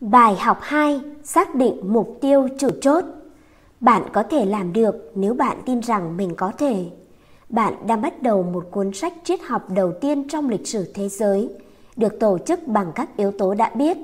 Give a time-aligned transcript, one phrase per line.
[0.00, 3.04] Bài học 2: Xác định mục tiêu chủ chốt.
[3.80, 6.86] Bạn có thể làm được nếu bạn tin rằng mình có thể.
[7.48, 11.08] Bạn đang bắt đầu một cuốn sách triết học đầu tiên trong lịch sử thế
[11.08, 11.48] giới,
[11.96, 13.96] được tổ chức bằng các yếu tố đã biết,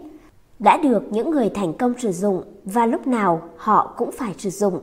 [0.58, 4.50] đã được những người thành công sử dụng và lúc nào họ cũng phải sử
[4.50, 4.80] dụng.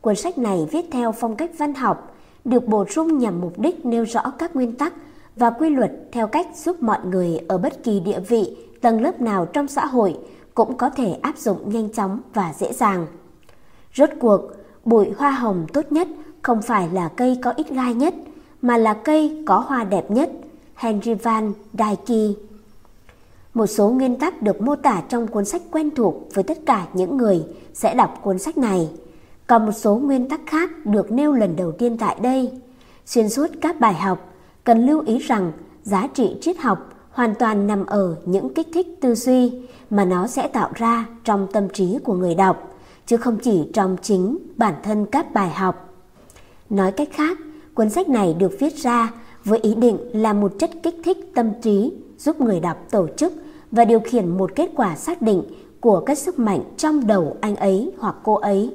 [0.00, 3.86] Cuốn sách này viết theo phong cách văn học, được bổ sung nhằm mục đích
[3.86, 4.92] nêu rõ các nguyên tắc
[5.36, 9.20] và quy luật theo cách giúp mọi người ở bất kỳ địa vị, tầng lớp
[9.20, 10.18] nào trong xã hội
[10.54, 13.06] cũng có thể áp dụng nhanh chóng và dễ dàng.
[13.94, 14.40] Rốt cuộc,
[14.84, 16.08] bụi hoa hồng tốt nhất
[16.42, 18.14] không phải là cây có ít gai nhất,
[18.62, 20.30] mà là cây có hoa đẹp nhất.
[20.74, 22.40] Henry Van Dyke
[23.54, 26.86] Một số nguyên tắc được mô tả trong cuốn sách quen thuộc với tất cả
[26.92, 28.90] những người sẽ đọc cuốn sách này.
[29.46, 32.52] Còn một số nguyên tắc khác được nêu lần đầu tiên tại đây.
[33.06, 34.32] Xuyên suốt các bài học,
[34.64, 38.86] cần lưu ý rằng giá trị triết học hoàn toàn nằm ở những kích thích
[39.00, 39.52] tư duy
[39.90, 43.96] mà nó sẽ tạo ra trong tâm trí của người đọc, chứ không chỉ trong
[44.02, 45.94] chính bản thân các bài học.
[46.70, 47.38] Nói cách khác,
[47.74, 49.12] cuốn sách này được viết ra
[49.44, 53.32] với ý định là một chất kích thích tâm trí giúp người đọc tổ chức
[53.70, 55.42] và điều khiển một kết quả xác định
[55.80, 58.74] của các sức mạnh trong đầu anh ấy hoặc cô ấy.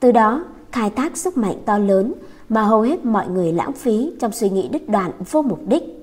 [0.00, 2.12] Từ đó, khai thác sức mạnh to lớn
[2.48, 5.99] mà hầu hết mọi người lãng phí trong suy nghĩ đứt đoạn vô mục đích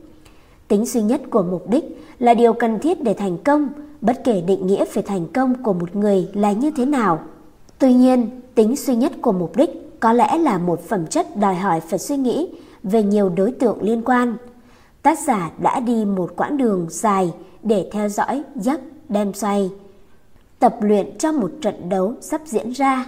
[0.68, 3.70] Tính duy nhất của mục đích là điều cần thiết để thành công,
[4.02, 7.20] bất kể định nghĩa về thành công của một người là như thế nào.
[7.80, 11.56] Tuy nhiên, tính duy nhất của mục đích có lẽ là một phẩm chất đòi
[11.56, 12.50] hỏi phải suy nghĩ
[12.84, 14.38] về nhiều đối tượng liên quan.
[15.02, 19.72] Tác giả đã đi một quãng đường dài để theo dõi giấc đem xoay.
[20.60, 23.06] Tập luyện cho một trận đấu sắp diễn ra.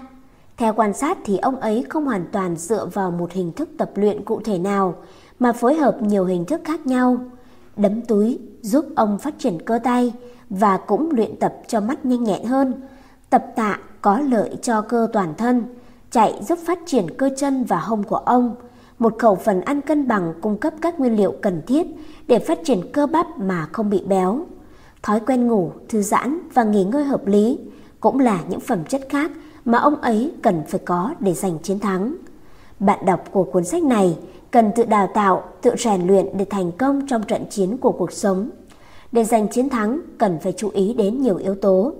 [0.58, 3.92] Theo quan sát thì ông ấy không hoàn toàn dựa vào một hình thức tập
[3.96, 4.96] luyện cụ thể nào,
[5.40, 7.18] mà phối hợp nhiều hình thức khác nhau
[7.80, 10.14] đấm túi giúp ông phát triển cơ tay
[10.50, 12.74] và cũng luyện tập cho mắt nhanh nhẹn hơn.
[13.30, 15.64] Tập tạ có lợi cho cơ toàn thân,
[16.12, 18.56] chạy giúp phát triển cơ chân và hông của ông.
[19.00, 21.88] Một khẩu phần ăn cân bằng cung cấp các nguyên liệu cần thiết
[22.28, 24.46] để phát triển cơ bắp mà không bị béo.
[25.04, 27.60] Thói quen ngủ, thư giãn và nghỉ ngơi hợp lý
[28.00, 29.32] cũng là những phẩm chất khác
[29.66, 32.16] mà ông ấy cần phải có để giành chiến thắng.
[32.80, 34.18] Bạn đọc của cuốn sách này
[34.52, 38.12] cần tự đào tạo, tự rèn luyện để thành công trong trận chiến của cuộc
[38.12, 38.50] sống.
[39.12, 41.94] Để giành chiến thắng, cần phải chú ý đến nhiều yếu tố.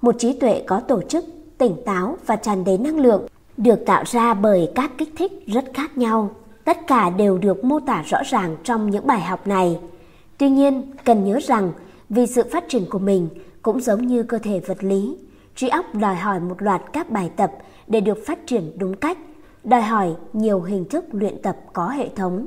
[0.00, 1.24] Một trí tuệ có tổ chức,
[1.58, 3.26] tỉnh táo và tràn đầy năng lượng
[3.56, 6.30] được tạo ra bởi các kích thích rất khác nhau.
[6.64, 9.78] Tất cả đều được mô tả rõ ràng trong những bài học này.
[10.38, 11.72] Tuy nhiên, cần nhớ rằng
[12.08, 13.28] vì sự phát triển của mình
[13.62, 15.16] cũng giống như cơ thể vật lý,
[15.56, 17.52] trí óc đòi hỏi một loạt các bài tập
[17.86, 19.18] để được phát triển đúng cách–
[19.64, 22.46] đòi hỏi nhiều hình thức luyện tập có hệ thống.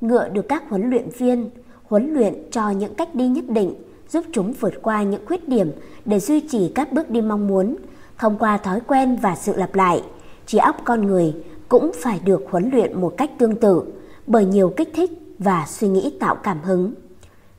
[0.00, 1.50] Ngựa được các huấn luyện viên
[1.84, 3.74] huấn luyện cho những cách đi nhất định,
[4.08, 5.72] giúp chúng vượt qua những khuyết điểm
[6.04, 7.76] để duy trì các bước đi mong muốn,
[8.18, 10.02] thông qua thói quen và sự lặp lại.
[10.46, 11.34] Trí óc con người
[11.68, 13.82] cũng phải được huấn luyện một cách tương tự
[14.26, 16.92] bởi nhiều kích thích và suy nghĩ tạo cảm hứng.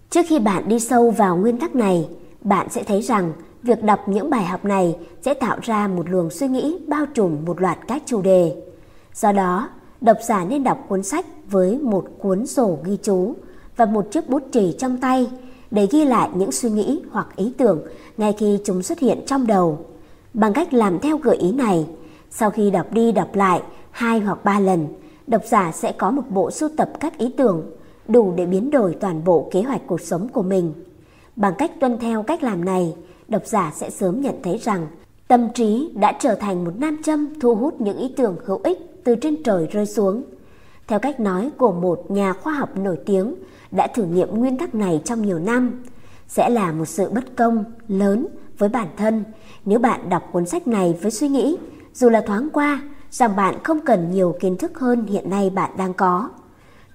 [0.09, 2.09] Trước khi bạn đi sâu vào nguyên tắc này,
[2.41, 6.29] bạn sẽ thấy rằng việc đọc những bài học này sẽ tạo ra một luồng
[6.29, 8.55] suy nghĩ bao trùm một loạt các chủ đề.
[9.13, 9.69] Do đó,
[10.01, 13.33] độc giả nên đọc cuốn sách với một cuốn sổ ghi chú
[13.75, 15.29] và một chiếc bút chì trong tay
[15.71, 17.81] để ghi lại những suy nghĩ hoặc ý tưởng
[18.17, 19.85] ngay khi chúng xuất hiện trong đầu.
[20.33, 21.87] Bằng cách làm theo gợi ý này,
[22.29, 23.61] sau khi đọc đi đọc lại
[23.91, 24.87] hai hoặc ba lần,
[25.27, 27.71] độc giả sẽ có một bộ sưu tập các ý tưởng
[28.07, 30.73] đủ để biến đổi toàn bộ kế hoạch cuộc sống của mình.
[31.35, 32.95] Bằng cách tuân theo cách làm này,
[33.27, 34.87] độc giả sẽ sớm nhận thấy rằng
[35.27, 38.90] tâm trí đã trở thành một nam châm thu hút những ý tưởng hữu ích
[39.03, 40.23] từ trên trời rơi xuống.
[40.87, 43.35] Theo cách nói của một nhà khoa học nổi tiếng
[43.71, 45.83] đã thử nghiệm nguyên tắc này trong nhiều năm,
[46.27, 49.23] sẽ là một sự bất công lớn với bản thân
[49.65, 51.57] nếu bạn đọc cuốn sách này với suy nghĩ,
[51.93, 55.71] dù là thoáng qua, rằng bạn không cần nhiều kiến thức hơn hiện nay bạn
[55.77, 56.29] đang có.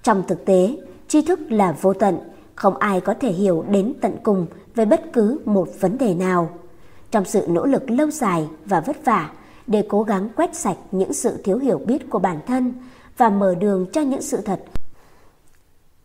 [0.03, 2.17] Trong thực tế, tri thức là vô tận,
[2.55, 6.49] không ai có thể hiểu đến tận cùng về bất cứ một vấn đề nào.
[7.11, 9.31] Trong sự nỗ lực lâu dài và vất vả,
[9.67, 12.73] để cố gắng quét sạch những sự thiếu hiểu biết của bản thân
[13.17, 14.59] và mở đường cho những sự thật.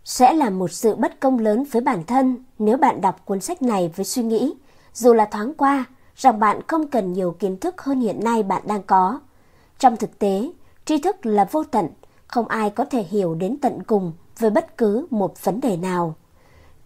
[0.05, 3.63] Sẽ là một sự bất công lớn với bản thân nếu bạn đọc cuốn sách
[3.63, 4.55] này với suy nghĩ,
[4.95, 5.85] dù là thoáng qua,
[6.17, 9.21] rằng bạn không cần nhiều kiến thức hơn hiện nay bạn đang có.
[9.79, 10.51] Trong thực tế,
[10.85, 11.89] tri thức là vô tận,
[12.27, 16.15] không ai có thể hiểu đến tận cùng về bất cứ một vấn đề nào.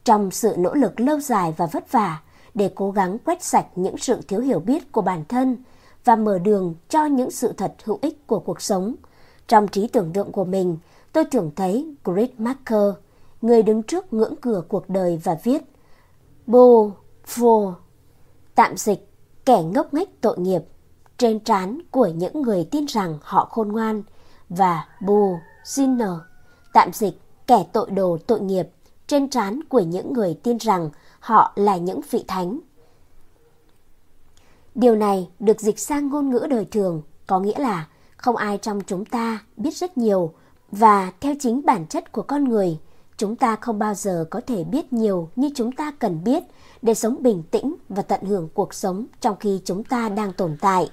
[0.05, 2.21] Trong sự nỗ lực lâu dài và vất vả
[2.55, 5.57] để cố gắng quét sạch những sự thiếu hiểu biết của bản thân,
[6.07, 8.95] và mở đường cho những sự thật hữu ích của cuộc sống.
[9.49, 10.79] Trong trí tưởng tượng của mình,
[11.13, 12.95] tôi tưởng thấy Grit Marker,
[13.43, 15.63] người đứng trước ngưỡng cửa cuộc đời và viết
[16.47, 16.91] Bo,
[17.27, 17.73] Fo,
[18.55, 19.09] Tạm dịch,
[19.45, 20.63] kẻ ngốc nghếch tội nghiệp
[21.19, 24.03] trên trán của những người tin rằng họ khôn ngoan
[24.49, 26.11] và Bo sinner,
[26.73, 28.69] tạm dịch, kẻ tội đồ tội nghiệp
[29.07, 32.61] trên trán của những người tin rằng họ là những vị thánh.
[34.77, 37.87] Điều này được dịch sang ngôn ngữ đời thường, có nghĩa là
[38.17, 40.33] không ai trong chúng ta biết rất nhiều
[40.71, 42.79] và theo chính bản chất của con người,
[43.17, 46.43] chúng ta không bao giờ có thể biết nhiều như chúng ta cần biết
[46.83, 50.57] để sống bình tĩnh và tận hưởng cuộc sống trong khi chúng ta đang tồn
[50.61, 50.91] tại.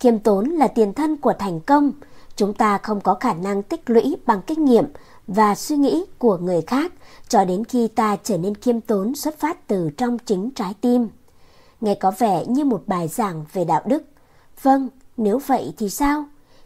[0.00, 1.92] Khiêm tốn là tiền thân của thành công.
[2.36, 4.84] Chúng ta không có khả năng tích lũy bằng kinh nghiệm
[5.26, 6.92] và suy nghĩ của người khác
[7.28, 11.08] cho đến khi ta trở nên khiêm tốn xuất phát từ trong chính trái tim.
[11.80, 14.02] Nghe có vẻ như một bài giảng về đạo đức.
[14.62, 16.24] Vâng, nếu vậy thì sao?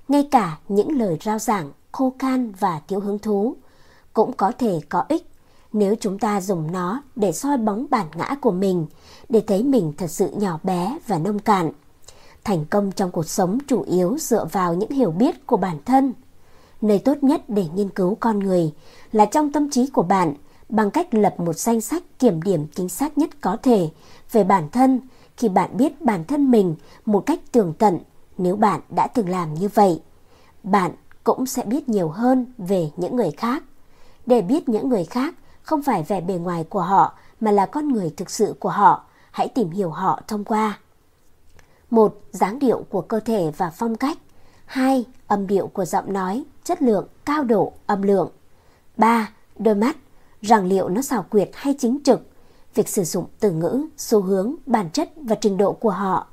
[0.09, 3.57] Ngay cả những lời rao giảng khô khan và thiếu hứng thú
[4.13, 5.33] cũng có thể có ích
[5.73, 8.87] nếu chúng ta dùng nó để soi bóng bản ngã của mình,
[9.29, 11.73] để thấy mình thật sự nhỏ bé và nông cạn.
[12.45, 16.13] Thành công trong cuộc sống chủ yếu dựa vào những hiểu biết của bản thân.
[16.81, 18.73] Nơi tốt nhất để nghiên cứu con người
[19.13, 20.35] là trong tâm trí của bạn
[20.73, 23.89] bằng cách lập một danh sách kiểm điểm chính xác nhất có thể
[24.33, 25.01] về bản thân
[25.37, 26.75] khi bạn biết bản thân mình
[27.07, 27.99] một cách tường tận
[28.39, 30.03] nếu bạn đã từng làm như vậy.
[30.63, 30.93] Bạn
[31.25, 33.63] cũng sẽ biết nhiều hơn về những người khác.
[34.27, 37.89] Để biết những người khác không phải vẻ bề ngoài của họ mà là con
[37.89, 40.79] người thực sự của họ, hãy tìm hiểu họ thông qua
[41.91, 44.19] một dáng điệu của cơ thể và phong cách.
[44.67, 45.05] 2.
[45.27, 48.31] Âm điệu của giọng nói, chất lượng, cao độ, âm lượng.
[48.97, 49.31] 3.
[49.59, 49.97] Đôi mắt,
[50.43, 52.21] rằng liệu nó xảo quyệt hay chính trực.
[52.75, 56.27] Việc sử dụng từ ngữ, xu hướng, bản chất và trình độ của họ.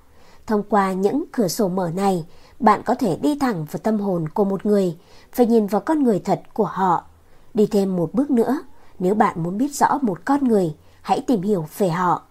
[0.48, 2.26] Thông qua những cửa sổ mở này,
[2.60, 4.98] bạn có thể đi thẳng vào tâm hồn của một người
[5.36, 7.04] và nhìn vào con người thật của họ.
[7.54, 8.60] Đi thêm một bước nữa,
[9.00, 12.22] nếu bạn muốn biết rõ một con người, hãy tìm hiểu về họ.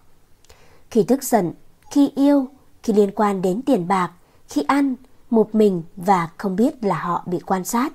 [0.91, 1.53] Khi tức giận,
[1.91, 2.47] khi yêu,
[2.83, 4.11] khi liên quan đến tiền bạc,
[4.47, 4.95] khi ăn,
[5.29, 7.93] một mình và không biết là họ bị quan sát.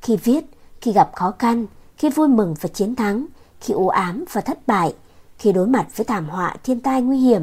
[0.00, 0.44] Khi viết,
[0.80, 3.26] khi gặp khó khăn, khi vui mừng và chiến thắng,
[3.60, 4.94] khi u ám và thất bại,
[5.38, 7.42] khi đối mặt với thảm họa thiên tai nguy hiểm,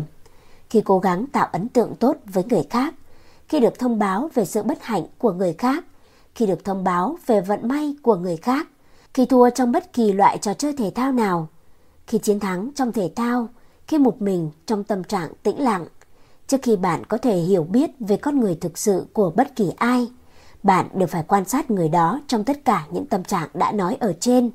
[0.69, 2.93] khi cố gắng tạo ấn tượng tốt với người khác,
[3.47, 5.85] khi được thông báo về sự bất hạnh của người khác,
[6.35, 8.67] khi được thông báo về vận may của người khác,
[9.13, 11.47] khi thua trong bất kỳ loại trò chơi thể thao nào,
[12.07, 13.47] khi chiến thắng trong thể thao,
[13.87, 15.85] khi một mình trong tâm trạng tĩnh lặng,
[16.47, 19.71] Trước khi bạn có thể hiểu biết về con người thực sự của bất kỳ
[19.77, 20.07] ai,
[20.63, 23.97] bạn đều phải quan sát người đó trong tất cả những tâm trạng đã nói
[23.99, 24.51] ở trên.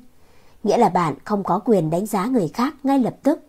[0.63, 3.39] Nghĩa là bạn không có quyền đánh giá người khác ngay lập tức.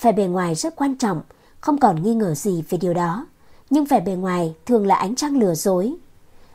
[0.00, 1.22] Vẻ bề ngoài rất quan trọng,
[1.60, 3.26] không còn nghi ngờ gì về điều đó.
[3.70, 5.94] Nhưng vẻ bề ngoài thường là ánh trăng lừa dối.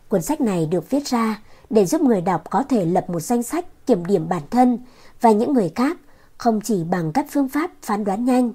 [0.10, 3.44] Cuốn sách này được viết ra để giúp người đọc có thể lập một danh
[3.44, 4.80] sách kiểm điểm bản thân
[5.22, 5.98] và những người khác
[6.38, 8.52] không chỉ bằng các phương pháp phán đoán nhanh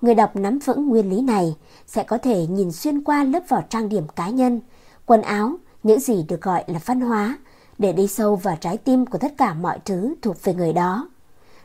[0.00, 1.56] Người đọc nắm vững nguyên lý này
[1.86, 4.60] sẽ có thể nhìn xuyên qua lớp vỏ trang điểm cá nhân,
[5.06, 7.38] quần áo, những gì được gọi là văn hóa,
[7.78, 11.08] để đi sâu vào trái tim của tất cả mọi thứ thuộc về người đó.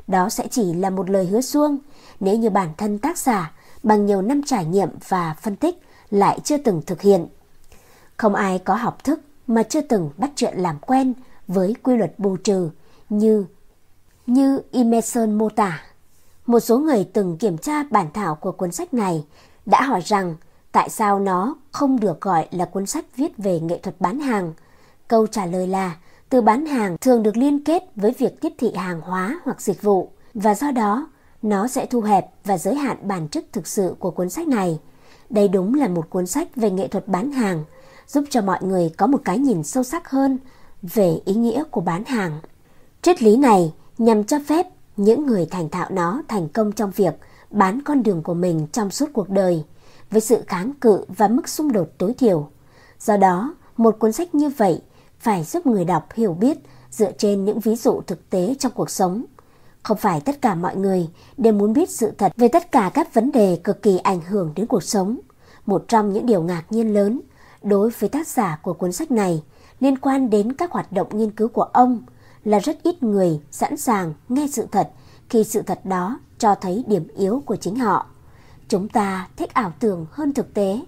[0.08, 1.78] Đó sẽ chỉ là một lời hứa suông
[2.20, 3.52] nếu như bản thân tác giả
[3.84, 5.82] bằng nhiều năm trải nghiệm và phân tích
[6.12, 7.28] lại chưa từng thực hiện.
[8.18, 11.14] Không ai có học thức mà chưa từng bắt chuyện làm quen
[11.48, 12.70] với quy luật bù trừ
[13.10, 13.46] như
[14.28, 15.82] như Emerson mô tả.
[16.46, 19.26] Một số người từng kiểm tra bản thảo của cuốn sách này
[19.66, 20.36] đã hỏi rằng
[20.76, 24.54] tại sao nó không được gọi là cuốn sách viết về nghệ thuật bán hàng.
[25.08, 25.96] Câu trả lời là
[26.30, 29.82] từ bán hàng thường được liên kết với việc tiếp thị hàng hóa hoặc dịch
[29.82, 31.08] vụ và do đó
[31.42, 34.80] nó sẽ thu hẹp và giới hạn bản chất thực sự của cuốn sách này.
[35.30, 37.64] Đây đúng là một cuốn sách về nghệ thuật bán hàng,
[38.08, 40.38] giúp cho mọi người có một cái nhìn sâu sắc hơn
[40.82, 42.40] về ý nghĩa của bán hàng.
[43.02, 44.68] Triết lý này nhằm cho phép
[44.98, 47.14] những người thành thạo nó thành công trong việc
[47.52, 49.64] bán con đường của mình trong suốt cuộc đời
[50.16, 52.50] với sự kháng cự và mức xung đột tối thiểu.
[53.00, 54.82] Do đó, một cuốn sách như vậy
[55.20, 56.58] phải giúp người đọc hiểu biết
[56.92, 59.26] dựa trên những ví dụ thực tế trong cuộc sống.
[59.84, 63.14] Không phải tất cả mọi người đều muốn biết sự thật về tất cả các
[63.14, 65.20] vấn đề cực kỳ ảnh hưởng đến cuộc sống.
[65.66, 67.22] Một trong những điều ngạc nhiên lớn
[67.64, 69.44] đối với tác giả của cuốn sách này
[69.80, 72.04] liên quan đến các hoạt động nghiên cứu của ông–
[72.46, 74.90] là rất ít người sẵn sàng nghe sự thật
[75.30, 78.06] khi sự thật đó cho thấy điểm yếu của chính họ.
[78.68, 80.80] Chúng ta thích ảo tưởng hơn thực tế.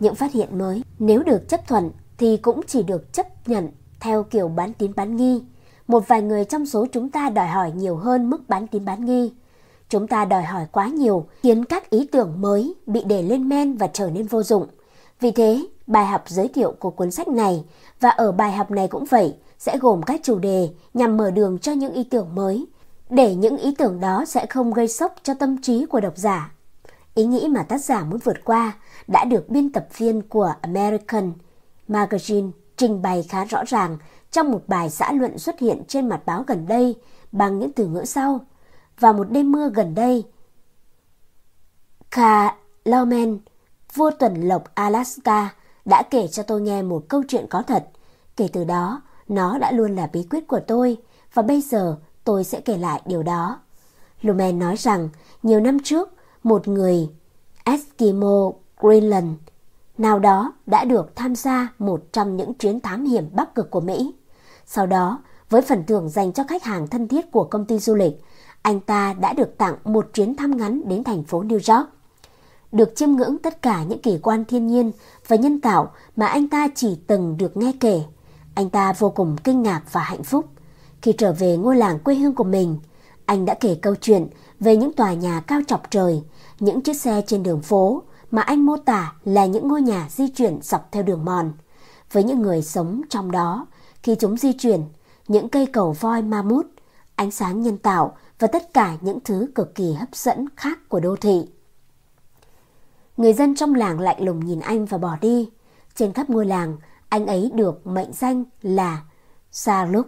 [0.00, 3.70] Những phát hiện mới nếu được chấp thuận thì cũng chỉ được chấp nhận
[4.00, 5.42] theo kiểu bán tín bán nghi.
[5.88, 9.04] Một vài người trong số chúng ta đòi hỏi nhiều hơn mức bán tín bán
[9.04, 9.32] nghi.
[9.88, 13.76] Chúng ta đòi hỏi quá nhiều khiến các ý tưởng mới bị để lên men
[13.76, 14.66] và trở nên vô dụng.
[15.20, 17.64] Vì thế, bài học giới thiệu của cuốn sách này
[18.00, 21.58] và ở bài học này cũng vậy sẽ gồm các chủ đề nhằm mở đường
[21.58, 22.66] cho những ý tưởng mới,
[23.10, 26.52] để những ý tưởng đó sẽ không gây sốc cho tâm trí của độc giả.
[27.18, 28.72] Ý nghĩ mà tác giả muốn vượt qua
[29.06, 31.32] đã được biên tập viên của American
[31.88, 33.98] Magazine trình bày khá rõ ràng
[34.30, 36.96] trong một bài xã luận xuất hiện trên mặt báo gần đây
[37.32, 38.40] bằng những từ ngữ sau.
[39.00, 40.24] Vào một đêm mưa gần đây,
[42.10, 43.38] Ka Lomen,
[43.94, 47.88] vua tuần lộc Alaska, đã kể cho tôi nghe một câu chuyện có thật.
[48.36, 50.96] Kể từ đó, nó đã luôn là bí quyết của tôi
[51.34, 53.60] và bây giờ tôi sẽ kể lại điều đó.
[54.22, 55.08] Lumen nói rằng
[55.42, 56.14] nhiều năm trước,
[56.48, 57.08] một người
[57.64, 58.50] Eskimo
[58.80, 59.28] Greenland
[59.98, 63.80] nào đó đã được tham gia một trong những chuyến thám hiểm Bắc Cực của
[63.80, 64.14] Mỹ.
[64.66, 67.94] Sau đó, với phần thưởng dành cho khách hàng thân thiết của công ty du
[67.94, 68.12] lịch,
[68.62, 71.88] anh ta đã được tặng một chuyến thăm ngắn đến thành phố New York.
[72.72, 74.92] Được chiêm ngưỡng tất cả những kỳ quan thiên nhiên
[75.26, 78.02] và nhân tạo mà anh ta chỉ từng được nghe kể.
[78.54, 80.46] Anh ta vô cùng kinh ngạc và hạnh phúc.
[81.02, 82.78] Khi trở về ngôi làng quê hương của mình,
[83.28, 84.26] anh đã kể câu chuyện
[84.60, 86.22] về những tòa nhà cao chọc trời,
[86.60, 90.28] những chiếc xe trên đường phố mà anh mô tả là những ngôi nhà di
[90.28, 91.52] chuyển dọc theo đường mòn.
[92.12, 93.66] Với những người sống trong đó,
[94.02, 94.84] khi chúng di chuyển,
[95.28, 96.66] những cây cầu voi ma mút,
[97.14, 101.00] ánh sáng nhân tạo và tất cả những thứ cực kỳ hấp dẫn khác của
[101.00, 101.48] đô thị.
[103.16, 105.50] Người dân trong làng lạnh lùng nhìn anh và bỏ đi.
[105.94, 106.76] Trên khắp ngôi làng,
[107.08, 109.02] anh ấy được mệnh danh là
[109.50, 110.06] Saluk,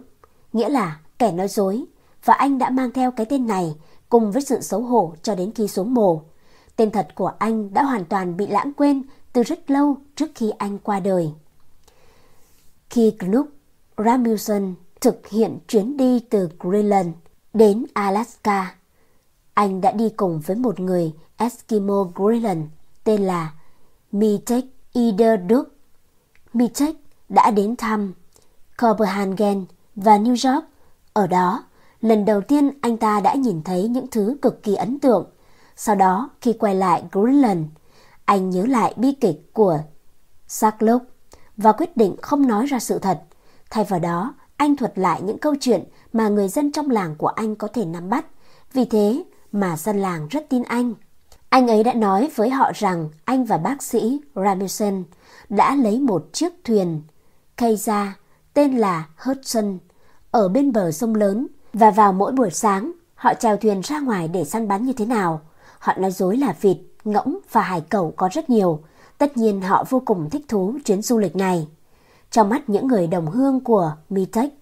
[0.53, 1.85] nghĩa là kẻ nói dối,
[2.25, 3.75] và anh đã mang theo cái tên này
[4.09, 6.21] cùng với sự xấu hổ cho đến khi xuống mồ.
[6.75, 10.51] Tên thật của anh đã hoàn toàn bị lãng quên từ rất lâu trước khi
[10.57, 11.31] anh qua đời.
[12.89, 13.45] Khi Knut
[13.97, 17.09] Rasmussen thực hiện chuyến đi từ Greenland
[17.53, 18.75] đến Alaska,
[19.53, 22.65] anh đã đi cùng với một người Eskimo Greenland
[23.03, 23.53] tên là
[24.11, 25.67] Mitek Iderduk.
[26.53, 26.95] Mitek
[27.29, 28.13] đã đến thăm
[28.77, 30.65] Copenhagen và New York.
[31.13, 31.63] Ở đó,
[32.01, 35.25] lần đầu tiên anh ta đã nhìn thấy những thứ cực kỳ ấn tượng.
[35.83, 37.65] Sau đó, khi quay lại Greenland,
[38.25, 39.79] anh nhớ lại bi kịch của
[40.47, 41.01] Sarklok
[41.57, 43.21] và quyết định không nói ra sự thật.
[43.69, 45.83] Thay vào đó, anh thuật lại những câu chuyện
[46.13, 48.25] mà người dân trong làng của anh có thể nắm bắt.
[48.73, 50.93] Vì thế mà dân làng rất tin anh.
[51.49, 55.03] Anh ấy đã nói với họ rằng anh và bác sĩ Ramison
[55.49, 57.01] đã lấy một chiếc thuyền
[57.55, 58.17] cây ra
[58.53, 59.77] tên là Hudson
[60.31, 64.27] ở bên bờ sông lớn và vào mỗi buổi sáng họ chèo thuyền ra ngoài
[64.27, 65.41] để săn bắn như thế nào.
[65.81, 68.79] Họ nói dối là vịt, ngỗng và hải cẩu có rất nhiều.
[69.17, 71.67] Tất nhiên họ vô cùng thích thú chuyến du lịch này.
[72.31, 74.53] Trong mắt những người đồng hương của Mitech,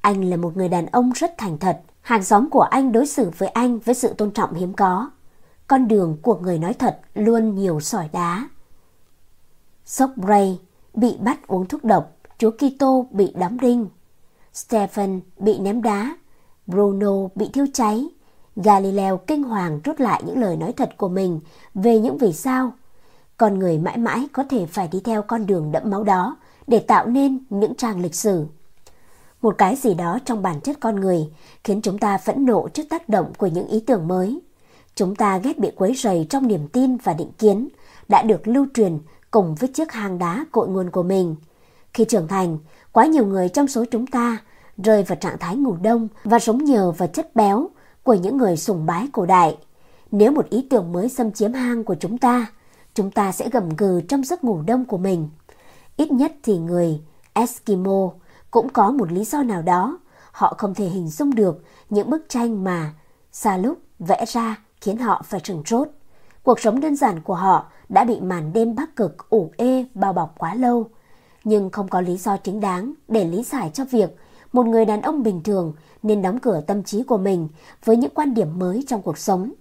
[0.00, 1.80] anh là một người đàn ông rất thành thật.
[2.00, 5.10] Hàng xóm của anh đối xử với anh với sự tôn trọng hiếm có.
[5.66, 8.48] Con đường của người nói thật luôn nhiều sỏi đá.
[9.84, 10.58] Sốc Bray
[10.94, 13.88] bị bắt uống thuốc độc, chúa Kitô bị đóng đinh.
[14.52, 16.16] Stephen bị ném đá,
[16.66, 18.08] Bruno bị thiêu cháy.
[18.64, 21.40] Galileo kinh hoàng rút lại những lời nói thật của mình
[21.74, 22.72] về những vì sao.
[23.36, 26.36] Con người mãi mãi có thể phải đi theo con đường đẫm máu đó
[26.66, 28.46] để tạo nên những trang lịch sử.
[29.42, 31.28] Một cái gì đó trong bản chất con người
[31.64, 34.40] khiến chúng ta phẫn nộ trước tác động của những ý tưởng mới.
[34.94, 37.68] Chúng ta ghét bị quấy rầy trong niềm tin và định kiến
[38.08, 38.98] đã được lưu truyền
[39.30, 41.36] cùng với chiếc hang đá cội nguồn của mình.
[41.94, 42.58] Khi trưởng thành,
[42.92, 44.38] quá nhiều người trong số chúng ta
[44.84, 47.68] rơi vào trạng thái ngủ đông và sống nhờ vào chất béo
[48.02, 49.56] của những người sùng bái cổ đại.
[50.10, 52.46] Nếu một ý tưởng mới xâm chiếm hang của chúng ta,
[52.94, 55.28] chúng ta sẽ gầm gừ trong giấc ngủ đông của mình.
[55.96, 57.00] Ít nhất thì người
[57.32, 58.10] Eskimo
[58.50, 59.98] cũng có một lý do nào đó.
[60.32, 62.94] Họ không thể hình dung được những bức tranh mà
[63.32, 65.88] xa lúc vẽ ra khiến họ phải trừng trốt.
[66.42, 70.12] Cuộc sống đơn giản của họ đã bị màn đêm bắc cực ủ ê bao
[70.12, 70.86] bọc quá lâu.
[71.44, 74.16] Nhưng không có lý do chính đáng để lý giải cho việc
[74.52, 77.48] một người đàn ông bình thường nên đóng cửa tâm trí của mình
[77.84, 79.52] với những quan điểm mới trong cuộc sống.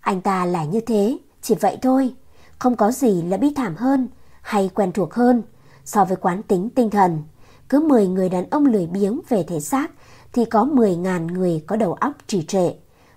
[0.00, 2.14] Anh ta là như thế, chỉ vậy thôi.
[2.58, 4.08] Không có gì là bi thảm hơn
[4.42, 5.42] hay quen thuộc hơn
[5.84, 7.22] so với quán tính tinh thần.
[7.68, 9.90] Cứ 10 người đàn ông lười biếng về thể xác
[10.32, 12.70] thì có 10.000 người có đầu óc trì trệ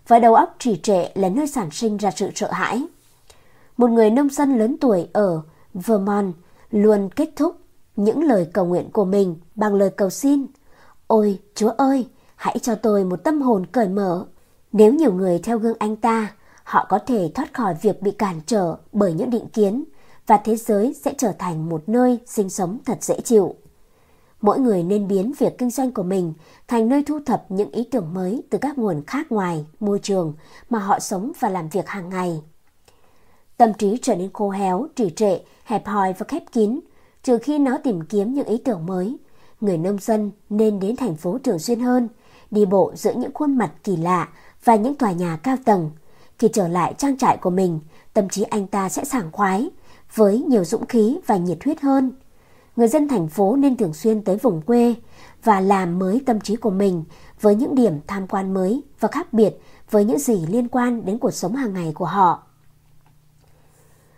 [0.07, 2.85] và đầu óc trì trệ là nơi sản sinh ra sự sợ hãi.
[3.77, 5.41] Một người nông dân lớn tuổi ở
[5.73, 6.35] Vermont
[6.71, 7.55] luôn kết thúc
[7.95, 10.45] những lời cầu nguyện của mình bằng lời cầu xin.
[11.07, 12.07] Ôi, Chúa ơi,
[12.41, 14.25] hãy cho tôi một tâm hồn cởi mở.
[14.71, 16.33] Nếu nhiều người theo gương anh ta,
[16.63, 19.83] họ có thể thoát khỏi việc bị cản trở bởi những định kiến
[20.27, 23.55] và thế giới sẽ trở thành một nơi sinh sống thật dễ chịu.
[24.41, 26.33] Mỗi người nên biến việc kinh doanh của mình
[26.67, 30.33] thành nơi thu thập những ý tưởng mới từ các nguồn khác ngoài môi trường
[30.69, 32.41] mà họ sống và làm việc hàng ngày.
[33.57, 36.79] Tâm trí trở nên khô héo, trì trệ, hẹp hòi và khép kín,
[37.23, 39.17] trừ khi nó tìm kiếm những ý tưởng mới.
[39.61, 42.09] Người nông dân nên đến thành phố thường xuyên hơn,
[42.51, 44.29] đi bộ giữa những khuôn mặt kỳ lạ
[44.63, 45.91] và những tòa nhà cao tầng.
[46.39, 47.79] Khi trở lại trang trại của mình,
[48.13, 49.69] tâm trí anh ta sẽ sảng khoái,
[50.15, 52.11] với nhiều dũng khí và nhiệt huyết hơn.
[52.75, 54.95] Người dân thành phố nên thường xuyên tới vùng quê
[55.43, 57.03] và làm mới tâm trí của mình
[57.41, 61.17] với những điểm tham quan mới và khác biệt với những gì liên quan đến
[61.17, 62.43] cuộc sống hàng ngày của họ.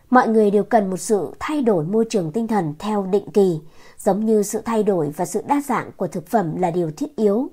[0.10, 3.60] Mọi người đều cần một sự thay đổi môi trường tinh thần theo định kỳ,
[3.98, 7.16] giống như sự thay đổi và sự đa dạng của thực phẩm là điều thiết
[7.16, 7.50] yếu.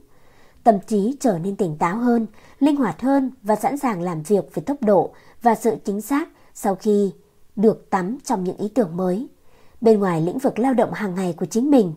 [0.64, 2.26] Tâm trí trở nên tỉnh táo hơn,
[2.58, 5.10] linh hoạt hơn và sẵn sàng làm việc với tốc độ
[5.42, 7.12] và sự chính xác sau khi
[7.56, 9.28] được tắm trong những ý tưởng mới.
[9.80, 11.94] Bên ngoài lĩnh vực lao động hàng ngày của chính mình,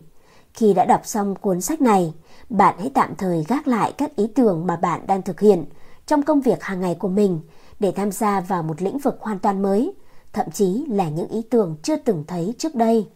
[0.54, 2.14] khi đã đọc xong cuốn sách này,
[2.48, 5.64] bạn hãy tạm thời gác lại các ý tưởng mà bạn đang thực hiện
[6.06, 7.40] trong công việc hàng ngày của mình
[7.80, 9.92] để tham gia vào một lĩnh vực hoàn toàn mới,
[10.32, 13.08] thậm chí là những ý tưởng chưa từng thấy trước đây.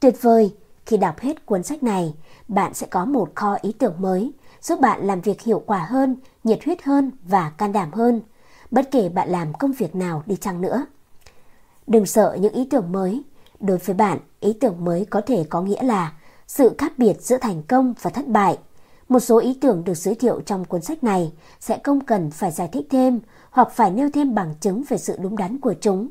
[0.00, 0.54] Tuyệt vời,
[0.86, 2.14] khi đọc hết cuốn sách này,
[2.48, 6.16] bạn sẽ có một kho ý tưởng mới giúp bạn làm việc hiệu quả hơn,
[6.44, 8.20] nhiệt huyết hơn và can đảm hơn,
[8.70, 10.86] bất kể bạn làm công việc nào đi chăng nữa.
[11.86, 13.22] Đừng sợ những ý tưởng mới.
[13.60, 16.12] Đối với bạn, ý tưởng mới có thể có nghĩa là
[16.46, 18.58] sự khác biệt giữa thành công và thất bại.
[19.08, 22.50] Một số ý tưởng được giới thiệu trong cuốn sách này sẽ không cần phải
[22.50, 26.08] giải thích thêm hoặc phải nêu thêm bằng chứng về sự đúng đắn của chúng,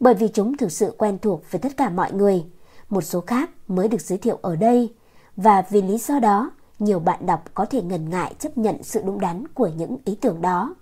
[0.00, 2.44] bởi vì chúng thực sự quen thuộc với tất cả mọi người.
[2.88, 4.94] Một số khác mới được giới thiệu ở đây,
[5.36, 6.50] và vì lý do đó,
[6.80, 10.14] nhiều bạn đọc có thể ngần ngại chấp nhận sự đúng đắn của những ý
[10.20, 10.74] tưởng đó.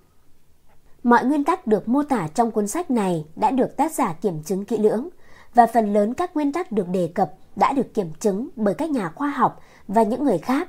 [1.02, 4.42] Mọi nguyên tắc được mô tả trong cuốn sách này đã được tác giả kiểm
[4.42, 5.08] chứng kỹ lưỡng
[5.54, 8.90] và phần lớn các nguyên tắc được đề cập đã được kiểm chứng bởi các
[8.90, 10.68] nhà khoa học và những người khác,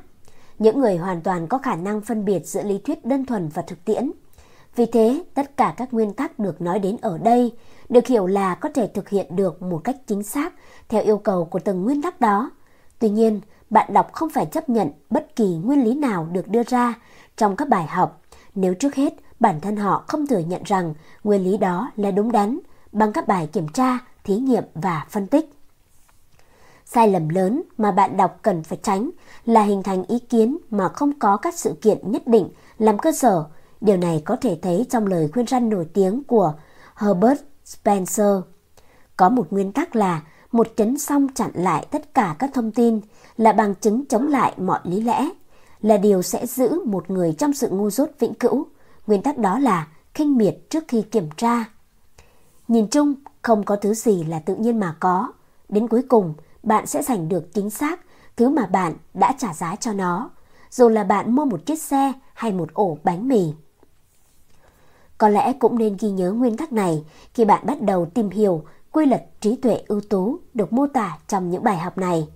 [0.59, 3.61] những người hoàn toàn có khả năng phân biệt giữa lý thuyết đơn thuần và
[3.61, 4.11] thực tiễn.
[4.75, 7.53] Vì thế, tất cả các nguyên tắc được nói đến ở đây
[7.89, 10.53] được hiểu là có thể thực hiện được một cách chính xác
[10.89, 12.51] theo yêu cầu của từng nguyên tắc đó.
[12.99, 16.63] Tuy nhiên, bạn đọc không phải chấp nhận bất kỳ nguyên lý nào được đưa
[16.63, 16.93] ra
[17.37, 18.21] trong các bài học
[18.55, 22.31] nếu trước hết bản thân họ không thừa nhận rằng nguyên lý đó là đúng
[22.31, 22.59] đắn
[22.91, 25.53] bằng các bài kiểm tra, thí nghiệm và phân tích.
[26.85, 29.09] Sai lầm lớn mà bạn đọc cần phải tránh
[29.45, 33.11] là hình thành ý kiến mà không có các sự kiện nhất định làm cơ
[33.11, 33.45] sở.
[33.81, 36.53] Điều này có thể thấy trong lời khuyên răn nổi tiếng của
[36.95, 38.35] Herbert Spencer.
[39.17, 43.01] Có một nguyên tắc là một chấn song chặn lại tất cả các thông tin
[43.39, 45.29] là bằng chứng chống lại mọi lý lẽ,
[45.81, 48.65] là điều sẽ giữ một người trong sự ngu dốt vĩnh cửu.
[49.07, 51.65] Nguyên tắc đó là khinh miệt trước khi kiểm tra.
[52.67, 55.31] Nhìn chung, không có thứ gì là tự nhiên mà có.
[55.69, 57.99] Đến cuối cùng, bạn sẽ giành được chính xác
[58.37, 60.29] thứ mà bạn đã trả giá cho nó,
[60.71, 63.53] dù là bạn mua một chiếc xe hay một ổ bánh mì.
[65.17, 68.63] Có lẽ cũng nên ghi nhớ nguyên tắc này khi bạn bắt đầu tìm hiểu
[68.91, 72.27] quy luật trí tuệ ưu tú được mô tả trong những bài học này.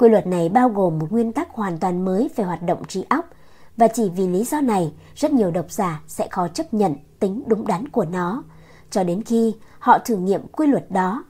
[0.00, 3.04] Quy luật này bao gồm một nguyên tắc hoàn toàn mới về hoạt động trí
[3.08, 3.28] óc
[3.76, 7.42] và chỉ vì lý do này rất nhiều độc giả sẽ khó chấp nhận tính
[7.46, 8.42] đúng đắn của nó
[8.90, 11.24] cho đến khi họ thử nghiệm quy luật đó.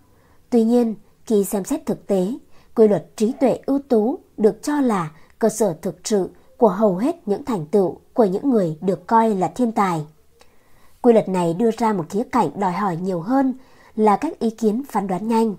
[0.50, 0.94] Tuy nhiên,
[1.26, 2.35] khi xem xét thực tế,
[2.74, 6.96] quy luật trí tuệ ưu tú được cho là cơ sở thực sự của hầu
[6.96, 10.06] hết những thành tựu của những người được coi là thiên tài.
[11.02, 13.54] Quy luật này đưa ra một khía cạnh đòi hỏi nhiều hơn
[13.96, 15.54] là các ý kiến phán đoán nhanh.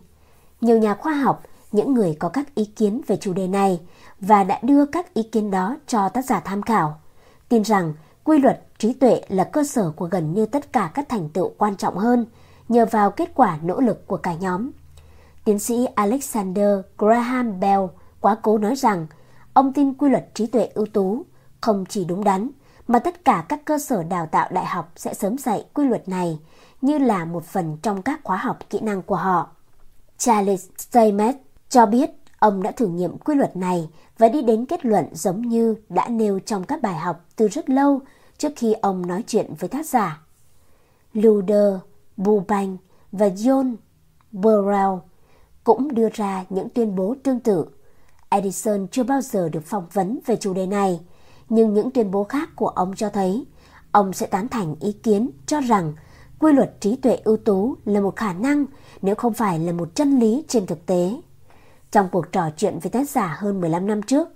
[0.62, 3.80] Nhiều nhà khoa học, những người có các ý kiến về chủ đề này
[4.20, 7.00] và đã đưa các ý kiến đó cho tác giả tham khảo,
[7.50, 11.10] tin rằng quy luật trí tuệ là cơ sở của gần như tất cả các
[11.10, 12.26] thành tựu quan trọng hơn
[12.70, 14.72] nhờ vào kết quả nỗ lực của cả nhóm.
[15.44, 17.82] Tiến sĩ Alexander Graham Bell
[18.22, 19.08] quá cố nói rằng
[19.54, 21.26] ông tin quy luật trí tuệ ưu tú
[21.62, 22.50] không chỉ đúng đắn
[22.88, 26.10] mà tất cả các cơ sở đào tạo đại học sẽ sớm dạy quy luật
[26.10, 26.40] này
[26.82, 29.50] như là một phần trong các khóa học kỹ năng của họ.
[30.18, 31.34] Charles Steinmetz
[31.72, 35.42] cho biết ông đã thử nghiệm quy luật này và đi đến kết luận giống
[35.42, 38.02] như đã nêu trong các bài học từ rất lâu
[38.38, 40.22] trước khi ông nói chuyện với tác giả.
[41.14, 41.74] Luder,
[42.18, 42.80] Bubank
[43.12, 43.76] và John
[44.32, 44.94] Burrell
[45.64, 47.66] cũng đưa ra những tuyên bố tương tự.
[48.30, 51.00] Edison chưa bao giờ được phỏng vấn về chủ đề này,
[51.50, 53.46] nhưng những tuyên bố khác của ông cho thấy
[53.92, 55.94] ông sẽ tán thành ý kiến cho rằng
[56.40, 58.66] quy luật trí tuệ ưu tú là một khả năng
[59.02, 61.22] nếu không phải là một chân lý trên thực tế.
[61.92, 64.28] Trong cuộc trò chuyện với tác giả hơn 15 năm trước,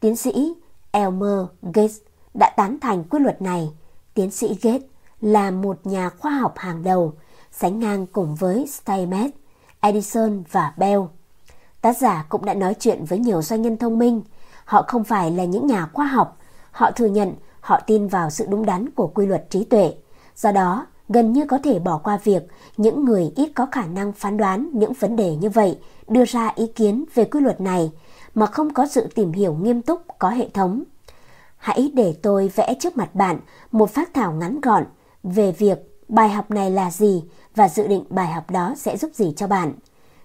[0.00, 0.54] tiến sĩ
[0.90, 1.96] Elmer Gates
[2.34, 3.70] đã tán thành quy luật này.
[4.14, 4.82] Tiến sĩ Gates
[5.20, 7.12] là một nhà khoa học hàng đầu,
[7.52, 9.30] sánh ngang cùng với Steinmetz,
[9.80, 11.00] Edison và Bell.
[11.80, 14.22] Tác giả cũng đã nói chuyện với nhiều doanh nhân thông minh.
[14.64, 16.38] Họ không phải là những nhà khoa học,
[16.70, 19.94] họ thừa nhận họ tin vào sự đúng đắn của quy luật trí tuệ.
[20.36, 22.42] Do đó, gần như có thể bỏ qua việc
[22.76, 26.52] những người ít có khả năng phán đoán những vấn đề như vậy đưa ra
[26.56, 27.92] ý kiến về quy luật này
[28.34, 30.82] mà không có sự tìm hiểu nghiêm túc có hệ thống.
[31.56, 33.40] Hãy để tôi vẽ trước mặt bạn
[33.72, 34.84] một phát thảo ngắn gọn
[35.22, 39.10] về việc bài học này là gì và dự định bài học đó sẽ giúp
[39.14, 39.72] gì cho bạn.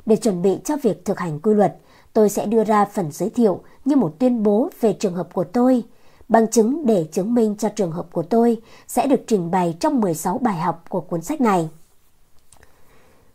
[0.06, 1.78] Để chuẩn bị cho việc thực hành quy luật,
[2.14, 5.44] tôi sẽ đưa ra phần giới thiệu như một tuyên bố về trường hợp của
[5.44, 5.84] tôi.
[6.30, 10.02] Bằng chứng để chứng minh cho trường hợp của tôi sẽ được trình bày trong
[10.02, 11.70] 16 bài học của cuốn sách này.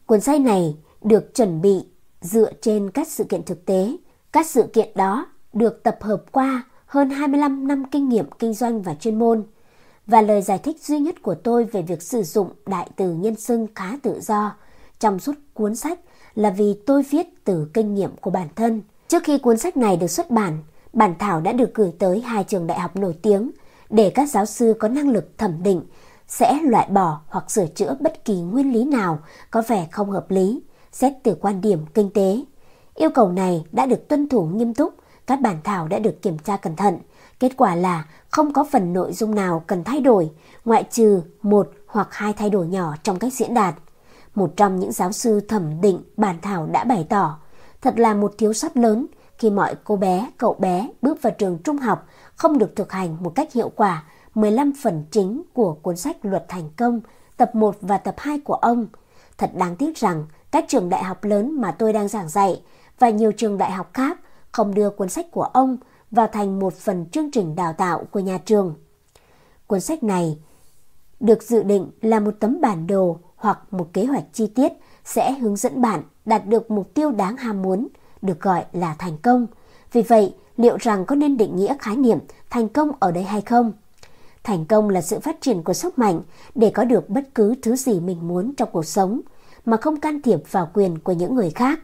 [0.07, 1.85] Cuốn sách này được chuẩn bị
[2.25, 3.97] dựa trên các sự kiện thực tế.
[4.33, 8.83] Các sự kiện đó được tập hợp qua hơn 25 năm kinh nghiệm kinh doanh
[8.83, 9.45] và chuyên môn.
[10.07, 13.37] Và lời giải thích duy nhất của tôi về việc sử dụng đại từ nhân
[13.37, 14.57] xưng khá tự do
[14.99, 16.01] trong suốt cuốn sách
[16.35, 18.83] là vì tôi viết từ kinh nghiệm của bản thân.
[19.09, 20.59] Trước khi cuốn sách này được xuất bản,
[20.93, 23.51] bản thảo đã được gửi tới hai trường đại học nổi tiếng
[23.91, 25.83] để các giáo sư có năng lực thẩm định
[26.29, 29.19] sẽ loại bỏ hoặc sửa chữa bất kỳ nguyên lý nào
[29.51, 30.63] có vẻ không hợp lý,
[30.95, 32.41] xét từ quan điểm kinh tế.
[32.95, 34.95] Yêu cầu này đã được tuân thủ nghiêm túc,
[35.27, 36.99] các bản thảo đã được kiểm tra cẩn thận.
[37.41, 40.31] Kết quả là không có phần nội dung nào cần thay đổi,
[40.65, 43.75] ngoại trừ một hoặc hai thay đổi nhỏ trong cách diễn đạt.
[44.35, 47.39] Một trong những giáo sư thẩm định bản thảo đã bày tỏ,
[47.83, 49.07] thật là một thiếu sót lớn
[49.39, 53.17] khi mọi cô bé, cậu bé bước vào trường trung học không được thực hành
[53.21, 54.05] một cách hiệu quả
[54.35, 57.01] 15 phần chính của cuốn sách Luật Thành Công,
[57.37, 58.87] tập 1 và tập 2 của ông.
[59.39, 62.63] Thật đáng tiếc rằng các trường đại học lớn mà tôi đang giảng dạy
[62.99, 64.21] và nhiều trường đại học khác
[64.53, 65.77] không đưa cuốn sách của ông
[66.11, 68.75] vào thành một phần chương trình đào tạo của nhà trường.
[69.67, 70.39] Cuốn sách này
[71.21, 74.73] được dự định là một tấm bản đồ hoặc một kế hoạch chi tiết
[75.05, 77.89] sẽ hướng dẫn bạn đạt được mục tiêu đáng ham muốn,
[78.23, 79.47] được gọi là thành công.
[79.93, 82.19] Vì vậy, liệu rằng có nên định nghĩa khái niệm
[82.51, 83.73] thành công ở đây hay không?
[84.43, 86.21] Thành công là sự phát triển của sức mạnh
[86.55, 89.21] để có được bất cứ thứ gì mình muốn trong cuộc sống
[89.65, 91.81] mà không can thiệp vào quyền của những người khác.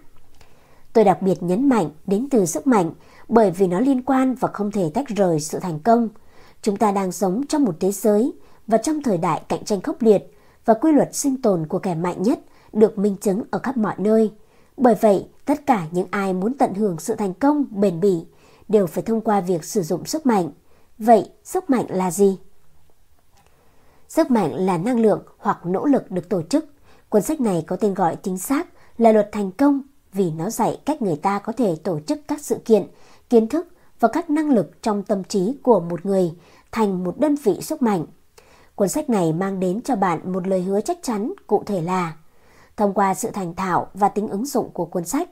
[0.93, 2.93] Tôi đặc biệt nhấn mạnh đến từ sức mạnh
[3.29, 6.09] bởi vì nó liên quan và không thể tách rời sự thành công.
[6.63, 8.33] Chúng ta đang sống trong một thế giới
[8.67, 11.95] và trong thời đại cạnh tranh khốc liệt và quy luật sinh tồn của kẻ
[11.95, 12.41] mạnh nhất
[12.73, 14.33] được minh chứng ở khắp mọi nơi.
[14.77, 18.25] Bởi vậy, tất cả những ai muốn tận hưởng sự thành công bền bỉ
[18.69, 20.51] đều phải thông qua việc sử dụng sức mạnh.
[20.99, 22.39] Vậy, sức mạnh là gì?
[24.09, 26.65] Sức mạnh là năng lượng hoặc nỗ lực được tổ chức.
[27.11, 28.67] Cuốn sách này có tên gọi chính xác
[28.99, 32.41] là Luật Thành Công vì nó dạy cách người ta có thể tổ chức các
[32.41, 32.87] sự kiện,
[33.31, 33.69] kiến thức
[34.01, 36.33] và các năng lực trong tâm trí của một người
[36.73, 38.07] thành một đơn vị sức mạnh.
[38.75, 42.17] Cuốn sách này mang đến cho bạn một lời hứa chắc chắn cụ thể là
[42.77, 45.31] thông qua sự thành thạo và tính ứng dụng của cuốn sách,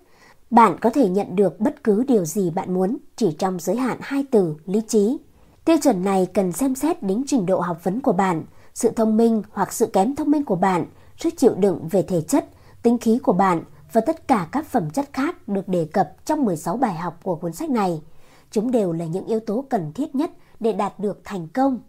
[0.50, 3.98] bạn có thể nhận được bất cứ điều gì bạn muốn chỉ trong giới hạn
[4.00, 5.18] hai từ lý trí.
[5.64, 9.16] Tiêu chuẩn này cần xem xét đến trình độ học vấn của bạn, sự thông
[9.16, 10.86] minh hoặc sự kém thông minh của bạn,
[11.18, 12.46] sức chịu đựng về thể chất,
[12.82, 16.44] tính khí của bạn và tất cả các phẩm chất khác được đề cập trong
[16.44, 18.02] 16 bài học của cuốn sách này.
[18.50, 21.80] Chúng đều là những yếu tố cần thiết nhất để đạt được thành công.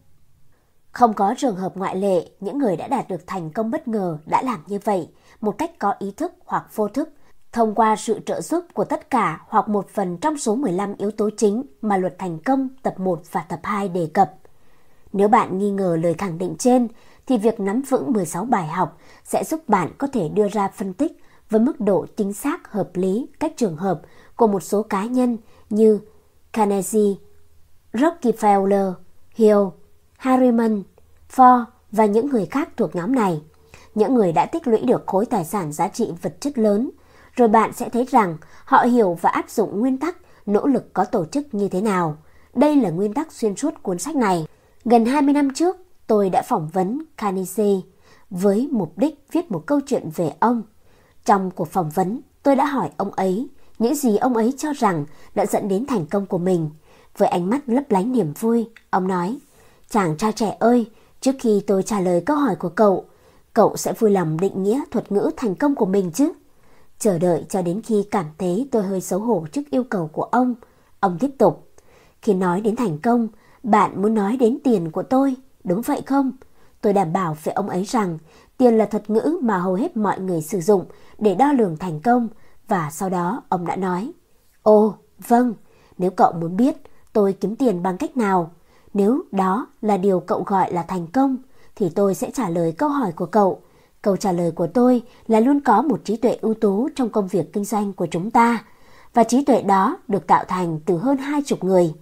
[0.92, 4.18] Không có trường hợp ngoại lệ, những người đã đạt được thành công bất ngờ
[4.26, 5.10] đã làm như vậy
[5.42, 7.10] một cách có ý thức hoặc vô thức,
[7.52, 11.12] thông qua sự trợ giúp của tất cả hoặc một phần trong số 15 yếu
[11.12, 14.34] tố chính mà luật thành công tập 1 và tập 2 đề cập.
[15.14, 16.88] Nếu bạn nghi ngờ lời khẳng định trên,
[17.30, 20.94] thì việc nắm vững 16 bài học sẽ giúp bạn có thể đưa ra phân
[20.94, 24.02] tích với mức độ chính xác hợp lý các trường hợp
[24.36, 25.38] của một số cá nhân
[25.70, 26.00] như
[26.54, 27.16] Carnegie,
[27.94, 28.94] Rockefeller,
[29.36, 29.60] Hill,
[30.18, 30.84] Harriman,
[31.36, 33.42] Ford và những người khác thuộc nhóm này.
[33.96, 36.90] Những người đã tích lũy được khối tài sản giá trị vật chất lớn,
[37.36, 41.06] rồi bạn sẽ thấy rằng họ hiểu và áp dụng nguyên tắc nỗ lực có
[41.06, 42.18] tổ chức như thế nào.
[42.54, 44.48] Đây là nguyên tắc xuyên suốt cuốn sách này.
[44.86, 45.78] Gần 20 năm trước,
[46.10, 47.82] tôi đã phỏng vấn Carnegie
[48.30, 50.64] với mục đích viết một câu chuyện về ông.
[51.26, 53.48] Trong cuộc phỏng vấn, tôi đã hỏi ông ấy
[53.80, 56.70] những gì ông ấy cho rằng đã dẫn đến thành công của mình.
[57.18, 59.38] Với ánh mắt lấp lánh niềm vui, ông nói,
[59.90, 60.90] Chàng trai trẻ ơi,
[61.22, 63.06] trước khi tôi trả lời câu hỏi của cậu,
[63.54, 66.34] cậu sẽ vui lòng định nghĩa thuật ngữ thành công của mình chứ?
[67.00, 70.24] Chờ đợi cho đến khi cảm thấy tôi hơi xấu hổ trước yêu cầu của
[70.24, 70.56] ông,
[71.00, 71.68] ông tiếp tục.
[72.22, 73.28] Khi nói đến thành công,
[73.64, 76.32] bạn muốn nói đến tiền của tôi, đúng vậy không?
[76.82, 78.18] Tôi đảm bảo với ông ấy rằng
[78.58, 80.86] tiền là thuật ngữ mà hầu hết mọi người sử dụng
[81.18, 82.28] để đo lường thành công
[82.68, 84.12] và sau đó ông đã nói
[84.64, 84.94] Ồ,
[85.28, 85.54] vâng,
[85.98, 86.76] nếu cậu muốn biết
[87.14, 88.52] tôi kiếm tiền bằng cách nào,
[88.94, 91.38] nếu đó là điều cậu gọi là thành công,
[91.76, 93.62] thì tôi sẽ trả lời câu hỏi của cậu.
[94.02, 97.28] Câu trả lời của tôi là luôn có một trí tuệ ưu tú trong công
[97.28, 98.64] việc kinh doanh của chúng ta.
[99.14, 101.94] Và trí tuệ đó được tạo thành từ hơn hai chục người.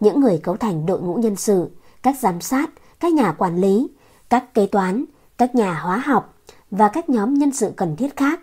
[0.00, 1.70] Những người cấu thành đội ngũ nhân sự,
[2.02, 2.70] các giám sát,
[3.04, 3.88] các nhà quản lý,
[4.28, 5.04] các kế toán,
[5.38, 6.34] các nhà hóa học
[6.70, 8.40] và các nhóm nhân sự cần thiết khác.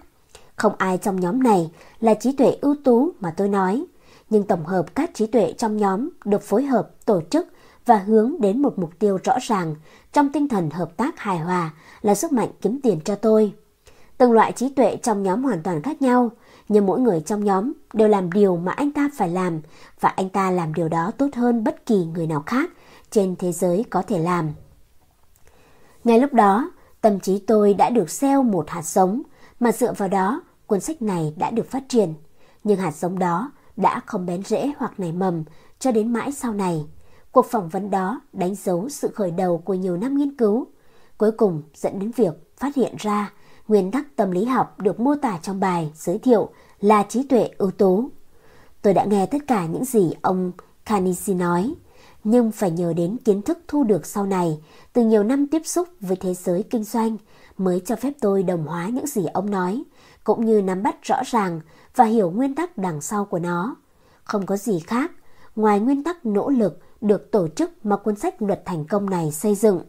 [0.56, 3.86] Không ai trong nhóm này là trí tuệ ưu tú mà tôi nói,
[4.30, 7.48] nhưng tổng hợp các trí tuệ trong nhóm được phối hợp, tổ chức
[7.86, 9.76] và hướng đến một mục tiêu rõ ràng
[10.14, 11.72] trong tinh thần hợp tác hài hòa
[12.02, 13.54] là sức mạnh kiếm tiền cho tôi.
[14.18, 16.32] Từng loại trí tuệ trong nhóm hoàn toàn khác nhau,
[16.70, 19.62] nhưng mỗi người trong nhóm đều làm điều mà anh ta phải làm
[20.00, 22.70] và anh ta làm điều đó tốt hơn bất kỳ người nào khác
[23.12, 24.54] trên thế giới có thể làm.
[26.04, 26.72] Ngay lúc đó,
[27.02, 29.22] tâm trí tôi đã được gieo một hạt giống
[29.60, 32.14] mà dựa vào đó cuốn sách này đã được phát triển.
[32.64, 35.44] Nhưng hạt giống đó đã không bén rễ hoặc nảy mầm
[35.80, 36.86] cho đến mãi sau này.
[37.32, 40.68] Cuộc phỏng vấn đó đánh dấu sự khởi đầu của nhiều năm nghiên cứu,
[41.18, 43.34] cuối cùng dẫn đến việc phát hiện ra
[43.68, 47.50] nguyên tắc tâm lý học được mô tả trong bài giới thiệu là trí tuệ
[47.58, 48.10] ưu tú.
[48.82, 50.52] Tôi đã nghe tất cả những gì ông
[50.86, 51.74] Carnegie nói,
[52.24, 54.60] nhưng phải nhờ đến kiến thức thu được sau này
[54.94, 57.18] từ nhiều năm tiếp xúc với thế giới kinh doanh
[57.58, 59.84] mới cho phép tôi đồng hóa những gì ông nói,
[60.24, 61.62] cũng như nắm bắt rõ ràng
[61.96, 63.76] và hiểu nguyên tắc đằng sau của nó.
[64.24, 65.12] Không có gì khác
[65.56, 69.32] ngoài nguyên tắc nỗ lực được tổ chức mà cuốn sách luật thành công này
[69.32, 69.82] xây dựng.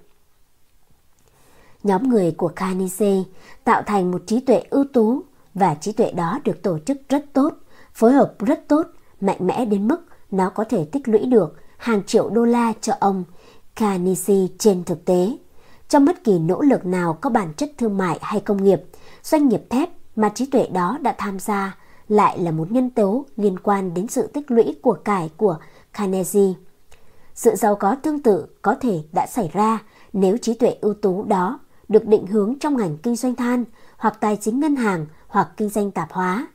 [1.83, 3.23] Nhóm người của Carnegie
[3.65, 5.23] tạo thành một trí tuệ ưu tú
[5.55, 7.55] và trí tuệ đó được tổ chức rất tốt,
[7.93, 8.87] phối hợp rất tốt,
[9.21, 12.93] mạnh mẽ đến mức nó có thể tích lũy được hàng triệu đô la cho
[13.01, 13.25] ông
[13.77, 15.37] Carnegie trên thực tế.
[15.89, 18.83] Trong bất kỳ nỗ lực nào có bản chất thương mại hay công nghiệp,
[19.23, 21.77] doanh nghiệp thép mà trí tuệ đó đã tham gia
[22.09, 25.57] lại là một nhân tố liên quan đến sự tích lũy của cải của
[25.93, 26.53] Carnegie.
[27.35, 31.25] Sự giàu có tương tự có thể đã xảy ra nếu trí tuệ ưu tú
[31.25, 33.65] đó được định hướng trong ngành kinh doanh than
[33.97, 36.47] hoặc tài chính ngân hàng hoặc kinh doanh tạp hóa.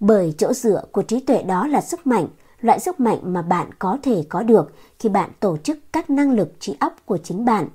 [0.00, 2.26] Bởi chỗ dựa của trí tuệ đó là sức mạnh,
[2.60, 6.32] loại sức mạnh mà bạn có thể có được khi bạn tổ chức các năng
[6.32, 7.68] lực trí óc của chính bạn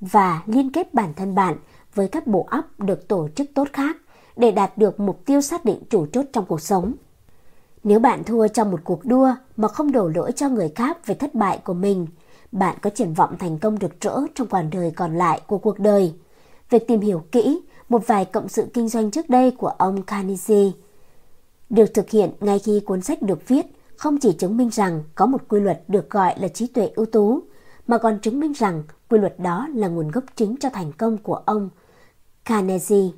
[0.00, 1.56] và liên kết bản thân bạn
[1.94, 3.96] với các bộ óc được tổ chức tốt khác
[4.36, 6.94] để đạt được mục tiêu xác định chủ chốt trong cuộc sống.
[7.84, 11.14] Nếu bạn thua trong một cuộc đua mà không đổ lỗi cho người khác về
[11.14, 12.06] thất bại của mình,
[12.52, 15.78] bạn có triển vọng thành công rực rỡ trong quãng đời còn lại của cuộc
[15.78, 16.14] đời.
[16.70, 20.70] Việc tìm hiểu kỹ một vài cộng sự kinh doanh trước đây của ông Carnegie
[21.70, 23.66] được thực hiện ngay khi cuốn sách được viết
[23.98, 27.06] không chỉ chứng minh rằng có một quy luật được gọi là trí tuệ ưu
[27.06, 27.42] tú,
[27.86, 31.18] mà còn chứng minh rằng quy luật đó là nguồn gốc chính cho thành công
[31.18, 31.70] của ông
[32.44, 33.08] Carnegie.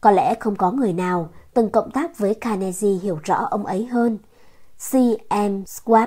[0.00, 3.86] Có lẽ không có người nào từng cộng tác với Carnegie hiểu rõ ông ấy
[3.86, 4.18] hơn.
[4.90, 5.62] C.M.
[5.64, 6.06] Schwab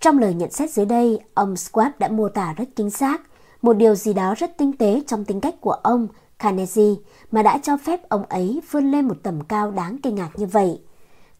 [0.00, 3.20] Trong lời nhận xét dưới đây, ông Schwab đã mô tả rất chính xác
[3.62, 6.94] một điều gì đó rất tinh tế trong tính cách của ông Carnegie
[7.30, 10.46] mà đã cho phép ông ấy vươn lên một tầm cao đáng kinh ngạc như
[10.46, 10.80] vậy.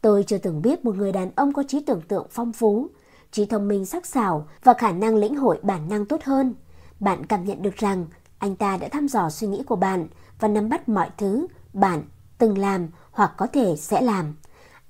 [0.00, 2.88] Tôi chưa từng biết một người đàn ông có trí tưởng tượng phong phú,
[3.30, 6.54] trí thông minh sắc sảo và khả năng lĩnh hội bản năng tốt hơn.
[7.00, 8.06] Bạn cảm nhận được rằng
[8.38, 10.06] anh ta đã thăm dò suy nghĩ của bạn
[10.40, 12.02] và nắm bắt mọi thứ bạn
[12.38, 14.34] từng làm hoặc có thể sẽ làm.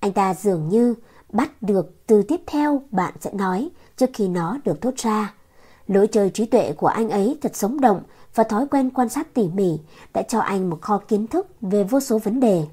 [0.01, 0.95] Anh ta dường như
[1.33, 5.35] bắt được từ tiếp theo bạn sẽ nói trước khi nó được thốt ra.
[5.87, 8.03] Lối chơi trí tuệ của anh ấy thật sống động
[8.35, 9.79] và thói quen quan sát tỉ mỉ
[10.15, 12.67] đã cho anh một kho kiến thức về vô số vấn đề.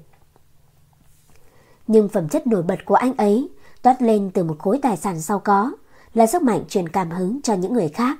[1.88, 3.48] Nhưng phẩm chất nổi bật của anh ấy
[3.82, 5.72] toát lên từ một khối tài sản giàu có
[6.14, 8.18] là sức mạnh truyền cảm hứng cho những người khác.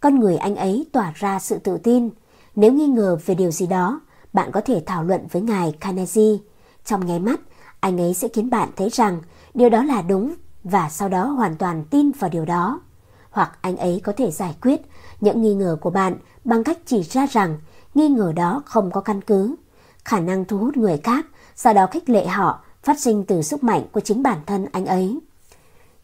[0.00, 2.10] Con người anh ấy tỏa ra sự tự tin.
[2.54, 4.00] Nếu nghi ngờ về điều gì đó,
[4.32, 6.36] bạn có thể thảo luận với ngài Carnegie.
[6.84, 7.40] Trong nháy mắt,
[7.80, 9.20] anh ấy sẽ khiến bạn thấy rằng
[9.54, 12.80] điều đó là đúng và sau đó hoàn toàn tin vào điều đó.
[13.30, 14.80] Hoặc anh ấy có thể giải quyết
[15.20, 17.58] những nghi ngờ của bạn bằng cách chỉ ra rằng
[17.94, 19.56] nghi ngờ đó không có căn cứ.
[20.04, 23.64] Khả năng thu hút người khác, sau đó khích lệ họ phát sinh từ sức
[23.64, 25.18] mạnh của chính bản thân anh ấy.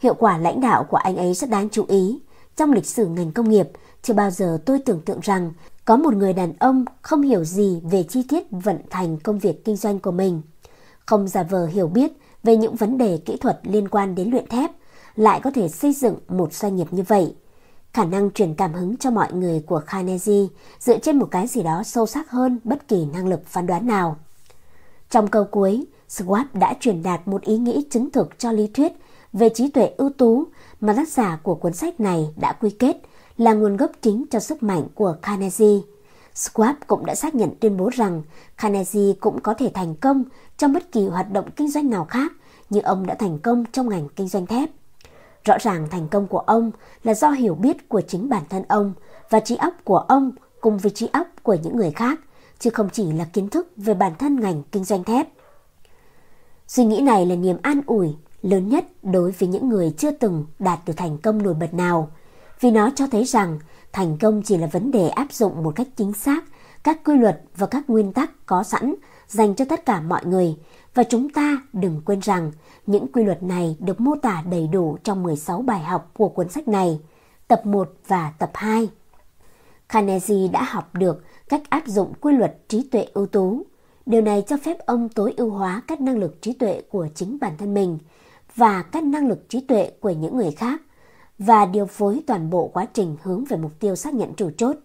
[0.01, 2.21] Hiệu quả lãnh đạo của anh ấy rất đáng chú ý.
[2.57, 3.69] Trong lịch sử ngành công nghiệp,
[4.03, 5.53] chưa bao giờ tôi tưởng tượng rằng
[5.85, 9.65] có một người đàn ông không hiểu gì về chi tiết vận hành công việc
[9.65, 10.43] kinh doanh của mình.
[11.07, 12.13] Không giả vờ hiểu biết
[12.43, 14.71] về những vấn đề kỹ thuật liên quan đến luyện thép,
[15.17, 17.35] lại có thể xây dựng một doanh nghiệp như vậy.
[17.93, 20.47] Khả năng truyền cảm hứng cho mọi người của Carnegie
[20.79, 23.87] dựa trên một cái gì đó sâu sắc hơn bất kỳ năng lực phán đoán
[23.87, 24.17] nào.
[25.11, 28.93] Trong câu cuối, Schwab đã truyền đạt một ý nghĩ chứng thực cho lý thuyết
[29.33, 30.45] về trí tuệ ưu tú
[30.81, 32.97] mà tác giả của cuốn sách này đã quy kết
[33.37, 35.81] là nguồn gốc chính cho sức mạnh của Carnegie.
[36.35, 38.23] Schwab cũng đã xác nhận tuyên bố rằng
[38.57, 40.25] Carnegie cũng có thể thành công
[40.57, 42.33] trong bất kỳ hoạt động kinh doanh nào khác
[42.71, 44.71] như ông đã thành công trong ngành kinh doanh thép.
[45.45, 46.71] Rõ ràng thành công của ông
[47.05, 48.93] là do hiểu biết của chính bản thân ông
[49.31, 52.21] và trí óc của ông cùng với trí óc của những người khác,
[52.59, 55.29] chứ không chỉ là kiến thức về bản thân ngành kinh doanh thép.
[56.69, 60.47] Suy nghĩ này là niềm an ủi lớn nhất đối với những người chưa từng
[60.59, 62.11] đạt được thành công nổi bật nào,
[62.61, 63.59] vì nó cho thấy rằng
[63.93, 66.45] thành công chỉ là vấn đề áp dụng một cách chính xác
[66.83, 68.95] các quy luật và các nguyên tắc có sẵn
[69.29, 70.57] dành cho tất cả mọi người
[70.95, 72.53] và chúng ta đừng quên rằng
[72.87, 76.49] những quy luật này được mô tả đầy đủ trong 16 bài học của cuốn
[76.49, 77.01] sách này,
[77.49, 78.89] tập 1 và tập 2.
[79.89, 83.63] Carnegie đã học được cách áp dụng quy luật trí tuệ ưu tú.
[84.09, 87.39] Điều này cho phép ông tối ưu hóa các năng lực trí tuệ của chính
[87.41, 87.99] bản thân mình
[88.55, 90.83] và các năng lực trí tuệ của những người khác
[91.39, 94.77] và điều phối toàn bộ quá trình hướng về mục tiêu xác nhận chủ chốt.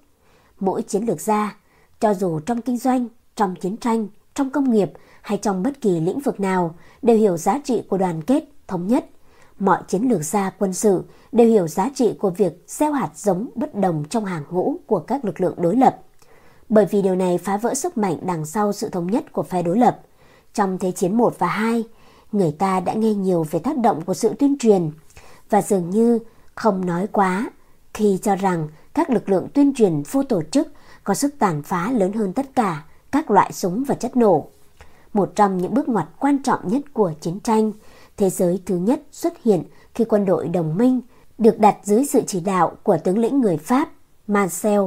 [0.59, 1.57] Mỗi chiến lược gia,
[1.99, 5.99] cho dù trong kinh doanh, trong chiến tranh, trong công nghiệp hay trong bất kỳ
[5.99, 9.05] lĩnh vực nào đều hiểu giá trị của đoàn kết, thống nhất.
[9.59, 13.49] Mọi chiến lược gia quân sự đều hiểu giá trị của việc gieo hạt giống
[13.55, 15.99] bất đồng trong hàng ngũ của các lực lượng đối lập.
[16.73, 19.63] Bởi vì điều này phá vỡ sức mạnh đằng sau sự thống nhất của phe
[19.63, 19.99] đối lập.
[20.53, 21.83] Trong Thế chiến 1 và 2,
[22.31, 24.91] người ta đã nghe nhiều về tác động của sự tuyên truyền
[25.49, 26.19] và dường như
[26.55, 27.49] không nói quá
[27.93, 30.67] khi cho rằng các lực lượng tuyên truyền vô tổ chức
[31.03, 34.47] có sức tàn phá lớn hơn tất cả các loại súng và chất nổ.
[35.13, 37.71] Một trong những bước ngoặt quan trọng nhất của chiến tranh,
[38.17, 41.01] thế giới thứ nhất xuất hiện khi quân đội đồng minh
[41.37, 43.89] được đặt dưới sự chỉ đạo của tướng lĩnh người Pháp
[44.27, 44.81] Marcel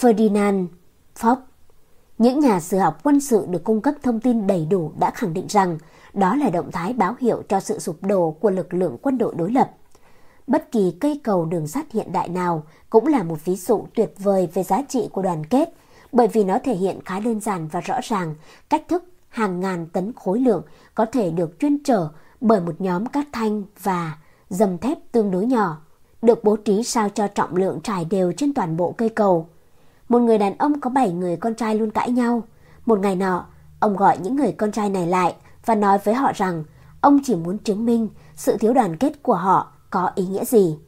[0.00, 0.66] Ferdinand
[1.20, 1.36] Foch.
[2.18, 5.34] Những nhà sử học quân sự được cung cấp thông tin đầy đủ đã khẳng
[5.34, 5.78] định rằng
[6.14, 9.34] đó là động thái báo hiệu cho sự sụp đổ của lực lượng quân đội
[9.34, 9.70] đối lập.
[10.46, 14.12] Bất kỳ cây cầu đường sắt hiện đại nào cũng là một ví dụ tuyệt
[14.18, 15.74] vời về giá trị của đoàn kết
[16.12, 18.34] bởi vì nó thể hiện khá đơn giản và rõ ràng
[18.70, 20.62] cách thức hàng ngàn tấn khối lượng
[20.94, 22.08] có thể được chuyên trở
[22.40, 24.18] bởi một nhóm cát thanh và
[24.50, 25.82] dầm thép tương đối nhỏ,
[26.22, 29.48] được bố trí sao cho trọng lượng trải đều trên toàn bộ cây cầu.
[30.08, 32.42] Một người đàn ông có 7 người con trai luôn cãi nhau.
[32.86, 33.46] Một ngày nọ,
[33.80, 36.64] ông gọi những người con trai này lại và nói với họ rằng
[37.00, 40.78] ông chỉ muốn chứng minh sự thiếu đoàn kết của họ có ý nghĩa gì.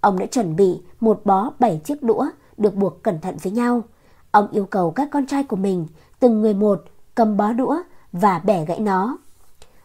[0.00, 3.82] Ông đã chuẩn bị một bó 7 chiếc đũa được buộc cẩn thận với nhau.
[4.30, 5.86] Ông yêu cầu các con trai của mình
[6.20, 7.76] từng người một cầm bó đũa
[8.12, 9.18] và bẻ gãy nó.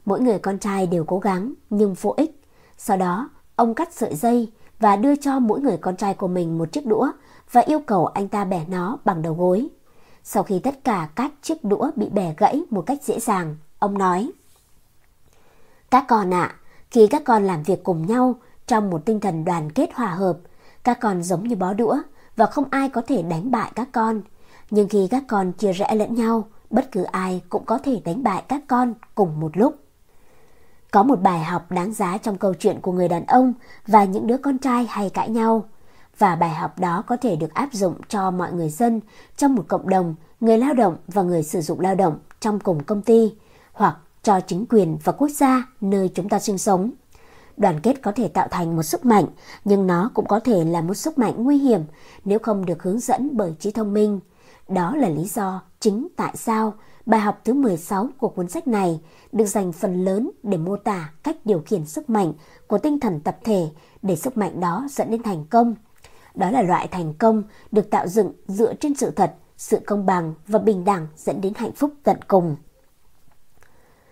[0.05, 2.41] Mỗi người con trai đều cố gắng nhưng vô ích.
[2.77, 6.57] Sau đó, ông cắt sợi dây và đưa cho mỗi người con trai của mình
[6.57, 7.11] một chiếc đũa
[7.55, 9.67] và yêu cầu anh ta bẻ nó bằng đầu gối.
[10.23, 13.97] Sau khi tất cả các chiếc đũa bị bẻ gãy một cách dễ dàng, ông
[13.97, 14.31] nói
[15.91, 16.55] Các con ạ,
[16.91, 18.35] khi các con làm việc cùng nhau
[18.67, 20.37] trong một tinh thần đoàn kết hòa hợp,
[20.83, 21.97] các con giống như bó đũa
[22.35, 24.21] và không ai có thể đánh bại các con.
[24.69, 28.23] Nhưng khi các con chia rẽ lẫn nhau, bất cứ ai cũng có thể đánh
[28.23, 29.75] bại các con cùng một lúc.
[30.91, 33.53] Có một bài học đáng giá trong câu chuyện của người đàn ông
[33.87, 35.65] và những đứa con trai hay cãi nhau.
[36.17, 39.01] Và bài học đó có thể được áp dụng cho mọi người dân
[39.37, 42.83] trong một cộng đồng, người lao động và người sử dụng lao động trong cùng
[42.83, 43.33] công ty,
[43.73, 46.91] hoặc cho chính quyền và quốc gia nơi chúng ta sinh sống.
[47.57, 49.25] Đoàn kết có thể tạo thành một sức mạnh,
[49.65, 51.81] nhưng nó cũng có thể là một sức mạnh nguy hiểm
[52.25, 54.19] nếu không được hướng dẫn bởi trí thông minh.
[54.67, 56.73] Đó là lý do chính tại sao
[57.05, 59.01] bài học thứ 16 của cuốn sách này
[59.31, 62.33] được dành phần lớn để mô tả cách điều khiển sức mạnh
[62.67, 63.67] của tinh thần tập thể
[64.01, 65.75] để sức mạnh đó dẫn đến thành công.
[66.35, 70.33] Đó là loại thành công được tạo dựng dựa trên sự thật, sự công bằng
[70.47, 72.55] và bình đẳng dẫn đến hạnh phúc tận cùng.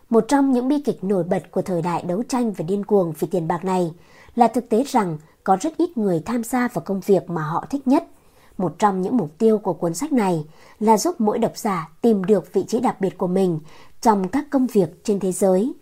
[0.10, 3.14] Một trong những bi kịch nổi bật của thời đại đấu tranh và điên cuồng
[3.20, 3.94] vì tiền bạc này
[4.36, 7.66] là thực tế rằng có rất ít người tham gia vào công việc mà họ
[7.70, 8.04] thích nhất.
[8.58, 10.46] Một trong những mục tiêu của cuốn sách này
[10.80, 13.60] là giúp mỗi độc giả tìm được vị trí đặc biệt của mình
[14.02, 15.74] trong các công việc trên thế giới,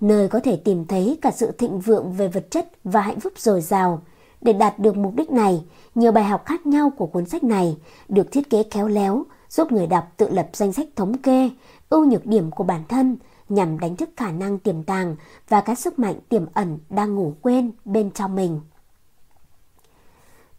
[0.00, 3.32] nơi có thể tìm thấy cả sự thịnh vượng về vật chất và hạnh phúc
[3.36, 4.02] dồi dào.
[4.40, 7.76] Để đạt được mục đích này, nhiều bài học khác nhau của cuốn sách này
[8.08, 11.50] được thiết kế khéo léo, giúp người đọc tự lập danh sách thống kê,
[11.88, 13.16] ưu nhược điểm của bản thân–
[13.50, 15.16] nhằm đánh thức khả năng tiềm tàng
[15.48, 18.60] và các sức mạnh tiềm ẩn đang ngủ quên bên trong mình.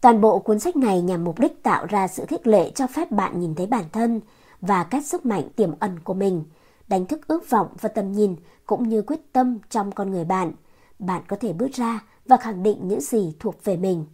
[0.00, 3.10] Toàn bộ cuốn sách này nhằm mục đích tạo ra sự khích lệ cho phép
[3.10, 4.20] bạn nhìn thấy bản thân
[4.60, 6.44] và các sức mạnh tiềm ẩn của mình,
[6.88, 10.52] đánh thức ước vọng và tầm nhìn cũng như quyết tâm trong con người bạn.
[10.98, 14.04] Bạn có thể bước ra và khẳng định những gì thuộc về mình.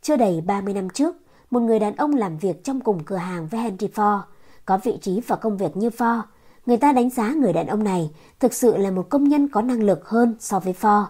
[0.00, 1.16] Chưa đầy 30 năm trước,
[1.50, 4.20] một người đàn ông làm việc trong cùng cửa hàng với Henry Ford,
[4.64, 6.22] có vị trí và công việc như Ford,
[6.66, 8.10] người ta đánh giá người đàn ông này
[8.40, 11.04] thực sự là một công nhân có năng lực hơn so với Ford.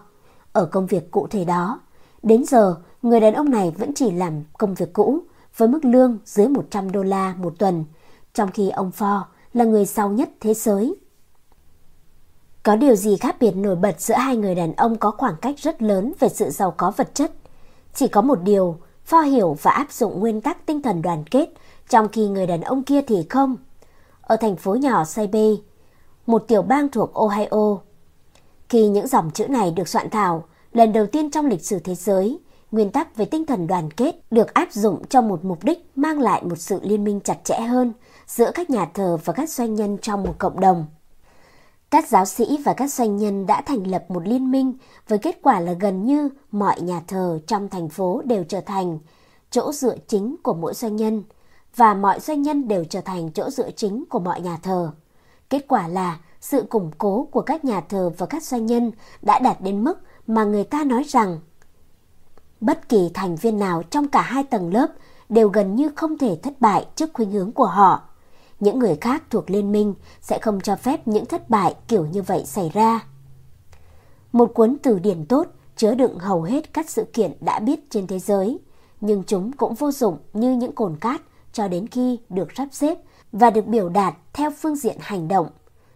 [0.53, 1.79] Ở công việc cụ thể đó,
[2.23, 5.19] đến giờ người đàn ông này vẫn chỉ làm công việc cũ
[5.57, 7.85] với mức lương dưới 100 đô la một tuần,
[8.33, 9.23] trong khi ông Ford
[9.53, 10.95] là người giàu nhất thế giới.
[12.63, 15.55] Có điều gì khác biệt nổi bật giữa hai người đàn ông có khoảng cách
[15.59, 17.31] rất lớn về sự giàu có vật chất?
[17.93, 21.49] Chỉ có một điều, Pho hiểu và áp dụng nguyên tắc tinh thần đoàn kết,
[21.89, 23.57] trong khi người đàn ông kia thì không–
[24.31, 25.47] ở thành phố nhỏ Saibe,
[26.25, 27.77] một tiểu bang thuộc Ohio.
[28.69, 30.43] Khi những dòng chữ này được soạn thảo,
[30.73, 32.39] lần đầu tiên trong lịch sử thế giới,
[32.71, 36.19] nguyên tắc về tinh thần đoàn kết được áp dụng cho một mục đích mang
[36.19, 37.93] lại một sự liên minh chặt chẽ hơn
[38.27, 40.85] giữa các nhà thờ và các doanh nhân trong một cộng đồng.
[41.91, 44.73] Các giáo sĩ và các doanh nhân đã thành lập một liên minh
[45.07, 48.99] với kết quả là gần như mọi nhà thờ trong thành phố đều trở thành
[49.49, 51.23] chỗ dựa chính của mỗi doanh nhân
[51.75, 54.91] và mọi doanh nhân đều trở thành chỗ dựa chính của mọi nhà thờ.
[55.49, 59.39] Kết quả là sự củng cố của các nhà thờ và các doanh nhân đã
[59.39, 61.39] đạt đến mức mà người ta nói rằng
[62.61, 64.87] bất kỳ thành viên nào trong cả hai tầng lớp
[65.29, 68.10] đều gần như không thể thất bại trước khuynh hướng của họ.
[68.61, 72.21] Những người khác thuộc liên minh sẽ không cho phép những thất bại kiểu như
[72.21, 72.99] vậy xảy ra.
[74.31, 78.07] Một cuốn từ điển tốt chứa đựng hầu hết các sự kiện đã biết trên
[78.07, 78.59] thế giới,
[79.01, 81.21] nhưng chúng cũng vô dụng như những cồn cát
[81.53, 82.97] cho đến khi được sắp xếp
[83.31, 85.47] và được biểu đạt theo phương diện hành động.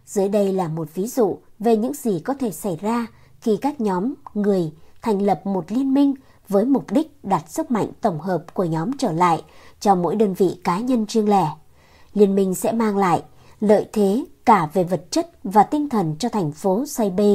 [0.06, 3.06] Dưới đây là một ví dụ về những gì có thể xảy ra
[3.40, 6.14] khi các nhóm người thành lập một liên minh
[6.48, 9.42] với mục đích đặt sức mạnh tổng hợp của nhóm trở lại
[9.80, 11.46] cho mỗi đơn vị cá nhân riêng lẻ.
[12.16, 13.22] Liên minh sẽ mang lại
[13.60, 17.30] lợi thế cả về vật chất và tinh thần cho thành phố Saibé.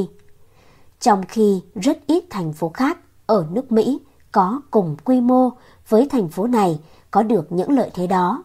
[1.00, 4.00] Trong khi rất ít thành phố khác ở nước Mỹ
[4.32, 5.50] có cùng quy mô
[5.90, 6.80] với thành phố này
[7.12, 8.44] có được những lợi thế đó.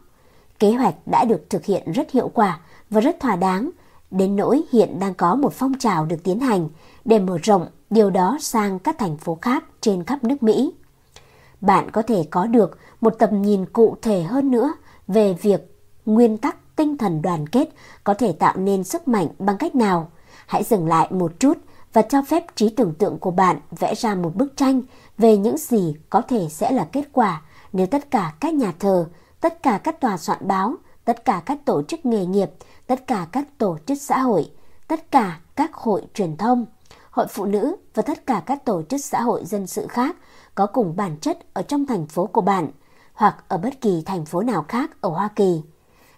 [0.58, 2.60] Kế hoạch đã được thực hiện rất hiệu quả
[2.90, 3.70] và rất thỏa đáng,
[4.10, 6.68] đến nỗi hiện đang có một phong trào được tiến hành
[7.04, 10.72] để mở rộng điều đó sang các thành phố khác trên khắp nước Mỹ.
[11.60, 14.72] Bạn có thể có được một tầm nhìn cụ thể hơn nữa
[15.08, 15.75] về việc
[16.06, 17.68] nguyên tắc tinh thần đoàn kết
[18.04, 20.10] có thể tạo nên sức mạnh bằng cách nào.
[20.46, 21.58] Hãy dừng lại một chút
[21.92, 24.82] và cho phép trí tưởng tượng của bạn vẽ ra một bức tranh
[25.18, 27.42] về những gì có thể sẽ là kết quả
[27.72, 29.08] nếu tất cả các nhà thờ,
[29.40, 32.50] tất cả các tòa soạn báo, tất cả các tổ chức nghề nghiệp,
[32.86, 34.50] tất cả các tổ chức xã hội,
[34.88, 36.66] tất cả các hội truyền thông,
[37.10, 40.16] hội phụ nữ và tất cả các tổ chức xã hội dân sự khác
[40.54, 42.70] có cùng bản chất ở trong thành phố của bạn
[43.14, 45.62] hoặc ở bất kỳ thành phố nào khác ở Hoa Kỳ,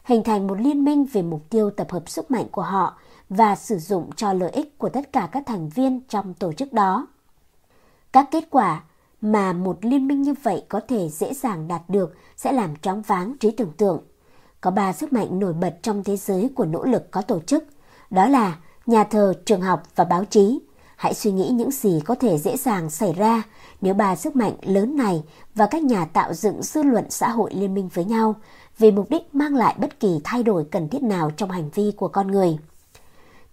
[0.08, 2.98] hình thành một liên minh về mục tiêu tập hợp sức mạnh của họ
[3.28, 6.72] và sử dụng cho lợi ích của tất cả các thành viên trong tổ chức
[6.72, 7.06] đó.
[8.12, 8.82] Các kết quả
[9.20, 13.02] mà một liên minh như vậy có thể dễ dàng đạt được sẽ làm chóng
[13.02, 14.02] váng trí tưởng tượng.
[14.60, 17.64] Có ba sức mạnh nổi bật trong thế giới của nỗ lực có tổ chức,
[18.10, 20.60] đó là nhà thờ, trường học và báo chí.
[20.96, 23.42] Hãy suy nghĩ những gì có thể dễ dàng xảy ra
[23.80, 25.22] nếu ba sức mạnh lớn này
[25.54, 28.34] và các nhà tạo dựng dư luận xã hội liên minh với nhau
[28.78, 31.92] vì mục đích mang lại bất kỳ thay đổi cần thiết nào trong hành vi
[31.96, 32.58] của con người.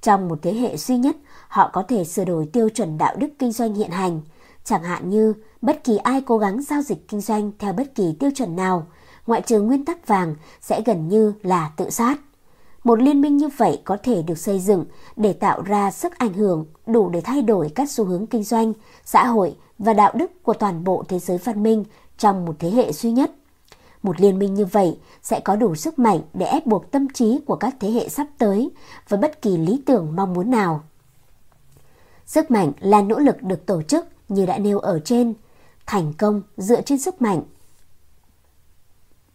[0.02, 1.16] Trong một thế hệ duy nhất,
[1.48, 4.22] họ có thể sửa đổi tiêu chuẩn đạo đức kinh doanh hiện hành,
[4.64, 8.16] chẳng hạn như bất kỳ ai cố gắng giao dịch kinh doanh theo bất kỳ
[8.20, 8.88] tiêu chuẩn nào,
[9.28, 12.18] ngoại trừ nguyên tắc vàng sẽ gần như là tự sát.
[12.84, 16.34] Một liên minh như vậy có thể được xây dựng để tạo ra sức ảnh
[16.34, 18.74] hưởng đủ để thay đổi các xu hướng kinh doanh,
[19.06, 21.84] xã hội và đạo đức của toàn bộ thế giới văn minh
[22.18, 23.32] trong một thế hệ duy nhất.
[24.06, 27.40] Một liên minh như vậy sẽ có đủ sức mạnh để ép buộc tâm trí
[27.46, 28.72] của các thế hệ sắp tới
[29.10, 30.84] với bất kỳ lý tưởng mong muốn nào.
[32.26, 35.34] Sức mạnh là nỗ lực được tổ chức như đã nêu ở trên,
[35.86, 37.42] thành công dựa trên sức mạnh.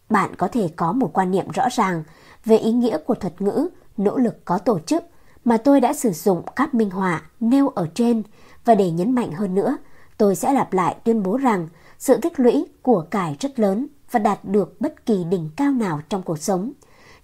[0.09, 2.03] Bạn có thể có một quan niệm rõ ràng
[2.45, 5.03] về ý nghĩa của thuật ngữ nỗ lực có tổ chức
[5.45, 8.23] mà tôi đã sử dụng các minh họa nêu ở trên
[8.65, 9.77] và để nhấn mạnh hơn nữa,
[10.17, 11.67] tôi sẽ lặp lại tuyên bố rằng
[11.97, 16.01] sự tích lũy của cải rất lớn và đạt được bất kỳ đỉnh cao nào
[16.09, 16.71] trong cuộc sống.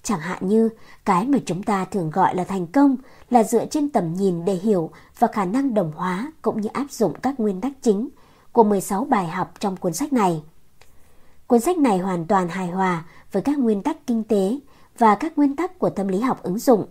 [0.04, 0.70] Chẳng hạn như,
[1.06, 2.96] cái mà chúng ta thường gọi là thành công
[3.30, 6.92] là dựa trên tầm nhìn để hiểu và khả năng đồng hóa cũng như áp
[6.92, 8.10] dụng các nguyên tắc chính
[8.52, 10.44] của 16 bài học trong cuốn sách này.
[11.48, 14.60] Cuốn sách này hoàn toàn hài hòa với các nguyên tắc kinh tế
[14.98, 16.86] và các nguyên tắc của tâm lý học ứng dụng.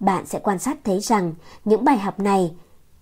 [0.00, 1.34] Bạn sẽ quan sát thấy rằng
[1.64, 2.54] những bài học này,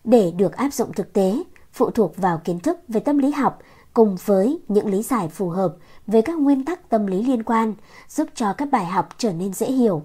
[0.05, 3.59] để được áp dụng thực tế, phụ thuộc vào kiến thức về tâm lý học
[3.95, 5.77] cùng với những lý giải phù hợp
[6.07, 7.75] về các nguyên tắc tâm lý liên quan
[8.09, 10.03] giúp cho các bài học trở nên dễ hiểu.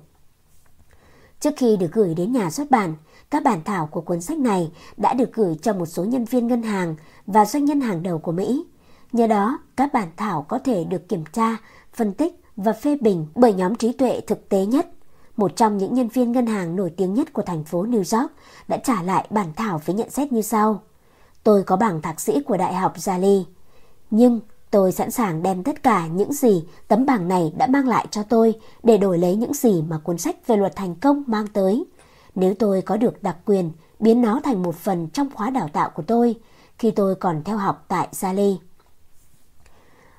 [1.40, 2.96] Trước khi được gửi đến nhà xuất bản,
[3.30, 6.48] các bản thảo của cuốn sách này đã được gửi cho một số nhân viên
[6.48, 6.96] ngân hàng
[7.28, 8.66] và doanh nhân hàng đầu của Mỹ.
[9.12, 11.58] Nhờ đó, các bản thảo có thể được kiểm tra,
[11.94, 14.90] phân tích và phê bình bởi nhóm trí tuệ thực tế nhất.
[15.38, 18.32] Một trong những nhân viên ngân hàng nổi tiếng nhất của thành phố New York
[18.68, 20.82] đã trả lại bản thảo với nhận xét như sau.
[21.44, 23.44] Tôi có bằng thạc sĩ của Đại học Yale,
[24.12, 24.40] nhưng
[24.72, 28.24] tôi sẵn sàng đem tất cả những gì tấm bảng này đã mang lại cho
[28.24, 28.54] tôi
[28.84, 31.86] để đổi lấy những gì mà cuốn sách về luật thành công mang tới.
[32.36, 35.90] Nếu tôi có được đặc quyền biến nó thành một phần trong khóa đào tạo
[35.90, 36.36] của tôi,
[36.78, 38.52] khi tôi còn theo học tại Yale.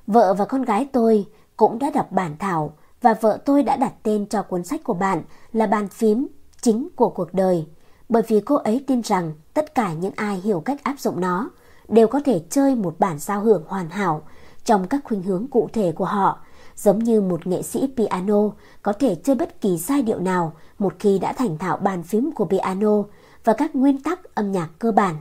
[0.06, 1.26] Vợ và con gái tôi
[1.56, 2.72] cũng đã đọc bản thảo
[3.02, 5.22] và vợ tôi đã đặt tên cho cuốn sách của bạn
[5.52, 6.26] là bàn phím
[6.60, 7.66] chính của cuộc đời,
[8.08, 11.50] bởi vì cô ấy tin rằng tất cả những ai hiểu cách áp dụng nó
[11.88, 14.22] đều có thể chơi một bản giao hưởng hoàn hảo
[14.64, 16.38] trong các khuynh hướng cụ thể của họ,
[16.76, 18.50] giống như một nghệ sĩ piano
[18.82, 22.30] có thể chơi bất kỳ giai điệu nào một khi đã thành thạo bàn phím
[22.32, 23.02] của piano
[23.44, 25.16] và các nguyên tắc âm nhạc cơ bản.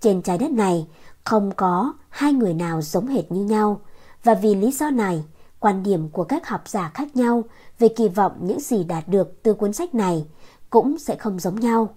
[0.00, 0.86] Trên trái đất này
[1.24, 3.80] không có hai người nào giống hệt như nhau
[4.24, 5.24] và vì lý do này,
[5.58, 7.44] quan điểm của các học giả khác nhau
[7.78, 10.26] về kỳ vọng những gì đạt được từ cuốn sách này
[10.70, 11.88] cũng sẽ không giống nhau.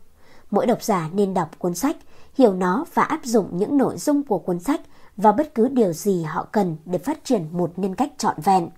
[0.51, 1.97] Mỗi độc giả nên đọc cuốn sách,
[2.33, 4.81] hiểu nó và áp dụng những nội dung của cuốn sách
[5.17, 8.69] vào bất cứ điều gì họ cần để phát triển một nhân cách trọn vẹn.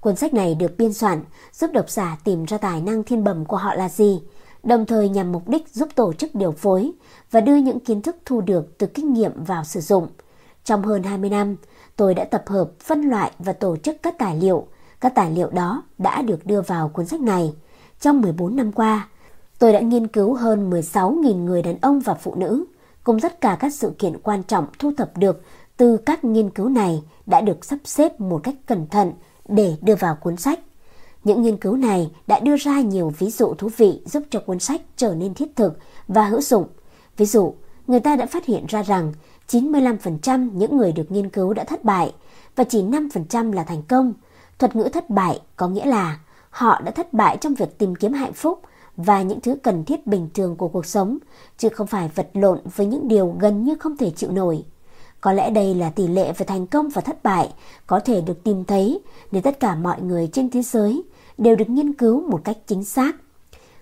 [0.00, 3.44] Cuốn sách này được biên soạn giúp độc giả tìm ra tài năng thiên bẩm
[3.44, 4.22] của họ là gì,
[4.62, 6.92] đồng thời nhằm mục đích giúp tổ chức điều phối
[7.30, 10.08] và đưa những kiến thức thu được từ kinh nghiệm vào sử dụng.
[10.64, 11.56] Trong hơn 20 năm,
[11.96, 14.66] tôi đã tập hợp, phân loại và tổ chức các tài liệu.
[15.00, 17.54] Các tài liệu đó đã được đưa vào cuốn sách này.
[18.00, 19.08] Trong 14 năm qua,
[19.62, 22.64] tôi đã nghiên cứu hơn 16.000 người đàn ông và phụ nữ,
[23.04, 25.42] cùng tất cả các sự kiện quan trọng thu thập được
[25.76, 29.12] từ các nghiên cứu này đã được sắp xếp một cách cẩn thận
[29.48, 30.60] để đưa vào cuốn sách.
[31.24, 34.58] Những nghiên cứu này đã đưa ra nhiều ví dụ thú vị giúp cho cuốn
[34.58, 36.66] sách trở nên thiết thực và hữu dụng.
[37.16, 37.54] Ví dụ,
[37.86, 39.12] người ta đã phát hiện ra rằng
[39.48, 42.14] 95% những người được nghiên cứu đã thất bại
[42.56, 44.12] và chỉ 5% là thành công.
[44.58, 46.18] Thuật ngữ thất bại có nghĩa là
[46.50, 48.62] họ đã thất bại trong việc tìm kiếm hạnh phúc
[48.96, 51.18] và những thứ cần thiết bình thường của cuộc sống,
[51.58, 54.64] chứ không phải vật lộn với những điều gần như không thể chịu nổi.
[55.20, 57.54] Có lẽ đây là tỷ lệ về thành công và thất bại
[57.86, 61.02] có thể được tìm thấy để tất cả mọi người trên thế giới
[61.38, 63.12] đều được nghiên cứu một cách chính xác.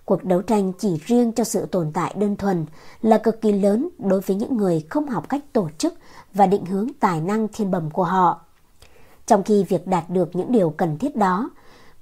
[0.04, 2.66] Cuộc đấu tranh chỉ riêng cho sự tồn tại đơn thuần
[3.02, 5.94] là cực kỳ lớn đối với những người không học cách tổ chức
[6.34, 8.40] và định hướng tài năng thiên bẩm của họ.
[9.26, 11.50] Trong khi việc đạt được những điều cần thiết đó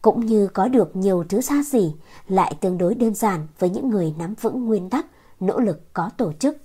[0.02, 1.92] cũng như có được nhiều thứ xa xỉ
[2.28, 5.06] lại tương đối đơn giản với những người nắm vững nguyên tắc,
[5.40, 6.56] nỗ lực có tổ chức.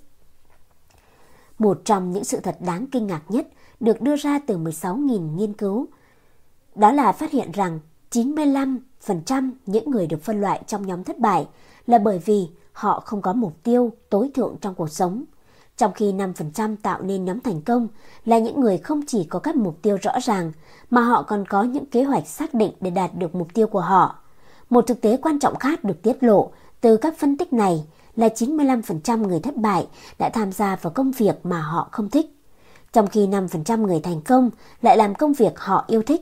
[1.59, 3.47] Một trong những sự thật đáng kinh ngạc nhất
[3.79, 5.87] được đưa ra từ 16.000 nghiên cứu
[6.75, 7.79] đó là phát hiện rằng
[8.11, 11.47] 95% những người được phân loại trong nhóm thất bại
[11.87, 15.23] là bởi vì họ không có mục tiêu tối thượng trong cuộc sống.
[15.77, 17.87] Trong khi 5% tạo nên nhóm thành công
[18.25, 20.51] là những người không chỉ có các mục tiêu rõ ràng
[20.89, 23.81] mà họ còn có những kế hoạch xác định để đạt được mục tiêu của
[23.81, 24.15] họ.
[24.69, 26.51] Một thực tế quan trọng khác được tiết lộ
[26.81, 29.87] từ các phân tích này là 95% người thất bại
[30.19, 32.37] đã tham gia vào công việc mà họ không thích,
[32.93, 34.49] trong khi 5% người thành công
[34.81, 36.21] lại làm công việc họ yêu thích.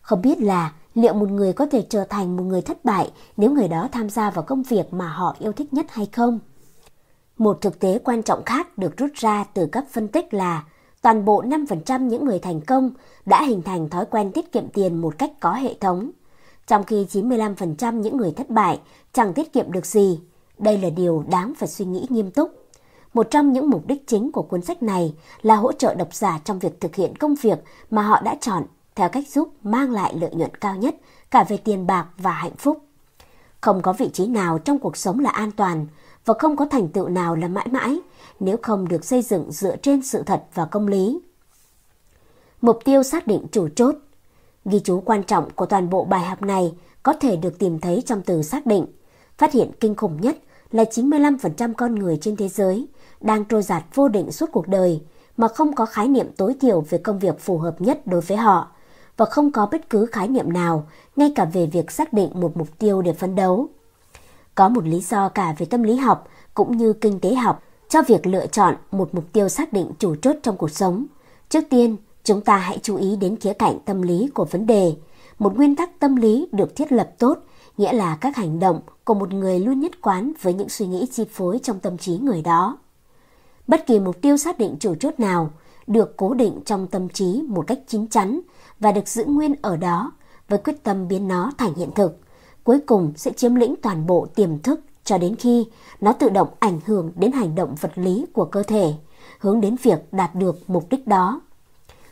[0.00, 3.50] Không biết là liệu một người có thể trở thành một người thất bại nếu
[3.50, 6.38] người đó tham gia vào công việc mà họ yêu thích nhất hay không?
[7.42, 10.64] Một thực tế quan trọng khác được rút ra từ các phân tích là
[11.00, 12.90] toàn bộ 5% những người thành công
[13.26, 16.10] đã hình thành thói quen tiết kiệm tiền một cách có hệ thống,
[16.66, 18.80] trong khi 95% những người thất bại
[19.12, 20.20] chẳng tiết kiệm được gì.
[20.58, 22.50] Đây là điều đáng phải suy nghĩ nghiêm túc.
[23.14, 26.40] Một trong những mục đích chính của cuốn sách này là hỗ trợ độc giả
[26.44, 27.58] trong việc thực hiện công việc
[27.90, 28.62] mà họ đã chọn
[28.94, 30.94] theo cách giúp mang lại lợi nhuận cao nhất
[31.30, 32.78] cả về tiền bạc và hạnh phúc.
[33.60, 35.86] Không có vị trí nào trong cuộc sống là an toàn
[36.24, 38.00] và không có thành tựu nào là mãi mãi
[38.40, 41.20] nếu không được xây dựng dựa trên sự thật và công lý.
[42.60, 43.94] Mục tiêu xác định chủ chốt
[44.64, 48.02] Ghi chú quan trọng của toàn bộ bài học này có thể được tìm thấy
[48.06, 48.86] trong từ xác định.
[49.38, 50.36] Phát hiện kinh khủng nhất
[50.70, 52.86] là 95% con người trên thế giới
[53.20, 55.02] đang trôi giạt vô định suốt cuộc đời
[55.36, 58.36] mà không có khái niệm tối thiểu về công việc phù hợp nhất đối với
[58.36, 58.68] họ
[59.16, 62.56] và không có bất cứ khái niệm nào, ngay cả về việc xác định một
[62.56, 63.68] mục tiêu để phấn đấu.
[64.54, 68.02] Có một lý do cả về tâm lý học cũng như kinh tế học cho
[68.02, 71.06] việc lựa chọn một mục tiêu xác định chủ chốt trong cuộc sống.
[71.48, 74.96] Trước tiên, chúng ta hãy chú ý đến khía cạnh tâm lý của vấn đề.
[75.38, 77.38] Một nguyên tắc tâm lý được thiết lập tốt,
[77.76, 81.06] nghĩa là các hành động của một người luôn nhất quán với những suy nghĩ
[81.12, 82.78] chi phối trong tâm trí người đó.
[83.66, 85.50] Bất kỳ mục tiêu xác định chủ chốt nào
[85.86, 88.40] được cố định trong tâm trí một cách chín chắn
[88.80, 90.12] và được giữ nguyên ở đó
[90.48, 92.18] với quyết tâm biến nó thành hiện thực,
[92.64, 95.66] cuối cùng sẽ chiếm lĩnh toàn bộ tiềm thức cho đến khi
[96.00, 98.92] nó tự động ảnh hưởng đến hành động vật lý của cơ thể,
[99.38, 101.40] hướng đến việc đạt được mục đích đó.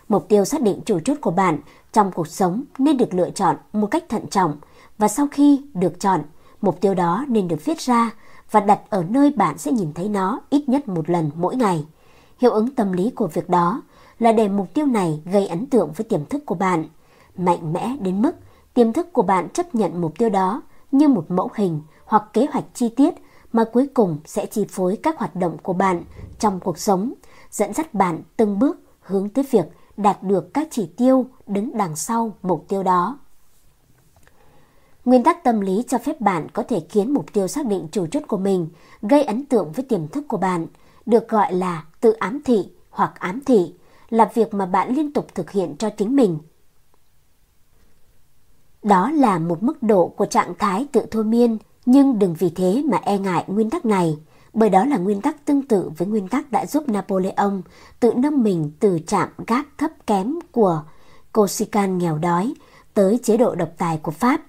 [0.08, 1.58] Mục tiêu xác định chủ chốt của bạn
[1.92, 4.56] trong cuộc sống nên được lựa chọn một cách thận trọng
[4.98, 6.22] và sau khi được chọn,
[6.60, 8.10] mục tiêu đó nên được viết ra
[8.50, 11.86] và đặt ở nơi bạn sẽ nhìn thấy nó ít nhất một lần mỗi ngày.
[12.38, 13.82] Hiệu ứng tâm lý của việc đó
[14.18, 16.84] là để mục tiêu này gây ấn tượng với tiềm thức của bạn,
[17.36, 18.32] mạnh mẽ đến mức
[18.74, 20.62] tiềm thức của bạn chấp nhận mục tiêu đó
[20.92, 23.14] như một mẫu hình hoặc kế hoạch chi tiết
[23.52, 26.04] mà cuối cùng sẽ chi phối các hoạt động của bạn
[26.38, 27.12] trong cuộc sống,
[27.50, 29.66] dẫn dắt bạn từng bước hướng tới việc
[29.96, 33.18] đạt được các chỉ tiêu đứng đằng sau mục tiêu đó.
[35.04, 38.06] Nguyên tắc tâm lý cho phép bạn có thể khiến mục tiêu xác định chủ
[38.06, 38.68] chốt của mình
[39.02, 40.66] gây ấn tượng với tiềm thức của bạn,
[41.06, 43.74] được gọi là tự ám thị hoặc ám thị,
[44.10, 46.38] là việc mà bạn liên tục thực hiện cho chính mình.
[48.82, 52.82] Đó là một mức độ của trạng thái tự thôi miên, nhưng đừng vì thế
[52.90, 54.18] mà e ngại nguyên tắc này,
[54.52, 57.60] bởi đó là nguyên tắc tương tự với nguyên tắc đã giúp Napoleon
[58.00, 60.82] tự nâng mình từ trạm gác thấp kém của
[61.32, 62.54] Corsican nghèo đói
[62.94, 64.40] tới chế độ độc tài của Pháp.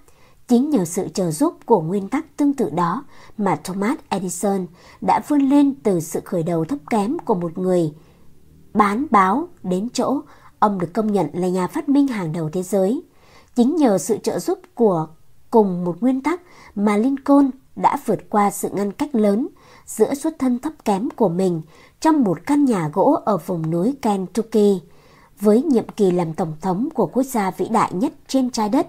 [0.48, 3.06] Chính nhờ sự trợ giúp của nguyên tắc tương tự đó
[3.38, 4.66] mà Thomas Edison
[5.02, 7.94] đã vươn lên từ sự khởi đầu thấp kém của một người
[8.74, 10.22] bán báo đến chỗ
[10.60, 13.02] ông được công nhận là nhà phát minh hàng đầu thế giới.
[13.56, 15.08] Chính nhờ sự trợ giúp của
[15.52, 16.41] cùng một nguyên tắc
[16.76, 19.47] mà Lincoln đã vượt qua sự ngăn cách lớn
[19.86, 21.62] giữa xuất thân thấp kém của mình
[21.99, 24.82] trong một căn nhà gỗ ở vùng núi Kentucky
[25.39, 28.88] với nhiệm kỳ làm tổng thống của quốc gia vĩ đại nhất trên trái đất.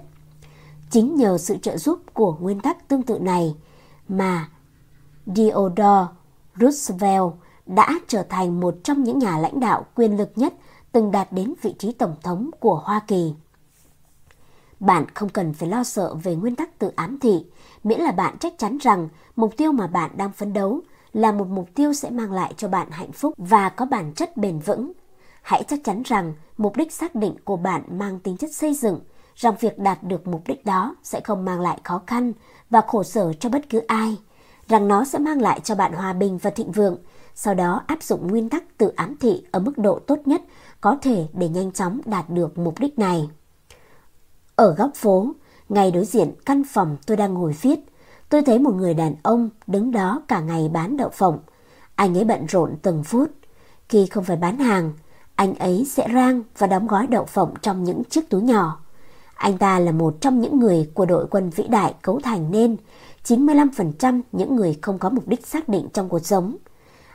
[0.90, 3.54] Chính nhờ sự trợ giúp của nguyên tắc tương tự này
[4.08, 4.48] mà
[5.36, 6.06] Theodore
[6.60, 7.32] Roosevelt
[7.66, 10.54] đã trở thành một trong những nhà lãnh đạo quyền lực nhất
[10.92, 13.34] từng đạt đến vị trí tổng thống của Hoa Kỳ.
[14.82, 17.44] Bạn không cần phải lo sợ về nguyên tắc tự ám thị,
[17.84, 20.80] miễn là bạn chắc chắn rằng mục tiêu mà bạn đang phấn đấu
[21.12, 24.36] là một mục tiêu sẽ mang lại cho bạn hạnh phúc và có bản chất
[24.36, 24.92] bền vững.
[25.42, 29.00] Hãy chắc chắn rằng mục đích xác định của bạn mang tính chất xây dựng,
[29.34, 32.32] rằng việc đạt được mục đích đó sẽ không mang lại khó khăn
[32.70, 34.16] và khổ sở cho bất cứ ai,
[34.68, 36.96] rằng nó sẽ mang lại cho bạn hòa bình và thịnh vượng,
[37.34, 40.42] sau đó áp dụng nguyên tắc tự ám thị ở mức độ tốt nhất
[40.80, 43.28] có thể để nhanh chóng đạt được mục đích này.
[44.56, 45.34] Ở góc phố,
[45.68, 47.80] ngay đối diện căn phòng tôi đang ngồi viết,
[48.28, 51.38] tôi thấy một người đàn ông đứng đó cả ngày bán đậu phộng.
[51.94, 53.30] Anh ấy bận rộn từng phút.
[53.88, 54.92] Khi không phải bán hàng,
[55.34, 58.78] anh ấy sẽ rang và đóng gói đậu phộng trong những chiếc túi nhỏ.
[59.34, 62.76] Anh ta là một trong những người của đội quân vĩ đại cấu thành nên
[63.24, 66.56] 95% những người không có mục đích xác định trong cuộc sống.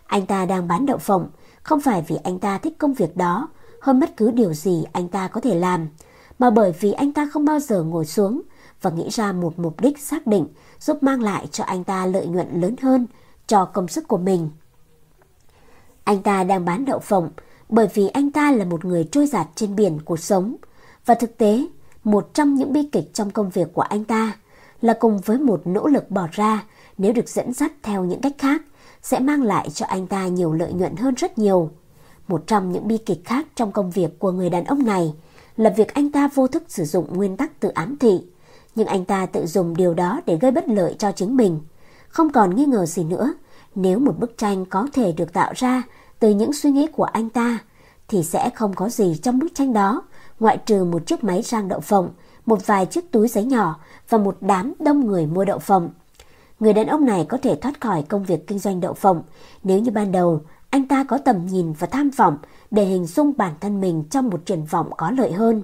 [0.06, 1.30] Anh ta đang bán đậu phộng
[1.64, 3.50] không phải vì anh ta thích công việc đó
[3.82, 5.88] hơn bất cứ điều gì anh ta có thể làm,
[6.40, 8.42] mà bởi vì anh ta không bao giờ ngồi xuống
[8.82, 10.48] và nghĩ ra một mục đích xác định
[10.80, 13.08] giúp mang lại cho anh ta lợi nhuận lớn hơn
[13.48, 14.50] cho công sức của mình.
[16.04, 17.30] Anh ta đang bán đậu phộng
[17.70, 20.56] bởi vì anh ta là một người trôi giạt trên biển cuộc sống
[21.06, 21.68] và thực tế,
[22.04, 24.38] một trong những bi kịch trong công việc của anh ta
[24.82, 26.64] là cùng với một nỗ lực bỏ ra,
[26.98, 28.62] nếu được dẫn dắt theo những cách khác,
[29.02, 31.70] sẽ mang lại cho anh ta nhiều lợi nhuận hơn rất nhiều.
[32.28, 35.14] Một trong những bi kịch khác trong công việc của người đàn ông này
[35.58, 38.22] là việc anh ta vô thức sử dụng nguyên tắc tự ám thị,
[38.76, 41.60] nhưng anh ta tự dùng điều đó để gây bất lợi cho chính mình.
[42.08, 43.34] Không còn nghi ngờ gì nữa,
[43.76, 45.84] nếu một bức tranh có thể được tạo ra
[46.20, 47.60] từ những suy nghĩ của anh ta,
[48.08, 50.04] thì sẽ không có gì trong bức tranh đó,
[50.40, 52.10] ngoại trừ một chiếc máy rang đậu phộng,
[52.46, 53.80] một vài chiếc túi giấy nhỏ
[54.10, 55.90] và một đám đông người mua đậu phộng.
[56.60, 59.24] Người đàn ông này có thể thoát khỏi công việc kinh doanh đậu phộng
[59.64, 62.38] nếu như ban đầu anh ta có tầm nhìn và tham vọng
[62.72, 65.64] để hình dung bản thân mình trong một triển vọng có lợi hơn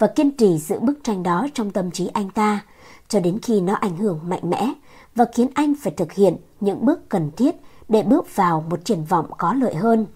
[0.00, 2.60] và kiên trì giữ bức tranh đó trong tâm trí anh ta,
[3.08, 4.72] cho đến khi nó ảnh hưởng mạnh mẽ
[5.14, 7.56] và khiến anh phải thực hiện những bước cần thiết
[7.88, 10.06] để bước vào một triển vọng có lợi hơn.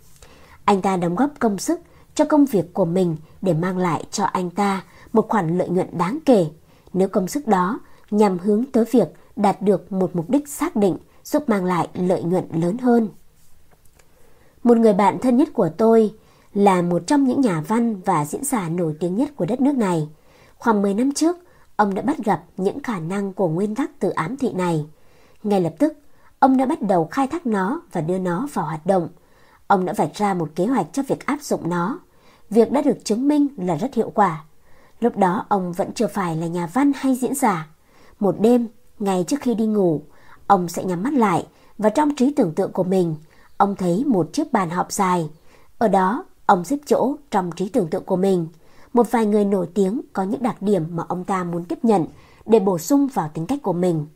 [0.64, 1.80] Anh ta đóng góp công sức
[2.14, 5.98] cho công việc của mình để mang lại cho anh ta một khoản lợi nhuận
[5.98, 6.46] đáng kể.
[6.92, 10.96] Nếu công sức đó nhằm hướng tới việc đạt được một mục đích xác định
[11.24, 13.08] giúp mang lại lợi nhuận lớn hơn.
[14.64, 16.14] Một người bạn thân nhất của tôi
[16.54, 19.76] là một trong những nhà văn và diễn giả nổi tiếng nhất của đất nước
[19.76, 20.08] này.
[20.58, 21.36] Khoảng 10 năm trước,
[21.76, 24.86] ông đã bắt gặp những khả năng của nguyên tắc tự ám thị này.
[25.42, 25.92] Ngay lập tức,
[26.38, 29.08] ông đã bắt đầu khai thác nó và đưa nó vào hoạt động.
[29.66, 31.98] Ông đã vạch ra một kế hoạch cho việc áp dụng nó.
[32.50, 34.44] Việc đã được chứng minh là rất hiệu quả.
[35.00, 37.68] Lúc đó ông vẫn chưa phải là nhà văn hay diễn giả.
[38.20, 40.02] Một đêm, ngay trước khi đi ngủ,
[40.46, 41.46] ông sẽ nhắm mắt lại
[41.78, 43.16] và trong trí tưởng tượng của mình,
[43.64, 45.30] ông thấy một chiếc bàn họp dài.
[45.78, 48.48] Ở đó, ông xếp chỗ trong trí tưởng tượng của mình.
[48.92, 52.06] Một vài người nổi tiếng có những đặc điểm mà ông ta muốn tiếp nhận
[52.46, 54.06] để bổ sung vào tính cách của mình.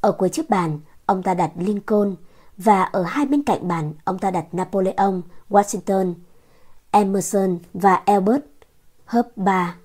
[0.00, 2.14] Ở cuối chiếc bàn, ông ta đặt Lincoln
[2.56, 5.20] và ở hai bên cạnh bàn, ông ta đặt Napoleon,
[5.50, 6.14] Washington,
[6.90, 8.44] Emerson và Albert
[9.06, 9.76] Hubba.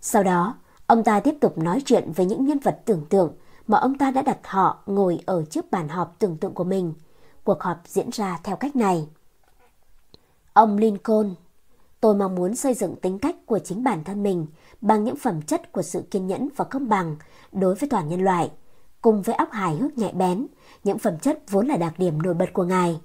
[0.00, 0.54] Sau đó,
[0.86, 3.32] ông ta tiếp tục nói chuyện với những nhân vật tưởng tượng
[3.66, 6.92] mà ông ta đã đặt họ ngồi ở trước bàn họp tưởng tượng của mình.
[7.48, 9.08] Cuộc họp diễn ra theo cách này.
[10.52, 11.34] Ông Lincoln,
[12.00, 14.46] tôi mong muốn xây dựng tính cách của chính bản thân mình
[14.80, 17.16] bằng những phẩm chất của sự kiên nhẫn và công bằng
[17.52, 18.50] đối với toàn nhân loại,
[19.02, 20.46] cùng với óc hài hước nhạy bén,
[20.84, 23.00] những phẩm chất vốn là đặc điểm nổi bật của ngài.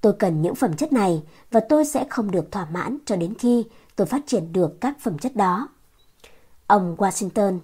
[0.00, 3.34] Tôi cần những phẩm chất này và tôi sẽ không được thỏa mãn cho đến
[3.34, 3.64] khi
[3.96, 5.68] tôi phát triển được các phẩm chất đó.
[6.66, 7.58] Ông Washington,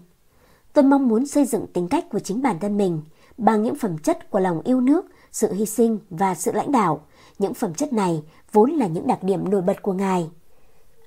[0.73, 3.03] tôi mong muốn xây dựng tính cách của chính bản thân mình
[3.39, 7.07] bằng những phẩm chất của lòng yêu nước, sự hy sinh và sự lãnh đạo,
[7.39, 8.23] những phẩm chất này
[8.53, 10.31] vốn là những đặc điểm nổi bật của Ngài.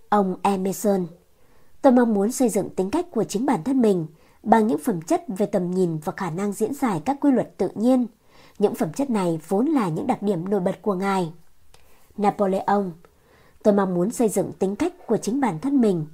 [0.10, 1.08] Ông Emerson
[1.82, 4.08] Tôi mong muốn xây dựng tính cách của chính bản thân mình
[4.44, 7.58] bằng những phẩm chất về tầm nhìn và khả năng diễn giải các quy luật
[7.58, 8.08] tự nhiên.
[8.60, 11.34] Những phẩm chất này vốn là những đặc điểm nổi bật của Ngài.
[12.18, 12.84] Napoleon
[13.64, 16.06] Tôi mong muốn xây dựng tính cách của chính bản thân mình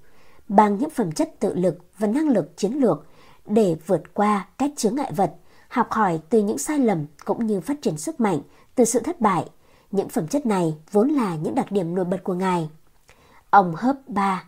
[0.47, 3.05] bằng những phẩm chất tự lực và năng lực chiến lược
[3.45, 5.35] để vượt qua các chướng ngại vật,
[5.71, 8.39] học hỏi từ những sai lầm cũng như phát triển sức mạnh
[8.75, 9.45] từ sự thất bại.
[9.91, 12.69] Những phẩm chất này vốn là những đặc điểm nổi bật của Ngài.
[13.49, 14.43] Ông Hớp ba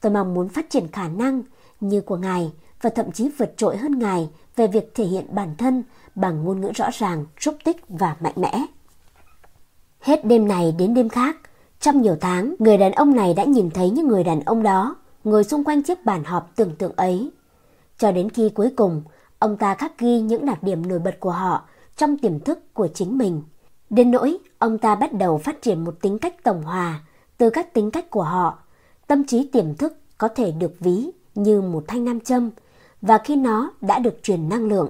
[0.00, 1.42] Tôi mong muốn phát triển khả năng
[1.80, 5.54] như của Ngài và thậm chí vượt trội hơn Ngài về việc thể hiện bản
[5.58, 5.82] thân
[6.14, 8.66] bằng ngôn ngữ rõ ràng, xúc tích và mạnh mẽ.
[10.00, 11.36] Hết đêm này đến đêm khác,
[11.80, 14.96] trong nhiều tháng, người đàn ông này đã nhìn thấy những người đàn ông đó
[15.24, 17.30] ngồi xung quanh chiếc bàn họp tưởng tượng ấy.
[17.98, 19.02] Cho đến khi cuối cùng,
[19.38, 21.62] ông ta khắc ghi những đặc điểm nổi bật của họ
[21.96, 23.42] trong tiềm thức của chính mình.
[23.90, 27.00] Đến nỗi, ông ta bắt đầu phát triển một tính cách tổng hòa
[27.38, 28.58] từ các tính cách của họ.
[29.06, 32.50] Tâm trí tiềm thức có thể được ví như một thanh nam châm
[33.02, 34.88] và khi nó đã được truyền năng lượng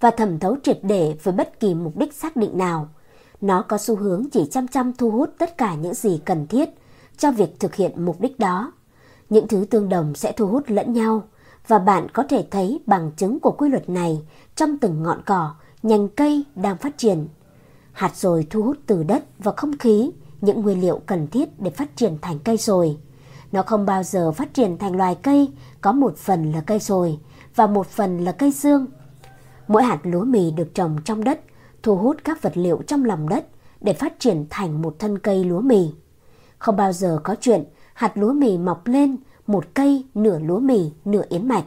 [0.00, 2.88] và thẩm thấu triệt để với bất kỳ mục đích xác định nào,
[3.40, 6.68] nó có xu hướng chỉ chăm chăm thu hút tất cả những gì cần thiết
[7.16, 8.72] cho việc thực hiện mục đích đó.
[9.30, 11.22] Những thứ tương đồng sẽ thu hút lẫn nhau
[11.68, 14.22] và bạn có thể thấy bằng chứng của quy luật này
[14.54, 17.28] trong từng ngọn cỏ, nhành cây đang phát triển.
[17.92, 20.10] Hạt rồi thu hút từ đất và không khí
[20.40, 22.98] những nguyên liệu cần thiết để phát triển thành cây rồi.
[23.52, 25.48] Nó không bao giờ phát triển thành loài cây
[25.80, 27.18] có một phần là cây rồi
[27.54, 28.86] và một phần là cây xương.
[29.68, 31.40] Mỗi hạt lúa mì được trồng trong đất
[31.82, 33.46] thu hút các vật liệu trong lòng đất
[33.80, 35.90] để phát triển thành một thân cây lúa mì.
[36.58, 37.64] Không bao giờ có chuyện
[37.94, 39.16] hạt lúa mì mọc lên
[39.46, 41.64] một cây nửa lúa mì nửa yến mạch.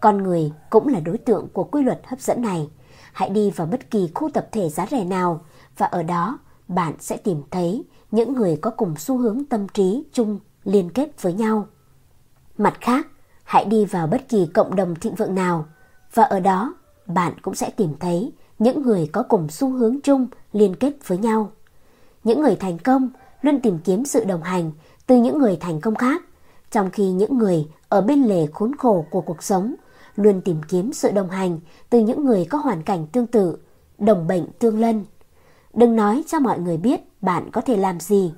[0.00, 2.68] Con người cũng là đối tượng của quy luật hấp dẫn này.
[3.12, 5.44] Hãy đi vào bất kỳ khu tập thể giá rẻ nào
[5.78, 6.38] và ở đó
[6.68, 11.22] bạn sẽ tìm thấy những người có cùng xu hướng tâm trí chung liên kết
[11.22, 11.66] với nhau.
[12.58, 13.06] Mặt khác,
[13.44, 15.66] hãy đi vào bất kỳ cộng đồng thịnh vượng nào
[16.14, 16.74] và ở đó
[17.06, 21.18] bạn cũng sẽ tìm thấy những người có cùng xu hướng chung liên kết với
[21.18, 21.52] nhau.
[22.24, 23.10] Những người thành công
[23.42, 24.72] luôn tìm kiếm sự đồng hành
[25.06, 26.22] từ những người thành công khác,
[26.74, 29.74] trong khi những người ở bên lề khốn khổ của cuộc sống
[30.16, 31.60] luôn tìm kiếm sự đồng hành
[31.90, 33.58] từ những người có hoàn cảnh tương tự,
[33.98, 35.04] đồng bệnh tương lân.
[35.74, 38.32] Đừng nói cho mọi người biết bạn có thể làm gì,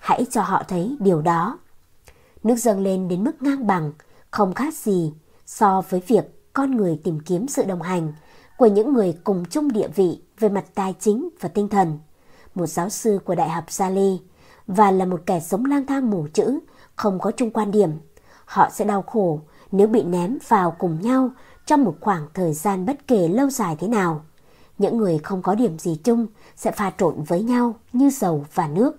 [0.00, 1.58] hãy cho họ thấy điều đó.
[2.42, 3.92] Nước dâng lên đến mức ngang bằng,
[4.30, 5.12] không khác gì
[5.46, 8.12] so với việc con người tìm kiếm sự đồng hành
[8.58, 11.98] của những người cùng chung địa vị về mặt tài chính và tinh thần.
[12.54, 14.20] Một giáo sư của Đại học Sali
[14.66, 16.58] và là một kẻ sống lang thang mù chữ,
[16.96, 17.90] không có chung quan điểm.
[18.44, 19.40] Họ sẽ đau khổ
[19.72, 21.30] nếu bị ném vào cùng nhau
[21.66, 24.24] trong một khoảng thời gian bất kể lâu dài thế nào.
[24.78, 26.26] Những người không có điểm gì chung
[26.56, 28.92] sẽ pha trộn với nhau như dầu và nước.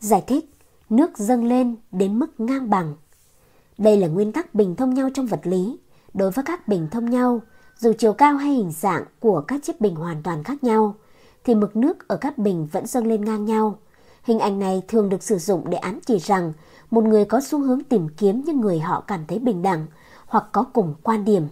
[0.00, 0.54] Giải thích,
[0.90, 2.94] nước dâng lên đến mức ngang bằng.
[3.78, 5.78] Đây là nguyên tắc bình thông nhau trong vật lý.
[6.14, 7.40] Đối với các bình thông nhau,
[7.78, 10.94] dù chiều cao hay hình dạng của các chiếc bình hoàn toàn khác nhau,
[11.44, 13.78] thì mực nước ở các bình vẫn dâng lên ngang nhau.
[14.24, 16.52] Hình ảnh này thường được sử dụng để ám chỉ rằng
[16.90, 19.86] một người có xu hướng tìm kiếm những người họ cảm thấy bình đẳng
[20.26, 21.48] hoặc có cùng quan điểm.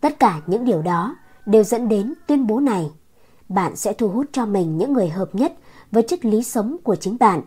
[0.00, 2.90] Tất cả những điều đó đều dẫn đến tuyên bố này.
[3.48, 5.52] Bạn sẽ thu hút cho mình những người hợp nhất
[5.90, 7.42] với triết lý sống của chính bạn,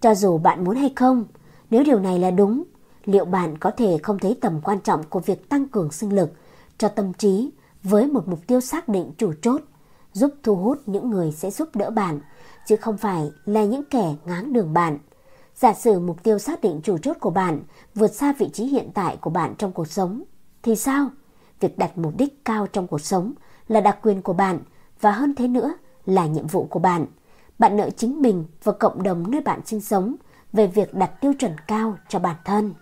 [0.00, 1.24] cho dù bạn muốn hay không.
[1.70, 2.62] Nếu điều này là đúng,
[3.04, 6.32] liệu bạn có thể không thấy tầm quan trọng của việc tăng cường sinh lực
[6.78, 7.50] cho tâm trí
[7.82, 9.60] với một mục tiêu xác định chủ chốt,
[10.18, 12.20] giúp thu hút những người sẽ giúp đỡ bạn,
[12.66, 14.98] chứ không phải là những kẻ ngáng đường bạn.
[15.54, 17.62] Giả sử mục tiêu xác định chủ chốt của bạn
[17.94, 20.22] vượt xa vị trí hiện tại của bạn trong cuộc sống,
[20.62, 21.10] thì sao?
[21.60, 23.32] Việc đặt mục đích cao trong cuộc sống
[23.68, 24.58] là đặc quyền của bạn
[25.00, 25.74] và hơn thế nữa
[26.06, 27.06] là nhiệm vụ của bạn.
[27.58, 30.14] Bạn nợ chính mình và cộng đồng nơi bạn sinh sống
[30.52, 32.74] về việc đặt tiêu chuẩn cao cho bản thân.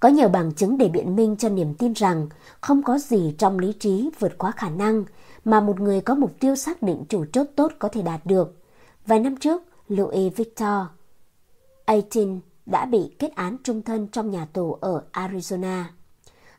[0.00, 2.28] Có nhiều bằng chứng để biện minh cho niềm tin rằng
[2.60, 5.04] không có gì trong lý trí vượt quá khả năng
[5.44, 8.56] mà một người có mục tiêu xác định chủ chốt tốt có thể đạt được.
[9.06, 10.86] Vài năm trước, Louis Victor
[11.84, 15.84] Aitin đã bị kết án trung thân trong nhà tù ở Arizona.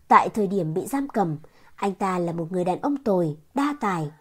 [0.07, 1.37] Tại thời điểm bị giam cầm,
[1.75, 4.11] anh ta là một người đàn ông tồi, đa tài,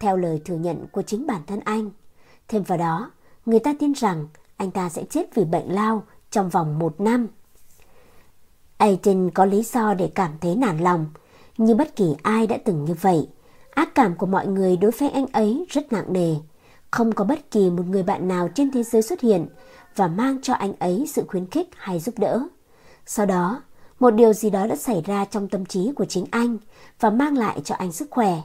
[0.00, 1.90] theo lời thừa nhận của chính bản thân anh.
[2.48, 3.10] Thêm vào đó,
[3.46, 7.26] người ta tin rằng anh ta sẽ chết vì bệnh lao trong vòng một năm.
[8.76, 11.06] Aitin có lý do để cảm thấy nản lòng,
[11.58, 13.28] như bất kỳ ai đã từng như vậy.
[13.78, 16.34] Ác cảm của mọi người đối với anh ấy rất nặng nề.
[16.90, 19.46] Không có bất kỳ một người bạn nào trên thế giới xuất hiện
[19.96, 22.42] và mang cho anh ấy sự khuyến khích hay giúp đỡ.
[23.06, 23.62] Sau đó,
[24.00, 26.58] một điều gì đó đã xảy ra trong tâm trí của chính anh
[27.00, 28.36] và mang lại cho anh sức khỏe.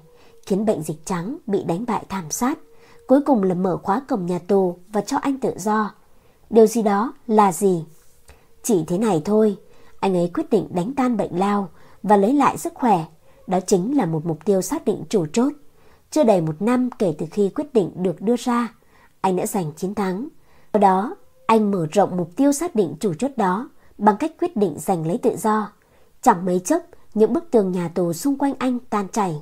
[0.45, 2.59] khiến bệnh dịch trắng bị đánh bại thảm sát,
[3.07, 5.91] cuối cùng là mở khóa cổng nhà tù và cho anh tự do.
[6.49, 7.85] Điều gì đó là gì?
[8.63, 9.57] Chỉ thế này thôi,
[9.99, 11.69] anh ấy quyết định đánh tan bệnh lao
[12.03, 13.05] và lấy lại sức khỏe.
[13.47, 15.53] Đó chính là một mục tiêu xác định chủ chốt.
[16.11, 18.73] Chưa đầy một năm kể từ khi quyết định được đưa ra,
[19.21, 20.27] anh đã giành chiến thắng.
[20.73, 21.15] Sau đó,
[21.45, 25.07] anh mở rộng mục tiêu xác định chủ chốt đó bằng cách quyết định giành
[25.07, 25.71] lấy tự do.
[26.21, 26.83] Chẳng mấy chốc,
[27.13, 29.41] những bức tường nhà tù xung quanh anh tan chảy.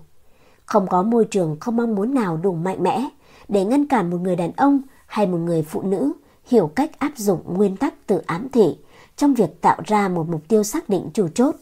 [0.65, 3.09] Không có môi trường không mong muốn nào đủ mạnh mẽ
[3.47, 6.11] để ngăn cản một người đàn ông hay một người phụ nữ
[6.45, 8.77] hiểu cách áp dụng nguyên tắc tự ám thị
[9.15, 11.55] trong việc tạo ra một mục tiêu xác định chủ chốt.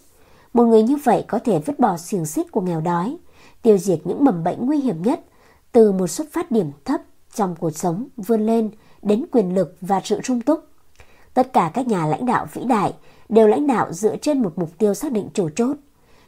[0.54, 3.18] Một người như vậy có thể vứt bỏ xiềng xích của nghèo đói,
[3.62, 5.20] tiêu diệt những mầm bệnh nguy hiểm nhất
[5.72, 7.02] từ một xuất phát điểm thấp
[7.34, 8.70] trong cuộc sống vươn lên
[9.02, 10.60] đến quyền lực và sự sung túc.
[11.34, 12.94] Tất cả các nhà lãnh đạo vĩ đại
[13.30, 15.78] đều lãnh đạo dựa trên một mục tiêu xác định chủ chốt.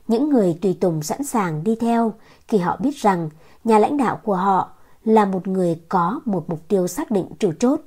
[0.08, 2.14] Những người tùy tùng sẵn sàng đi theo
[2.48, 3.30] khi họ biết rằng
[3.64, 4.72] nhà lãnh đạo của họ
[5.06, 7.80] là một người có một mục tiêu xác định chủ chốt,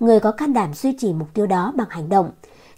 [0.00, 2.30] người có can đảm duy trì mục tiêu đó bằng hành động.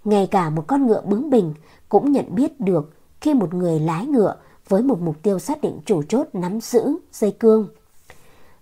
[0.05, 1.55] Ngay cả một con ngựa bướng bỉnh
[1.89, 2.93] cũng nhận biết được
[3.23, 4.35] khi một người lái ngựa
[4.68, 7.68] với một mục tiêu xác định chủ chốt nắm giữ dây cương.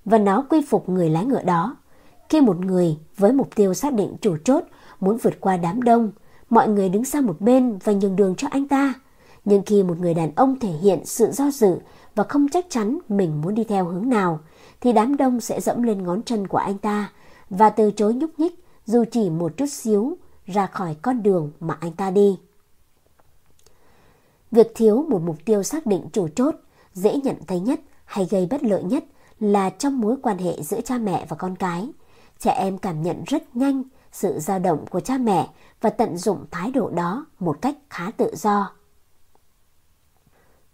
[0.04, 1.76] Và nó quy phục người lái ngựa đó.
[2.28, 4.64] Khi một người với mục tiêu xác định chủ chốt
[5.00, 6.12] muốn vượt qua đám đông,
[6.50, 8.94] mọi người đứng sang một bên và nhường đường cho anh ta.
[9.44, 11.78] Nhưng khi một người đàn ông thể hiện sự do dự
[12.14, 14.40] và không chắc chắn mình muốn đi theo hướng nào,
[14.80, 17.12] thì đám đông sẽ dẫm lên ngón chân của anh ta
[17.50, 21.76] và từ chối nhúc nhích dù chỉ một chút xíu ra khỏi con đường mà
[21.80, 22.38] anh ta đi.
[24.50, 26.54] Việc thiếu một mục tiêu xác định chủ chốt,
[26.94, 29.04] dễ nhận thấy nhất hay gây bất lợi nhất
[29.40, 31.90] là trong mối quan hệ giữa cha mẹ và con cái.
[32.38, 33.82] Trẻ em cảm nhận rất nhanh
[34.12, 38.10] sự dao động của cha mẹ và tận dụng thái độ đó một cách khá
[38.16, 38.72] tự do.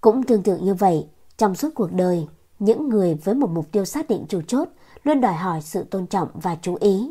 [0.01, 2.27] Cũng tương tự như vậy, trong suốt cuộc đời,
[2.59, 4.69] những người với một mục tiêu xác định chủ chốt
[5.05, 7.11] luôn đòi hỏi sự tôn trọng và chú ý.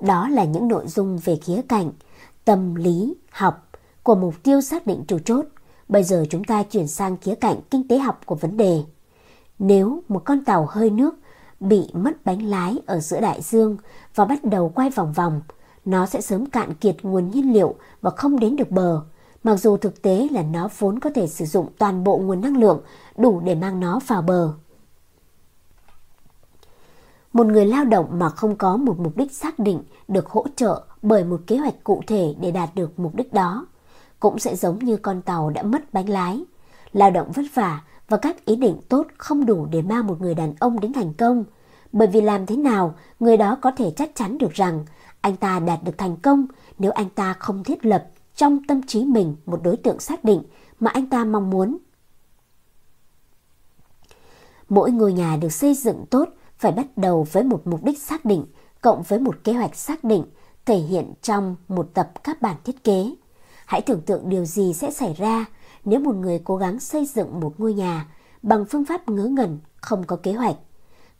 [0.00, 1.92] Đó là những nội dung về khía cạnh
[2.46, 3.68] tâm lý học
[4.02, 5.44] của mục tiêu xác định chủ chốt.
[5.88, 8.82] Bây giờ chúng ta chuyển sang khía cạnh kinh tế học của vấn đề.
[9.58, 11.14] Nếu một con tàu hơi nước
[11.60, 13.76] bị mất bánh lái ở giữa đại dương
[14.14, 15.40] và bắt đầu quay vòng vòng,
[15.84, 19.00] nó sẽ sớm cạn kiệt nguồn nhiên liệu và không đến được bờ.
[19.44, 22.56] Mặc dù thực tế là nó vốn có thể sử dụng toàn bộ nguồn năng
[22.56, 22.80] lượng
[23.16, 24.52] đủ để mang nó vào bờ.
[27.36, 30.82] Một người lao động mà không có một mục đích xác định được hỗ trợ
[31.02, 33.66] bởi một kế hoạch cụ thể để đạt được mục đích đó,
[34.20, 36.44] cũng sẽ giống như con tàu đã mất bánh lái.
[36.92, 40.34] Lao động vất vả và các ý định tốt không đủ để mang một người
[40.34, 41.44] đàn ông đến thành công,
[41.92, 44.84] bởi vì làm thế nào người đó có thể chắc chắn được rằng
[45.20, 46.46] anh ta đạt được thành công
[46.78, 48.06] nếu anh ta không thiết lập
[48.36, 50.42] trong tâm trí mình một đối tượng xác định
[50.80, 51.78] mà anh ta mong muốn.
[54.68, 56.28] Mỗi ngôi nhà được xây dựng tốt
[56.58, 58.44] phải bắt đầu với một mục đích xác định
[58.80, 60.24] cộng với một kế hoạch xác định
[60.64, 63.14] thể hiện trong một tập các bản thiết kế.
[63.66, 65.44] Hãy tưởng tượng điều gì sẽ xảy ra
[65.84, 68.08] nếu một người cố gắng xây dựng một ngôi nhà
[68.42, 70.56] bằng phương pháp ngớ ngẩn, không có kế hoạch.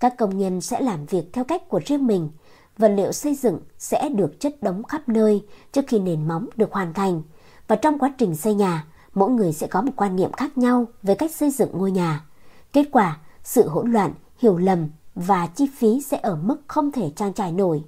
[0.01, 2.31] Các công nhân sẽ làm việc theo cách của riêng mình.
[2.79, 6.73] Vật liệu xây dựng sẽ được chất đống khắp nơi trước khi nền móng được
[6.73, 7.23] hoàn thành.
[7.69, 10.87] Và trong quá trình xây nhà, mỗi người sẽ có một quan niệm khác nhau
[11.03, 12.25] về cách xây dựng ngôi nhà.
[12.73, 17.11] Kết quả, sự hỗn loạn, hiểu lầm và chi phí sẽ ở mức không thể
[17.17, 17.85] trang trải nổi.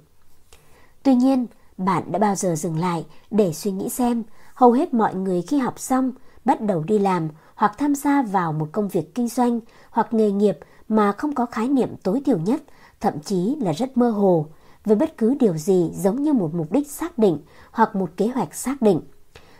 [1.03, 4.23] Tuy nhiên, bạn đã bao giờ dừng lại để suy nghĩ xem
[4.53, 6.11] hầu hết mọi người khi học xong
[6.45, 9.59] bắt đầu đi làm hoặc tham gia vào một công việc kinh doanh
[9.89, 10.59] hoặc nghề nghiệp
[10.89, 12.63] mà không có khái niệm tối thiểu nhất,
[12.99, 14.45] thậm chí là rất mơ hồ
[14.85, 17.39] về bất cứ điều gì giống như một mục đích xác định
[17.71, 19.01] hoặc một kế hoạch xác định.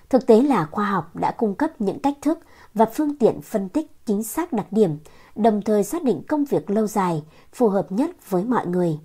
[0.10, 2.40] Thực tế là khoa học đã cung cấp những cách thức
[2.74, 4.98] và phương tiện phân tích chính xác đặc điểm,
[5.36, 7.24] đồng thời xác định công việc lâu dài
[7.54, 9.00] phù hợp nhất với mọi người.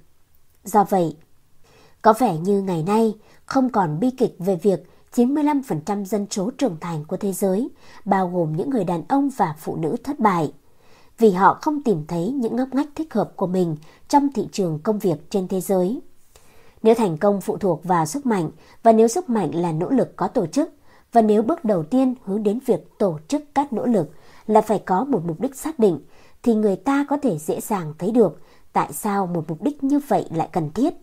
[0.65, 1.17] Do vậy,
[2.03, 3.15] có vẻ như ngày nay
[3.47, 4.81] không còn bi kịch về việc
[5.15, 7.69] 95% dân số trưởng thành của thế giới,
[8.05, 10.53] bao gồm những người đàn ông và phụ nữ thất bại,
[11.19, 13.77] vì họ không tìm thấy những ngóc ngách thích hợp của mình
[14.09, 16.01] trong thị trường công việc trên thế giới.
[16.83, 18.51] Nếu thành công phụ thuộc vào sức mạnh
[18.83, 20.71] và nếu sức mạnh là nỗ lực có tổ chức
[21.13, 24.11] và nếu bước đầu tiên hướng đến việc tổ chức các nỗ lực
[24.47, 26.01] là phải có một mục đích xác định
[26.45, 28.41] thì người ta có thể dễ dàng thấy được
[28.73, 30.95] tại sao một mục đích như vậy lại cần thiết.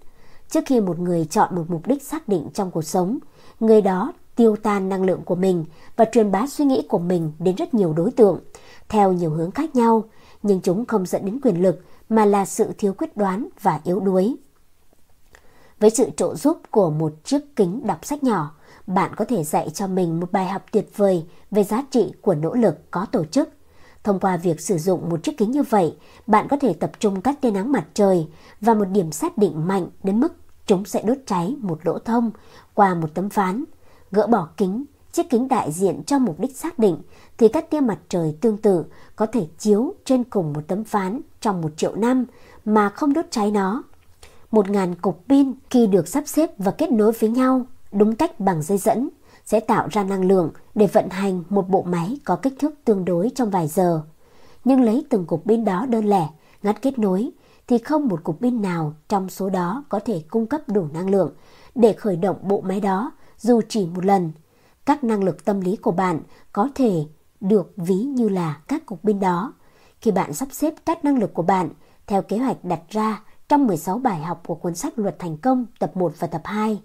[0.49, 3.17] Trước khi một người chọn một mục đích xác định trong cuộc sống,
[3.59, 5.65] người đó tiêu tan năng lượng của mình
[5.95, 8.39] và truyền bá suy nghĩ của mình đến rất nhiều đối tượng,
[8.89, 10.03] theo nhiều hướng khác nhau,
[10.43, 13.99] nhưng chúng không dẫn đến quyền lực mà là sự thiếu quyết đoán và yếu
[13.99, 14.35] đuối.
[15.79, 18.55] Với sự trợ giúp của một chiếc kính đọc sách nhỏ,
[18.87, 22.35] bạn có thể dạy cho mình một bài học tuyệt vời về giá trị của
[22.35, 23.49] nỗ lực có tổ chức.
[24.03, 25.95] Thông qua việc sử dụng một chiếc kính như vậy,
[26.27, 28.27] bạn có thể tập trung các tia nắng mặt trời
[28.61, 30.33] và một điểm xác định mạnh đến mức
[30.65, 32.31] chúng sẽ đốt cháy một lỗ thông
[32.73, 33.63] qua một tấm ván.
[34.11, 36.97] Gỡ bỏ kính, chiếc kính đại diện cho mục đích xác định
[37.37, 38.83] thì các tia mặt trời tương tự
[39.15, 42.25] có thể chiếu trên cùng một tấm ván trong một triệu năm
[42.65, 43.83] mà không đốt cháy nó.
[44.51, 48.39] Một ngàn cục pin khi được sắp xếp và kết nối với nhau đúng cách
[48.39, 49.09] bằng dây dẫn
[49.51, 53.05] sẽ tạo ra năng lượng để vận hành một bộ máy có kích thước tương
[53.05, 54.01] đối trong vài giờ.
[54.63, 56.29] Nhưng lấy từng cục pin đó đơn lẻ,
[56.63, 57.31] ngắt kết nối,
[57.67, 61.09] thì không một cục pin nào trong số đó có thể cung cấp đủ năng
[61.09, 61.33] lượng
[61.75, 64.31] để khởi động bộ máy đó dù chỉ một lần.
[64.85, 66.19] Các năng lực tâm lý của bạn
[66.53, 67.05] có thể
[67.41, 69.53] được ví như là các cục pin đó.
[70.01, 71.69] Khi bạn sắp xếp các năng lực của bạn
[72.07, 75.65] theo kế hoạch đặt ra trong 16 bài học của cuốn sách Luật Thành Công
[75.79, 76.81] tập 1 và tập 2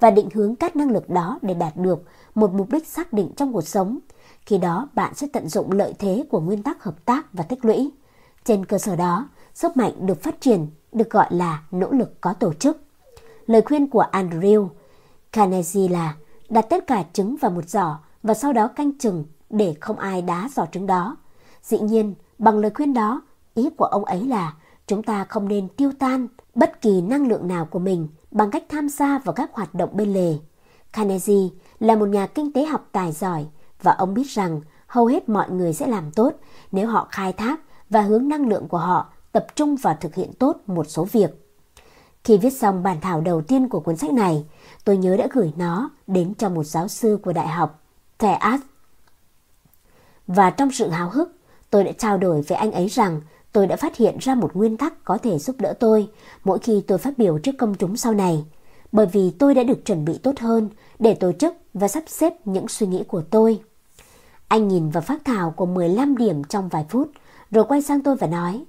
[0.00, 2.02] và định hướng các năng lực đó để đạt được
[2.34, 3.98] một mục đích xác định trong cuộc sống.
[4.46, 7.64] Khi đó bạn sẽ tận dụng lợi thế của nguyên tắc hợp tác và tích
[7.64, 7.90] lũy.
[8.44, 12.32] Trên cơ sở đó, sức mạnh được phát triển được gọi là nỗ lực có
[12.32, 12.82] tổ chức.
[13.46, 14.68] Lời khuyên của Andrew
[15.32, 16.14] Carnegie là
[16.48, 20.22] đặt tất cả trứng vào một giỏ và sau đó canh chừng để không ai
[20.22, 21.16] đá giỏ trứng đó.
[21.62, 23.22] Dĩ nhiên, bằng lời khuyên đó,
[23.54, 24.54] ý của ông ấy là
[24.86, 28.64] chúng ta không nên tiêu tan bất kỳ năng lượng nào của mình bằng cách
[28.68, 30.34] tham gia vào các hoạt động bên lề.
[30.92, 31.48] Carnegie
[31.80, 33.46] là một nhà kinh tế học tài giỏi
[33.82, 36.32] và ông biết rằng hầu hết mọi người sẽ làm tốt
[36.72, 37.60] nếu họ khai thác
[37.90, 41.30] và hướng năng lượng của họ tập trung vào thực hiện tốt một số việc.
[42.24, 44.44] Khi viết xong bản thảo đầu tiên của cuốn sách này,
[44.84, 47.82] tôi nhớ đã gửi nó đến cho một giáo sư của đại học,
[48.18, 48.60] Theat.
[50.26, 51.36] Và trong sự háo hức,
[51.70, 53.20] tôi đã trao đổi với anh ấy rằng
[53.52, 56.08] tôi đã phát hiện ra một nguyên tắc có thể giúp đỡ tôi
[56.44, 58.44] mỗi khi tôi phát biểu trước công chúng sau này,
[58.92, 62.32] bởi vì tôi đã được chuẩn bị tốt hơn để tổ chức và sắp xếp
[62.44, 63.60] những suy nghĩ của tôi.
[64.48, 67.10] Anh nhìn vào phát thảo của 15 điểm trong vài phút,
[67.50, 68.64] rồi quay sang tôi và nói,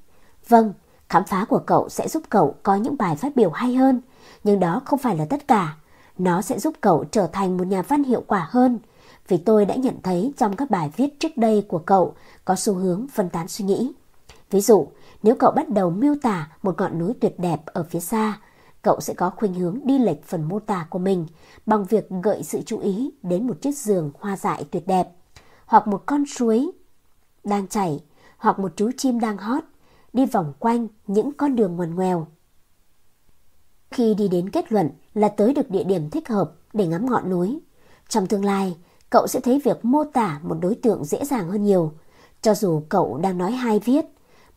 [0.48, 0.74] Vâng,
[1.10, 4.02] khám phá của cậu sẽ giúp cậu có những bài phát biểu hay hơn,
[4.44, 5.76] nhưng đó không phải là tất cả.
[6.18, 8.80] Nó sẽ giúp cậu trở thành một nhà văn hiệu quả hơn,
[9.28, 12.14] vì tôi đã nhận thấy trong các bài viết trước đây của cậu
[12.46, 13.92] có xu hướng phân tán suy nghĩ.
[14.52, 14.88] Ví dụ,
[15.24, 18.40] nếu cậu bắt đầu miêu tả một ngọn núi tuyệt đẹp ở phía xa,
[18.82, 21.28] cậu sẽ có khuynh hướng đi lệch phần mô tả của mình
[21.66, 25.08] bằng việc gợi sự chú ý đến một chiếc giường hoa dại tuyệt đẹp,
[25.66, 26.72] hoặc một con suối
[27.44, 28.04] đang chảy,
[28.38, 29.64] hoặc một chú chim đang hót,
[30.14, 32.28] đi vòng quanh những con đường ngoằn ngoèo.
[33.92, 37.30] Khi đi đến kết luận là tới được địa điểm thích hợp để ngắm ngọn
[37.30, 37.60] núi,
[38.10, 38.78] trong tương lai,
[39.10, 41.92] cậu sẽ thấy việc mô tả một đối tượng dễ dàng hơn nhiều,
[42.42, 44.06] cho dù cậu đang nói hay viết,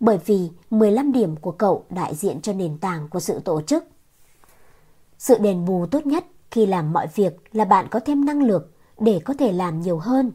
[0.05, 3.85] bởi vì 15 điểm của cậu đại diện cho nền tảng của sự tổ chức.
[5.19, 8.73] Sự đền bù tốt nhất khi làm mọi việc là bạn có thêm năng lực
[8.99, 10.33] để có thể làm nhiều hơn.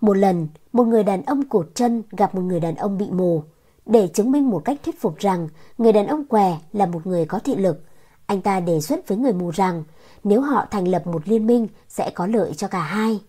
[0.00, 3.42] Một lần, một người đàn ông cột chân gặp một người đàn ông bị mù.
[3.86, 7.24] Để chứng minh một cách thuyết phục rằng người đàn ông què là một người
[7.24, 7.84] có thị lực,
[8.26, 9.84] anh ta đề xuất với người mù rằng
[10.24, 13.20] nếu họ thành lập một liên minh sẽ có lợi cho cả hai.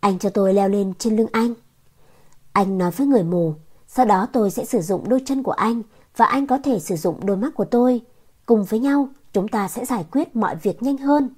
[0.00, 1.54] Anh cho tôi leo lên trên lưng anh.
[2.52, 3.54] Anh nói với người mù,
[3.94, 5.82] sau đó tôi sẽ sử dụng đôi chân của anh
[6.16, 8.00] và anh có thể sử dụng đôi mắt của tôi.
[8.46, 11.30] Cùng với nhau, chúng ta sẽ giải quyết mọi việc nhanh hơn.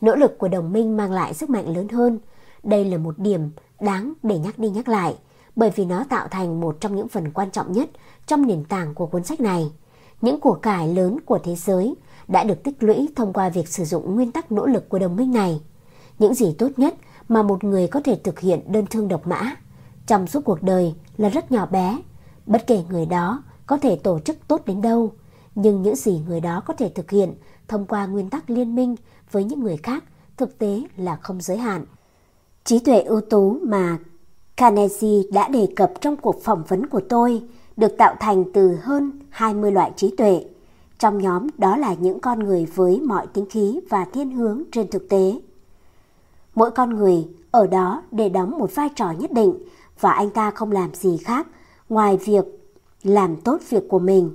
[0.00, 2.18] Nỗ lực của đồng minh mang lại sức mạnh lớn hơn.
[2.62, 5.16] Đây là một điểm đáng để nhắc đi nhắc lại,
[5.56, 7.90] bởi vì nó tạo thành một trong những phần quan trọng nhất
[8.26, 9.72] trong nền tảng của cuốn sách này.
[10.20, 11.94] Những của cải lớn của thế giới
[12.28, 15.16] đã được tích lũy thông qua việc sử dụng nguyên tắc nỗ lực của đồng
[15.16, 15.60] minh này.
[16.18, 16.94] Những gì tốt nhất
[17.28, 19.56] mà một người có thể thực hiện đơn thương độc mã
[20.10, 21.98] trong suốt cuộc đời là rất nhỏ bé.
[22.46, 25.12] Bất kể người đó có thể tổ chức tốt đến đâu,
[25.54, 27.34] nhưng những gì người đó có thể thực hiện
[27.68, 28.96] thông qua nguyên tắc liên minh
[29.30, 30.04] với những người khác
[30.36, 31.84] thực tế là không giới hạn.
[32.64, 33.98] Trí tuệ ưu tú mà
[34.56, 37.42] Carnegie đã đề cập trong cuộc phỏng vấn của tôi
[37.76, 40.44] được tạo thành từ hơn 20 loại trí tuệ.
[40.98, 44.88] Trong nhóm đó là những con người với mọi tính khí và thiên hướng trên
[44.90, 45.40] thực tế.
[46.54, 49.54] Mỗi con người ở đó để đóng một vai trò nhất định
[50.00, 51.46] và anh ta không làm gì khác
[51.88, 52.44] ngoài việc
[53.02, 54.34] làm tốt việc của mình.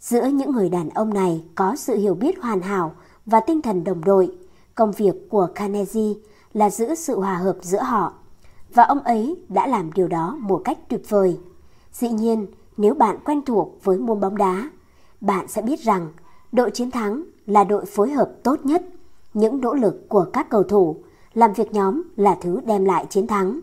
[0.00, 2.92] Giữa những người đàn ông này có sự hiểu biết hoàn hảo
[3.26, 4.36] và tinh thần đồng đội.
[4.74, 6.14] Công việc của Carnegie
[6.52, 8.12] là giữ sự hòa hợp giữa họ
[8.74, 11.40] và ông ấy đã làm điều đó một cách tuyệt vời.
[11.92, 14.70] Dĩ nhiên, nếu bạn quen thuộc với môn bóng đá,
[15.20, 16.08] bạn sẽ biết rằng
[16.52, 18.82] đội chiến thắng là đội phối hợp tốt nhất.
[19.34, 20.96] Những nỗ lực của các cầu thủ
[21.34, 23.60] làm việc nhóm là thứ đem lại chiến thắng.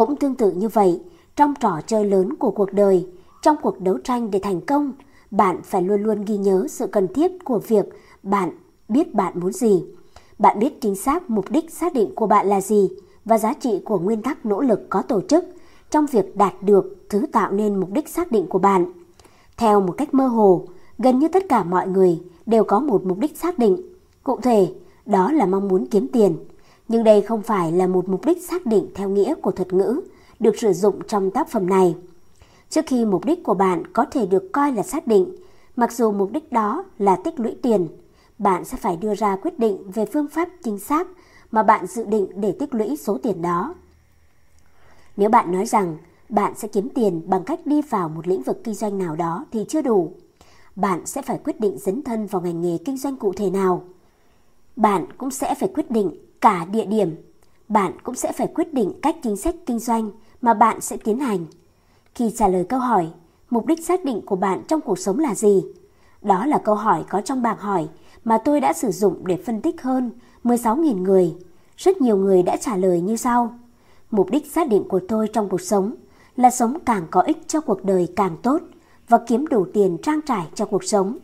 [0.00, 1.00] Cũng tương tự như vậy,
[1.36, 3.06] trong trò chơi lớn của cuộc đời,
[3.42, 4.92] trong cuộc đấu tranh để thành công,
[5.30, 7.84] bạn phải luôn luôn ghi nhớ sự cần thiết của việc
[8.22, 8.50] bạn
[8.88, 9.84] biết bạn muốn gì.
[10.38, 12.88] Bạn biết chính xác mục đích xác định của bạn là gì
[13.24, 15.44] và giá trị của nguyên tắc nỗ lực có tổ chức
[15.90, 18.92] trong việc đạt được thứ tạo nên mục đích xác định của bạn.
[19.56, 20.66] Theo một cách mơ hồ,
[20.98, 23.82] gần như tất cả mọi người đều có một mục đích xác định.
[24.22, 24.74] Cụ thể,
[25.06, 26.36] đó là mong muốn kiếm tiền.
[26.90, 30.00] Nhưng đây không phải là một mục đích xác định theo nghĩa của thuật ngữ
[30.40, 31.94] được sử dụng trong tác phẩm này.
[32.70, 35.36] Trước khi mục đích của bạn có thể được coi là xác định,
[35.76, 37.88] mặc dù mục đích đó là tích lũy tiền,
[38.38, 41.08] bạn sẽ phải đưa ra quyết định về phương pháp chính xác
[41.50, 43.74] mà bạn dự định để tích lũy số tiền đó.
[45.16, 45.96] Nếu bạn nói rằng
[46.28, 49.44] bạn sẽ kiếm tiền bằng cách đi vào một lĩnh vực kinh doanh nào đó
[49.52, 50.12] thì chưa đủ.
[50.76, 53.82] Bạn sẽ phải quyết định dấn thân vào ngành nghề kinh doanh cụ thể nào.
[54.76, 57.16] Bạn cũng sẽ phải quyết định cả địa điểm.
[57.68, 60.10] Bạn cũng sẽ phải quyết định cách chính sách kinh doanh
[60.40, 61.46] mà bạn sẽ tiến hành.
[62.14, 63.08] Khi trả lời câu hỏi,
[63.50, 65.64] mục đích xác định của bạn trong cuộc sống là gì?
[66.22, 67.88] Đó là câu hỏi có trong bảng hỏi
[68.24, 70.10] mà tôi đã sử dụng để phân tích hơn
[70.44, 71.34] 16.000 người.
[71.76, 73.58] Rất nhiều người đã trả lời như sau.
[74.10, 75.94] Mục đích xác định của tôi trong cuộc sống
[76.36, 78.60] là sống càng có ích cho cuộc đời càng tốt
[79.08, 81.18] và kiếm đủ tiền trang trải cho cuộc sống.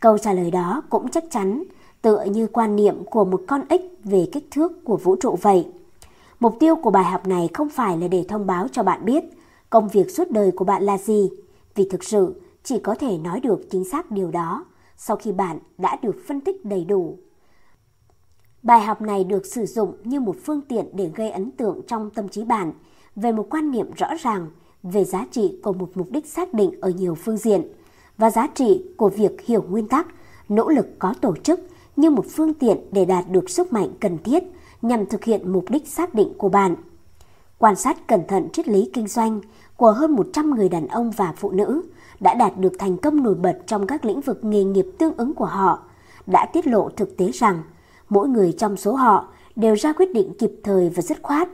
[0.00, 1.64] Câu trả lời đó cũng chắc chắn
[2.04, 5.68] tựa như quan niệm của một con ếch về kích thước của vũ trụ vậy.
[6.40, 9.24] Mục tiêu của bài học này không phải là để thông báo cho bạn biết
[9.70, 11.30] công việc suốt đời của bạn là gì,
[11.74, 14.64] vì thực sự chỉ có thể nói được chính xác điều đó
[14.96, 17.18] sau khi bạn đã được phân tích đầy đủ.
[18.62, 22.10] Bài học này được sử dụng như một phương tiện để gây ấn tượng trong
[22.10, 22.72] tâm trí bạn
[23.16, 24.46] về một quan niệm rõ ràng
[24.82, 27.62] về giá trị của một mục đích xác định ở nhiều phương diện
[28.18, 30.06] và giá trị của việc hiểu nguyên tắc,
[30.48, 31.60] nỗ lực có tổ chức
[31.96, 34.44] như một phương tiện để đạt được sức mạnh cần thiết
[34.82, 36.74] nhằm thực hiện mục đích xác định của bạn.
[37.58, 39.40] Quan sát cẩn thận triết lý kinh doanh
[39.76, 41.82] của hơn 100 người đàn ông và phụ nữ
[42.20, 45.34] đã đạt được thành công nổi bật trong các lĩnh vực nghề nghiệp tương ứng
[45.34, 45.82] của họ,
[46.26, 47.62] đã tiết lộ thực tế rằng
[48.08, 51.48] mỗi người trong số họ đều ra quyết định kịp thời và dứt khoát.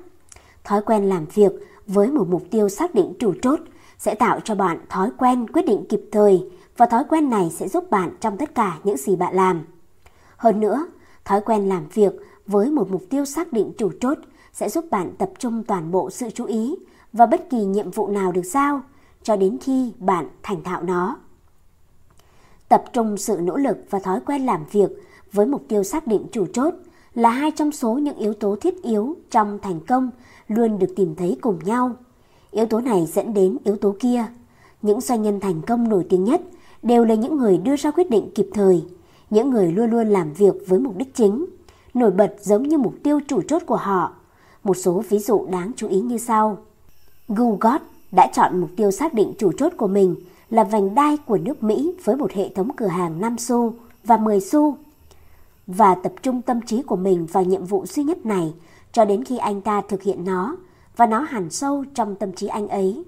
[0.64, 1.52] Thói quen làm việc
[1.86, 3.60] với một mục tiêu xác định chủ chốt
[3.98, 7.68] sẽ tạo cho bạn thói quen quyết định kịp thời và thói quen này sẽ
[7.68, 9.64] giúp bạn trong tất cả những gì bạn làm.
[10.40, 10.86] Hơn nữa,
[11.24, 12.12] thói quen làm việc
[12.46, 14.18] với một mục tiêu xác định chủ chốt
[14.52, 16.76] sẽ giúp bạn tập trung toàn bộ sự chú ý
[17.12, 18.82] vào bất kỳ nhiệm vụ nào được giao
[19.22, 21.16] cho đến khi bạn thành thạo nó.
[22.68, 24.90] Tập trung sự nỗ lực và thói quen làm việc
[25.32, 26.74] với mục tiêu xác định chủ chốt
[27.14, 30.10] là hai trong số những yếu tố thiết yếu trong thành công
[30.48, 31.92] luôn được tìm thấy cùng nhau.
[32.50, 34.24] Yếu tố này dẫn đến yếu tố kia.
[34.82, 36.40] Những doanh nhân thành công nổi tiếng nhất
[36.82, 38.84] đều là những người đưa ra quyết định kịp thời,
[39.30, 41.46] những người luôn luôn làm việc với mục đích chính,
[41.94, 44.12] nổi bật giống như mục tiêu chủ chốt của họ.
[44.64, 46.58] Một số ví dụ đáng chú ý như sau.
[47.28, 47.78] Google
[48.12, 50.16] đã chọn mục tiêu xác định chủ chốt của mình
[50.50, 53.74] là vành đai của nước Mỹ với một hệ thống cửa hàng 5 xu
[54.04, 54.76] và 10 xu
[55.66, 58.54] và tập trung tâm trí của mình vào nhiệm vụ duy nhất này
[58.92, 60.56] cho đến khi anh ta thực hiện nó
[60.96, 63.04] và nó hẳn sâu trong tâm trí anh ấy.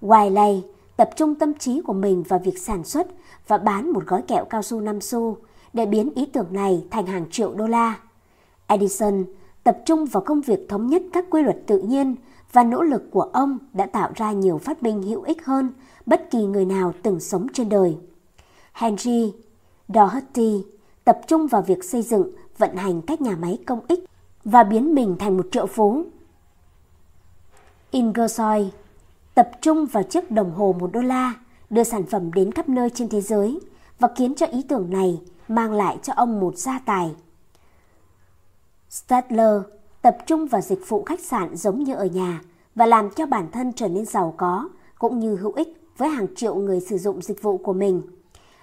[0.00, 0.60] Wiley
[0.96, 3.06] tập trung tâm trí của mình vào việc sản xuất
[3.48, 5.36] và bán một gói kẹo cao su 5 xu
[5.72, 7.98] để biến ý tưởng này thành hàng triệu đô la.
[8.66, 9.24] Edison
[9.64, 12.16] tập trung vào công việc thống nhất các quy luật tự nhiên
[12.52, 15.70] và nỗ lực của ông đã tạo ra nhiều phát minh hữu ích hơn
[16.06, 17.96] bất kỳ người nào từng sống trên đời.
[18.72, 19.32] Henry
[19.88, 20.64] Doherty
[21.04, 24.04] tập trung vào việc xây dựng, vận hành các nhà máy công ích
[24.44, 26.04] và biến mình thành một triệu phú.
[27.90, 28.62] Ingersoll
[29.34, 31.34] tập trung vào chiếc đồng hồ một đô la,
[31.70, 33.60] đưa sản phẩm đến khắp nơi trên thế giới
[33.98, 37.14] và khiến cho ý tưởng này mang lại cho ông một gia tài.
[38.90, 39.62] Stadler
[40.02, 42.40] tập trung vào dịch vụ khách sạn giống như ở nhà
[42.74, 44.68] và làm cho bản thân trở nên giàu có
[44.98, 48.02] cũng như hữu ích với hàng triệu người sử dụng dịch vụ của mình.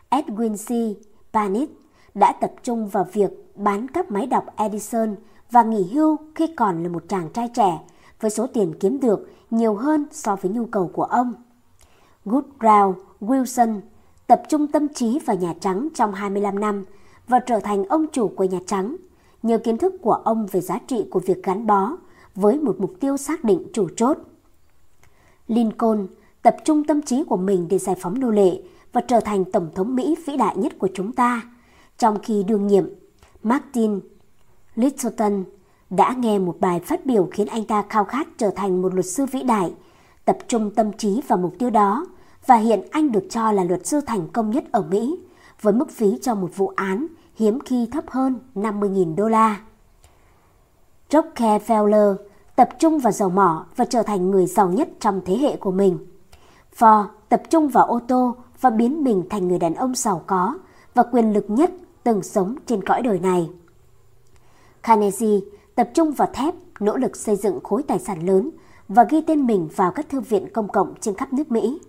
[0.10, 0.98] Edwin C.
[1.34, 1.70] Panis
[2.14, 5.16] đã tập trung vào việc bán các máy đọc Edison
[5.52, 7.80] và nghỉ hưu khi còn là một chàng trai trẻ
[8.20, 11.34] với số tiền kiếm được nhiều hơn so với nhu cầu của ông.
[12.26, 13.80] Goodrow Wilson
[14.28, 16.84] tập trung tâm trí vào Nhà Trắng trong 25 năm
[17.28, 18.96] và trở thành ông chủ của Nhà Trắng
[19.44, 21.98] nhờ kiến thức của ông về giá trị của việc gắn bó
[22.36, 24.18] với một mục tiêu xác định chủ chốt.
[25.48, 26.08] Lincoln
[26.42, 28.62] tập trung tâm trí của mình để giải phóng nô lệ
[28.94, 31.42] và trở thành Tổng thống Mỹ vĩ đại nhất của chúng ta.
[31.98, 32.90] Trong khi đương nhiệm,
[33.44, 34.00] Martin
[34.76, 35.44] Littleton
[35.90, 39.06] đã nghe một bài phát biểu khiến anh ta khao khát trở thành một luật
[39.06, 39.74] sư vĩ đại,
[40.26, 42.06] tập trung tâm trí vào mục tiêu đó
[42.46, 45.20] và hiện anh được cho là luật sư thành công nhất ở Mỹ
[45.62, 49.62] với mức phí cho một vụ án hiếm khi thấp hơn 50.000 đô la.
[51.10, 52.16] Rockefeller
[52.56, 55.72] tập trung vào dầu mỏ và trở thành người giàu nhất trong thế hệ của
[55.72, 55.98] mình.
[56.78, 60.58] Ford tập trung vào ô tô và biến mình thành người đàn ông giàu có
[60.94, 61.72] và quyền lực nhất
[62.04, 63.50] từng sống trên cõi đời này.
[64.84, 65.40] Carnegie
[65.76, 68.50] tập trung vào thép, nỗ lực xây dựng khối tài sản lớn
[68.88, 71.80] và ghi tên mình vào các thư viện công cộng trên khắp nước Mỹ.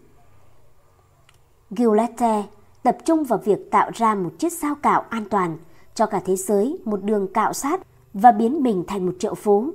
[1.71, 2.43] Gillette
[2.83, 5.59] tập trung vào việc tạo ra một chiếc sao cạo an toàn
[5.95, 7.81] cho cả thế giới một đường cạo sát
[8.15, 9.71] và biến mình thành một triệu phú.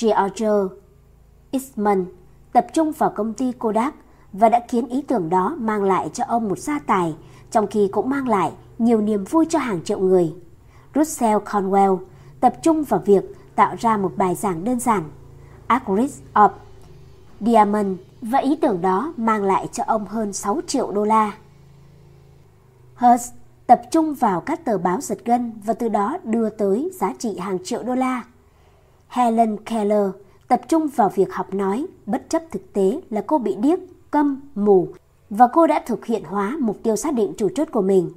[0.00, 0.46] George
[1.50, 2.04] Eastman
[2.52, 3.94] tập trung vào công ty Kodak
[4.32, 7.14] và đã khiến ý tưởng đó mang lại cho ông một gia tài,
[7.50, 10.34] trong khi cũng mang lại nhiều niềm vui cho hàng triệu người.
[10.94, 11.98] Russell Conwell
[12.40, 13.24] tập trung vào việc
[13.54, 15.02] tạo ra một bài giảng đơn giản,
[15.66, 16.50] Acrid of
[17.40, 21.32] Diamond, và ý tưởng đó mang lại cho ông hơn 6 triệu đô la.
[22.96, 23.32] Hearst
[23.66, 27.38] tập trung vào các tờ báo giật gân và từ đó đưa tới giá trị
[27.38, 28.24] hàng triệu đô la.
[29.08, 30.10] Helen Keller
[30.48, 33.78] tập trung vào việc học nói, bất chấp thực tế là cô bị điếc,
[34.10, 34.88] câm, mù
[35.30, 38.10] và cô đã thực hiện hóa mục tiêu xác định chủ chốt của mình.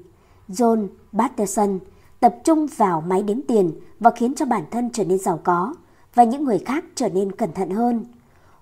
[0.49, 0.87] John
[1.17, 1.79] Patterson
[2.19, 5.73] tập trung vào máy đếm tiền và khiến cho bản thân trở nên giàu có
[6.15, 8.05] và những người khác trở nên cẩn thận hơn.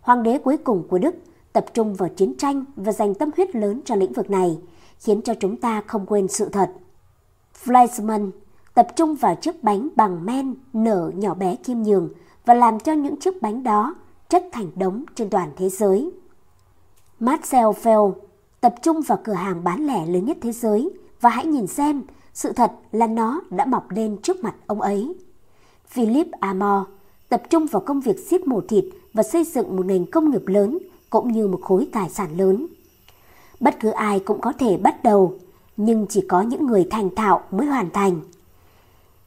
[0.02, 1.16] Hoàng đế cuối cùng của Đức
[1.60, 4.57] tập trung vào chiến tranh và dành tâm huyết lớn cho lĩnh vực này,
[4.99, 6.72] khiến cho chúng ta không quên sự thật.
[7.64, 8.31] Fleischmann
[8.73, 12.10] tập trung vào chiếc bánh bằng men nở nhỏ bé kim nhường
[12.45, 13.95] và làm cho những chiếc bánh đó
[14.30, 16.11] chất thành đống trên toàn thế giới.
[17.19, 18.14] Marcel Fell
[18.61, 20.90] tập trung vào cửa hàng bán lẻ lớn nhất thế giới
[21.22, 22.03] và hãy nhìn xem
[22.34, 25.15] sự thật là nó đã mọc lên trước mặt ông ấy.
[25.88, 26.88] Philip Amor
[27.30, 30.48] tập trung vào công việc giết mổ thịt và xây dựng một nền công nghiệp
[30.48, 30.77] lớn
[31.10, 32.68] cũng như một khối tài sản lớn.
[33.60, 35.34] Bất cứ ai cũng có thể bắt đầu,
[35.77, 38.22] nhưng chỉ có những người thành thạo mới hoàn thành.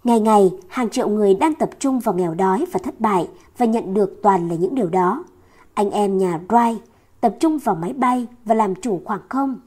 [0.05, 3.29] Ngày ngày, hàng triệu người đang tập trung vào nghèo đói và thất bại
[3.59, 5.25] và nhận được toàn là những điều đó.
[5.75, 6.77] Anh em nhà Wright
[7.21, 9.61] tập trung vào máy bay và làm chủ khoảng không.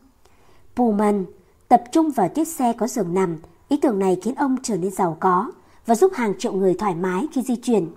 [0.76, 1.26] Pullman
[1.68, 3.38] tập trung vào chiếc xe có giường nằm.
[3.70, 5.52] Ý tưởng này khiến ông trở nên giàu có
[5.86, 7.88] và giúp hàng triệu người thoải mái khi di chuyển.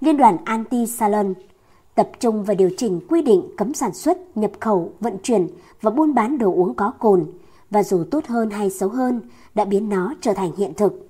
[0.00, 1.34] Liên đoàn Anti-Salon
[2.00, 5.48] tập trung và điều chỉnh quy định cấm sản xuất, nhập khẩu, vận chuyển
[5.80, 7.26] và buôn bán đồ uống có cồn
[7.70, 9.20] và dù tốt hơn hay xấu hơn
[9.54, 11.06] đã biến nó trở thành hiện thực.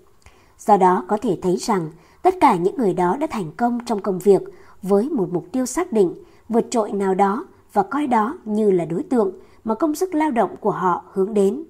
[0.58, 1.90] Do đó có thể thấy rằng
[2.22, 4.42] tất cả những người đó đã thành công trong công việc
[4.82, 6.14] với một mục tiêu xác định,
[6.48, 9.32] vượt trội nào đó và coi đó như là đối tượng
[9.64, 11.64] mà công sức lao động của họ hướng đến.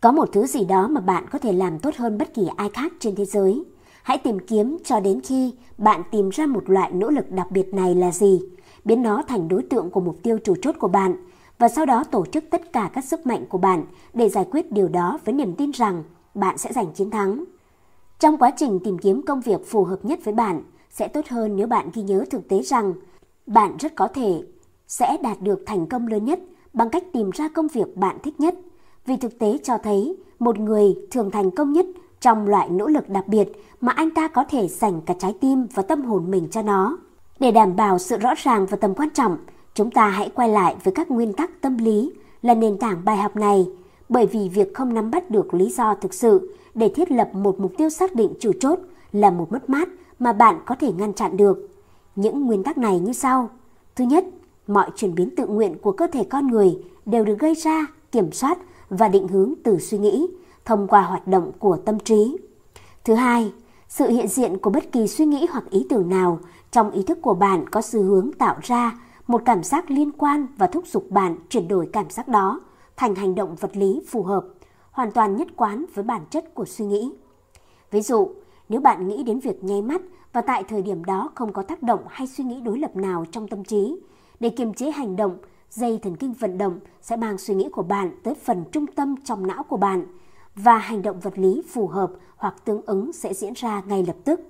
[0.00, 2.68] Có một thứ gì đó mà bạn có thể làm tốt hơn bất kỳ ai
[2.68, 3.64] khác trên thế giới.
[4.02, 7.74] Hãy tìm kiếm cho đến khi bạn tìm ra một loại nỗ lực đặc biệt
[7.74, 8.40] này là gì,
[8.84, 11.16] biến nó thành đối tượng của mục tiêu chủ chốt của bạn
[11.58, 14.72] và sau đó tổ chức tất cả các sức mạnh của bạn để giải quyết
[14.72, 16.02] điều đó với niềm tin rằng
[16.34, 17.44] bạn sẽ giành chiến thắng.
[18.18, 21.56] Trong quá trình tìm kiếm công việc phù hợp nhất với bạn, sẽ tốt hơn
[21.56, 22.94] nếu bạn ghi nhớ thực tế rằng
[23.46, 24.42] bạn rất có thể
[24.88, 26.40] sẽ đạt được thành công lớn nhất
[26.72, 28.54] bằng cách tìm ra công việc bạn thích nhất.
[29.06, 31.86] Vì thực tế cho thấy một người thường thành công nhất
[32.20, 35.66] trong loại nỗ lực đặc biệt mà anh ta có thể dành cả trái tim
[35.74, 36.98] và tâm hồn mình cho nó.
[37.40, 39.36] Để đảm bảo sự rõ ràng và tầm quan trọng,
[39.74, 43.16] chúng ta hãy quay lại với các nguyên tắc tâm lý là nền tảng bài
[43.16, 43.66] học này,
[44.08, 47.60] bởi vì việc không nắm bắt được lý do thực sự để thiết lập một
[47.60, 48.78] mục tiêu xác định chủ chốt
[49.12, 49.88] là một mất mát
[50.18, 51.68] mà bạn có thể ngăn chặn được.
[52.16, 53.50] Những nguyên tắc này như sau.
[53.96, 54.24] Thứ nhất,
[54.66, 58.32] mọi chuyển biến tự nguyện của cơ thể con người đều được gây ra, kiểm
[58.32, 58.58] soát
[58.90, 60.26] và định hướng từ suy nghĩ
[60.64, 62.36] thông qua hoạt động của tâm trí.
[63.04, 63.52] Thứ hai,
[63.88, 66.38] sự hiện diện của bất kỳ suy nghĩ hoặc ý tưởng nào
[66.70, 70.46] trong ý thức của bạn có xu hướng tạo ra một cảm giác liên quan
[70.56, 72.60] và thúc giục bạn chuyển đổi cảm giác đó
[72.96, 74.44] thành hành động vật lý phù hợp,
[74.90, 77.12] hoàn toàn nhất quán với bản chất của suy nghĩ.
[77.90, 78.28] Ví dụ,
[78.68, 81.82] nếu bạn nghĩ đến việc nháy mắt và tại thời điểm đó không có tác
[81.82, 83.96] động hay suy nghĩ đối lập nào trong tâm trí,
[84.40, 85.36] để kiềm chế hành động,
[85.70, 89.14] dây thần kinh vận động sẽ mang suy nghĩ của bạn tới phần trung tâm
[89.24, 90.06] trong não của bạn
[90.54, 94.16] và hành động vật lý phù hợp hoặc tương ứng sẽ diễn ra ngay lập
[94.24, 94.40] tức.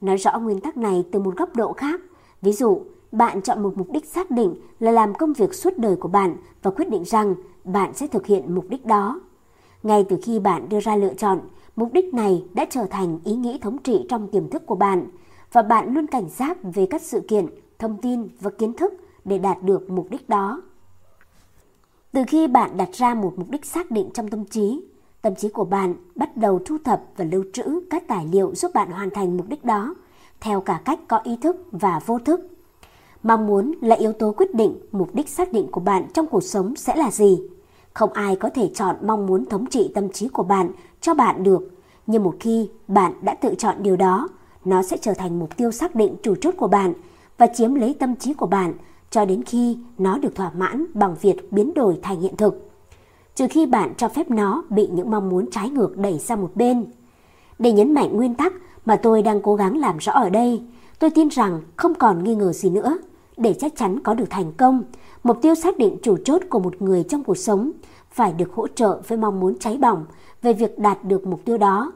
[0.00, 2.00] Nói rõ nguyên tắc này từ một góc độ khác,
[2.42, 2.82] ví dụ,
[3.12, 6.36] bạn chọn một mục đích xác định là làm công việc suốt đời của bạn
[6.62, 7.34] và quyết định rằng
[7.64, 9.20] bạn sẽ thực hiện mục đích đó.
[9.82, 11.40] Ngay từ khi bạn đưa ra lựa chọn,
[11.76, 15.06] mục đích này đã trở thành ý nghĩ thống trị trong tiềm thức của bạn
[15.52, 17.46] và bạn luôn cảnh giác về các sự kiện,
[17.78, 18.92] thông tin và kiến thức
[19.24, 20.62] để đạt được mục đích đó.
[22.12, 24.80] Từ khi bạn đặt ra một mục đích xác định trong tâm trí,
[25.28, 28.70] tâm trí của bạn bắt đầu thu thập và lưu trữ các tài liệu giúp
[28.74, 29.94] bạn hoàn thành mục đích đó
[30.40, 32.40] theo cả cách có ý thức và vô thức.
[33.22, 36.42] Mong muốn là yếu tố quyết định mục đích xác định của bạn trong cuộc
[36.42, 37.40] sống sẽ là gì.
[37.94, 41.42] Không ai có thể chọn mong muốn thống trị tâm trí của bạn cho bạn
[41.42, 41.70] được,
[42.06, 44.28] nhưng một khi bạn đã tự chọn điều đó,
[44.64, 46.92] nó sẽ trở thành mục tiêu xác định chủ chốt của bạn
[47.38, 48.72] và chiếm lấy tâm trí của bạn
[49.10, 52.67] cho đến khi nó được thỏa mãn bằng việc biến đổi thành hiện thực.
[53.38, 56.50] Trừ khi bạn cho phép nó bị những mong muốn trái ngược đẩy sang một
[56.54, 56.86] bên.
[57.58, 58.52] Để nhấn mạnh nguyên tắc
[58.84, 60.62] mà tôi đang cố gắng làm rõ ở đây,
[60.98, 62.98] tôi tin rằng không còn nghi ngờ gì nữa.
[63.36, 64.82] Để chắc chắn có được thành công,
[65.22, 67.70] mục tiêu xác định chủ chốt của một người trong cuộc sống
[68.10, 70.04] phải được hỗ trợ với mong muốn cháy bỏng
[70.42, 71.92] về việc đạt được mục tiêu đó.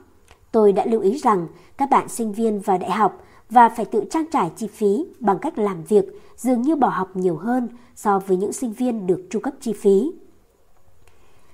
[0.53, 1.47] Tôi đã lưu ý rằng
[1.77, 5.39] các bạn sinh viên vào đại học và phải tự trang trải chi phí bằng
[5.39, 6.05] cách làm việc
[6.37, 9.73] dường như bỏ học nhiều hơn so với những sinh viên được tru cấp chi
[9.73, 10.13] phí.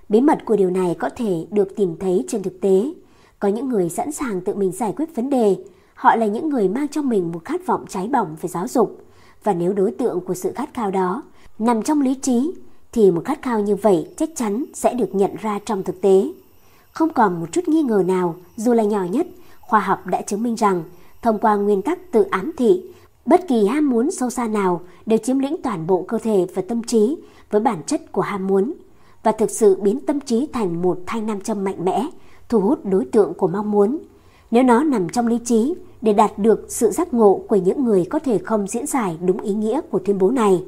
[0.09, 2.93] Bí mật của điều này có thể được tìm thấy trên thực tế.
[3.39, 5.57] Có những người sẵn sàng tự mình giải quyết vấn đề.
[5.95, 9.05] Họ là những người mang trong mình một khát vọng cháy bỏng về giáo dục.
[9.45, 11.23] Và nếu đối tượng của sự khát khao đó
[11.59, 12.53] nằm trong lý trí,
[12.93, 16.33] thì một khát khao như vậy chắc chắn sẽ được nhận ra trong thực tế.
[16.93, 19.27] Không còn một chút nghi ngờ nào, dù là nhỏ nhất,
[19.61, 20.83] khoa học đã chứng minh rằng
[21.23, 22.83] thông qua nguyên tắc tự ám thị,
[23.27, 26.63] bất kỳ ham muốn sâu xa nào đều chiếm lĩnh toàn bộ cơ thể và
[26.69, 27.17] tâm trí
[27.51, 28.75] với bản chất của ham muốn
[29.23, 32.07] và thực sự biến tâm trí thành một thanh nam châm mạnh mẽ,
[32.49, 33.99] thu hút đối tượng của mong muốn.
[34.51, 38.05] Nếu nó nằm trong lý trí, để đạt được sự giác ngộ của những người
[38.05, 40.65] có thể không diễn giải đúng ý nghĩa của tuyên bố này,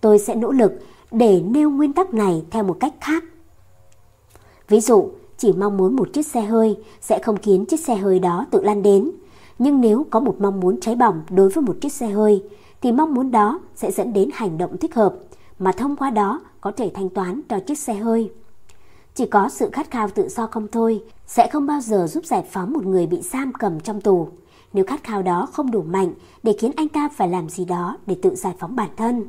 [0.00, 0.72] tôi sẽ nỗ lực
[1.10, 3.24] để nêu nguyên tắc này theo một cách khác.
[4.68, 5.08] Ví dụ,
[5.38, 8.62] chỉ mong muốn một chiếc xe hơi sẽ không khiến chiếc xe hơi đó tự
[8.62, 9.10] lan đến.
[9.58, 12.42] Nhưng nếu có một mong muốn cháy bỏng đối với một chiếc xe hơi,
[12.80, 15.14] thì mong muốn đó sẽ dẫn đến hành động thích hợp,
[15.62, 18.32] mà thông qua đó có thể thanh toán cho chiếc xe hơi.
[19.14, 22.44] Chỉ có sự khát khao tự do không thôi sẽ không bao giờ giúp giải
[22.50, 24.28] phóng một người bị giam cầm trong tù.
[24.72, 26.12] Nếu khát khao đó không đủ mạnh
[26.42, 29.24] để khiến anh ta phải làm gì đó để tự giải phóng bản thân.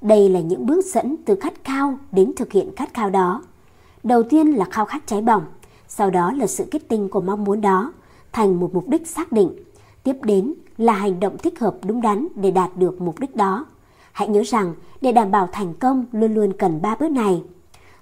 [0.00, 3.42] Đây là những bước dẫn từ khát khao đến thực hiện khát khao đó.
[4.02, 5.44] Đầu tiên là khao khát cháy bỏng,
[5.88, 7.92] sau đó là sự kết tinh của mong muốn đó
[8.32, 9.50] thành một mục đích xác định.
[10.02, 13.66] Tiếp đến là hành động thích hợp đúng đắn để đạt được mục đích đó.
[14.16, 17.42] Hãy nhớ rằng, để đảm bảo thành công luôn luôn cần ba bước này.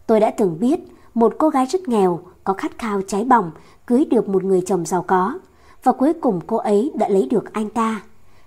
[0.07, 0.81] Tôi đã từng biết,
[1.15, 3.51] một cô gái rất nghèo, có khát khao cháy bỏng,
[3.86, 5.39] cưới được một người chồng giàu có
[5.82, 8.03] và cuối cùng cô ấy đã lấy được anh ta.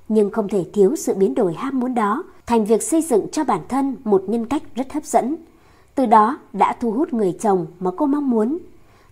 [0.07, 3.43] Nhưng không thể thiếu sự biến đổi ham muốn đó, thành việc xây dựng cho
[3.43, 5.35] bản thân một nhân cách rất hấp dẫn.
[5.95, 8.57] Từ đó đã thu hút người chồng mà cô mong muốn.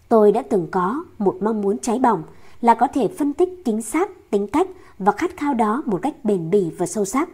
[0.09, 2.23] Tôi đã từng có một mong muốn cháy bỏng
[2.61, 4.67] là có thể phân tích chính xác tính cách
[4.99, 7.29] và khát khao đó một cách bền bỉ và sâu sắc.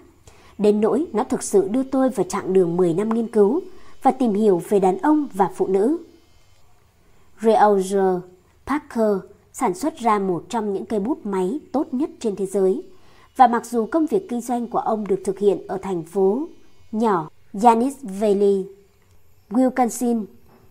[0.57, 3.61] Đến nỗi nó thực sự đưa tôi vào chặng đường 10 năm nghiên cứu
[4.01, 5.97] và tìm hiểu về đàn ông và phụ nữ.
[7.41, 8.21] Roger
[8.65, 9.17] Parker
[9.53, 12.83] sản xuất ra một trong những cây bút máy tốt nhất trên thế giới.
[13.35, 16.47] Và mặc dù công việc kinh doanh của ông được thực hiện ở thành phố
[16.91, 17.29] nhỏ
[17.63, 18.65] Yanis Valley,
[19.49, 20.25] Wisconsin,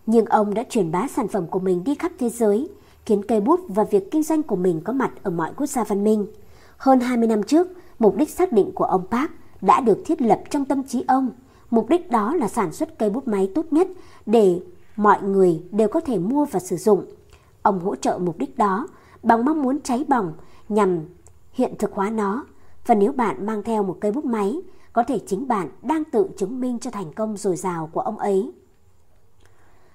[0.06, 2.68] nhưng ông đã truyền bá sản phẩm của mình đi khắp thế giới,
[3.06, 5.84] khiến cây bút và việc kinh doanh của mình có mặt ở mọi quốc gia
[5.84, 6.26] văn minh.
[6.76, 9.30] Hơn 20 năm trước, mục đích xác định của ông Park
[9.60, 11.30] đã được thiết lập trong tâm trí ông.
[11.70, 13.88] Mục đích đó là sản xuất cây bút máy tốt nhất
[14.26, 14.60] để
[14.96, 17.04] mọi người đều có thể mua và sử dụng.
[17.62, 18.88] Ông hỗ trợ mục đích đó
[19.22, 20.32] bằng mong muốn cháy bỏng
[20.68, 21.00] nhằm
[21.52, 22.44] hiện thực hóa nó.
[22.86, 24.60] Và nếu bạn mang theo một cây bút máy,
[24.92, 28.18] có thể chính bạn đang tự chứng minh cho thành công dồi dào của ông
[28.18, 28.52] ấy.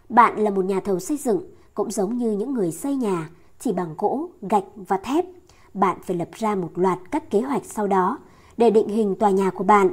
[0.10, 1.42] Bạn là một nhà thầu xây dựng,
[1.74, 3.30] cũng giống như những người xây nhà,
[3.60, 5.26] chỉ bằng gỗ, gạch và thép.
[5.74, 8.18] Bạn phải lập ra một loạt các kế hoạch sau đó
[8.58, 9.90] để định hình tòa nhà của bạn.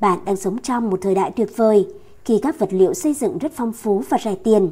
[0.00, 1.88] Bạn đang sống trong một thời đại tuyệt vời
[2.24, 4.70] khi các vật liệu xây dựng rất phong phú và rẻ tiền.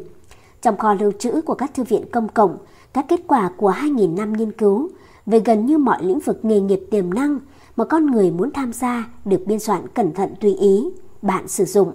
[0.63, 2.57] Trong kho lưu trữ của các thư viện công cộng,
[2.93, 4.89] các kết quả của 2.000 năm nghiên cứu
[5.27, 7.39] về gần như mọi lĩnh vực nghề nghiệp tiềm năng
[7.77, 10.85] mà con người muốn tham gia được biên soạn cẩn thận tùy ý,
[11.23, 11.93] bạn sử dụng.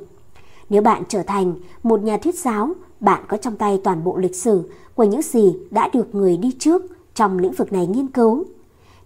[0.69, 1.53] Nếu bạn trở thành
[1.83, 5.55] một nhà thuyết giáo, bạn có trong tay toàn bộ lịch sử của những gì
[5.71, 6.81] đã được người đi trước
[7.15, 8.43] trong lĩnh vực này nghiên cứu.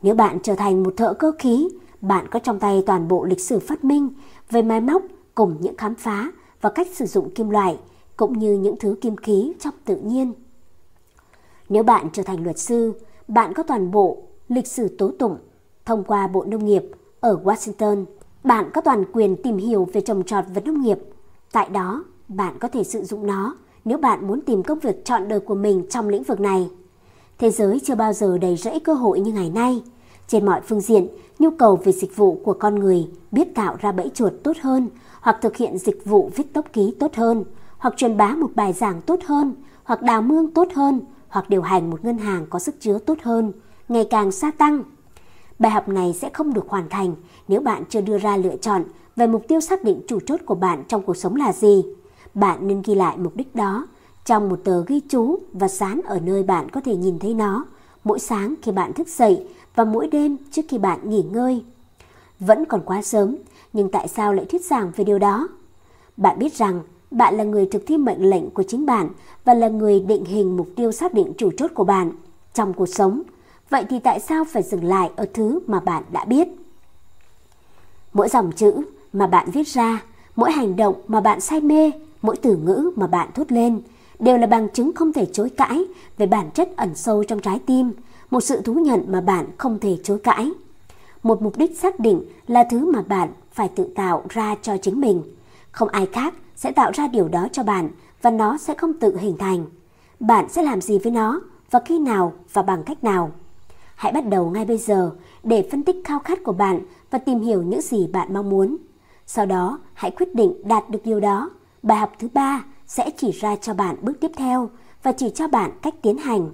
[0.02, 1.70] Nếu bạn trở thành một thợ cơ khí,
[2.02, 4.10] bạn có trong tay toàn bộ lịch sử phát minh
[4.52, 5.02] về máy móc
[5.36, 7.78] cùng những khám phá và cách sử dụng kim loại,
[8.18, 10.34] cũng như những thứ kim khí trong tự nhiên.
[11.70, 12.94] Nếu bạn trở thành luật sư,
[13.28, 14.18] bạn có toàn bộ
[14.50, 15.38] lịch sử tố tụng
[15.86, 16.84] thông qua Bộ Nông nghiệp
[17.20, 18.06] ở Washington.
[18.44, 21.00] Bạn có toàn quyền tìm hiểu về trồng trọt và nông nghiệp.
[21.52, 23.56] Tại đó, bạn có thể sử dụng nó
[23.86, 26.70] nếu bạn muốn tìm công việc chọn đời của mình trong lĩnh vực này.
[27.38, 29.84] Thế giới chưa bao giờ đầy rẫy cơ hội như ngày nay.
[30.28, 31.08] Trên mọi phương diện,
[31.40, 34.90] nhu cầu về dịch vụ của con người biết tạo ra bẫy chuột tốt hơn,
[35.22, 37.44] hoặc thực hiện dịch vụ viết tốc ký tốt hơn,
[37.78, 41.62] hoặc truyền bá một bài giảng tốt hơn, hoặc đào mương tốt hơn, hoặc điều
[41.62, 43.52] hành một ngân hàng có sức chứa tốt hơn,
[43.90, 44.84] ngày càng gia tăng.
[45.60, 47.16] Bài học này sẽ không được hoàn thành
[47.48, 48.84] nếu bạn chưa đưa ra lựa chọn
[49.16, 51.86] về mục tiêu xác định chủ chốt của bạn trong cuộc sống là gì.
[52.34, 53.88] Bạn nên ghi lại mục đích đó
[54.26, 57.66] trong một tờ ghi chú và dán ở nơi bạn có thể nhìn thấy nó
[58.04, 59.48] mỗi sáng khi bạn thức dậy
[59.78, 61.64] và mỗi đêm trước khi bạn nghỉ ngơi.
[62.40, 63.36] Vẫn còn quá sớm,
[63.74, 65.48] nhưng tại sao lại thuyết giảng về điều đó?
[66.18, 66.82] Bạn biết rằng
[67.12, 69.10] bạn là người thực thi mệnh lệnh của chính bạn
[69.46, 72.12] và là người định hình mục tiêu xác định chủ chốt của bạn.
[72.54, 73.22] trong cuộc sống.
[73.70, 76.48] Vậy thì tại sao phải dừng lại ở thứ mà bạn đã biết?
[78.14, 78.74] Mỗi dòng chữ
[79.14, 80.04] mà bạn viết ra,
[80.36, 81.92] mỗi hành động mà bạn say mê,
[82.22, 83.82] mỗi từ ngữ mà bạn thốt lên
[84.20, 85.86] đều là bằng chứng không thể chối cãi
[86.18, 87.92] về bản chất ẩn sâu trong trái tim,
[88.30, 90.52] một sự thú nhận mà bạn không thể chối cãi.
[91.24, 95.02] Một mục đích xác định là thứ mà bạn phải tự tạo ra cho chính
[95.02, 95.24] mình.
[95.72, 97.90] Không ai khác sẽ tạo ra điều đó cho bạn
[98.22, 99.66] và nó sẽ không tự hình thành.
[100.20, 101.42] Bạn sẽ làm gì với nó
[101.72, 103.32] và khi nào và bằng cách nào?
[103.96, 105.12] Hãy bắt đầu ngay bây giờ
[105.44, 106.82] để phân tích khao khát của bạn
[107.12, 108.78] và tìm hiểu những gì bạn mong muốn.
[109.26, 111.50] Sau đó, hãy quyết định đạt được điều đó.
[111.84, 114.70] Bài học thứ ba sẽ chỉ ra cho bạn bước tiếp theo
[115.04, 116.50] và chỉ cho bạn cách tiến hành.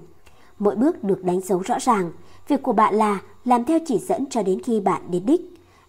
[0.60, 2.12] Mỗi bước được đánh dấu rõ ràng.
[2.48, 5.42] Việc của bạn là làm theo chỉ dẫn cho đến khi bạn đến đích,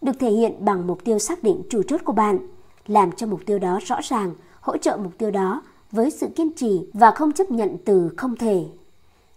[0.02, 2.38] được thể hiện bằng mục tiêu xác định chủ chốt của bạn.
[2.86, 6.52] Làm cho mục tiêu đó rõ ràng, hỗ trợ mục tiêu đó với sự kiên
[6.52, 8.64] trì và không chấp nhận từ không thể.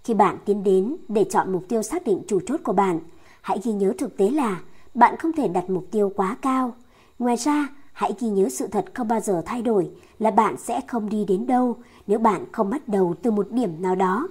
[0.04, 3.00] Khi bạn tiến đến để chọn mục tiêu xác định chủ chốt của bạn,
[3.42, 4.62] hãy ghi nhớ thực tế là
[4.94, 6.74] bạn không thể đặt mục tiêu quá cao.
[7.20, 9.90] Ngoài ra, hãy ghi nhớ sự thật không bao giờ thay đổi
[10.20, 11.76] là bạn sẽ không đi đến đâu
[12.08, 14.28] nếu bạn không bắt đầu từ một điểm nào đó.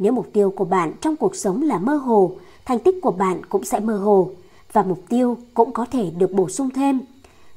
[0.00, 2.32] Nếu mục tiêu của bạn trong cuộc sống là mơ hồ,
[2.64, 4.30] thành tích của bạn cũng sẽ mơ hồ
[4.72, 7.00] và mục tiêu cũng có thể được bổ sung thêm.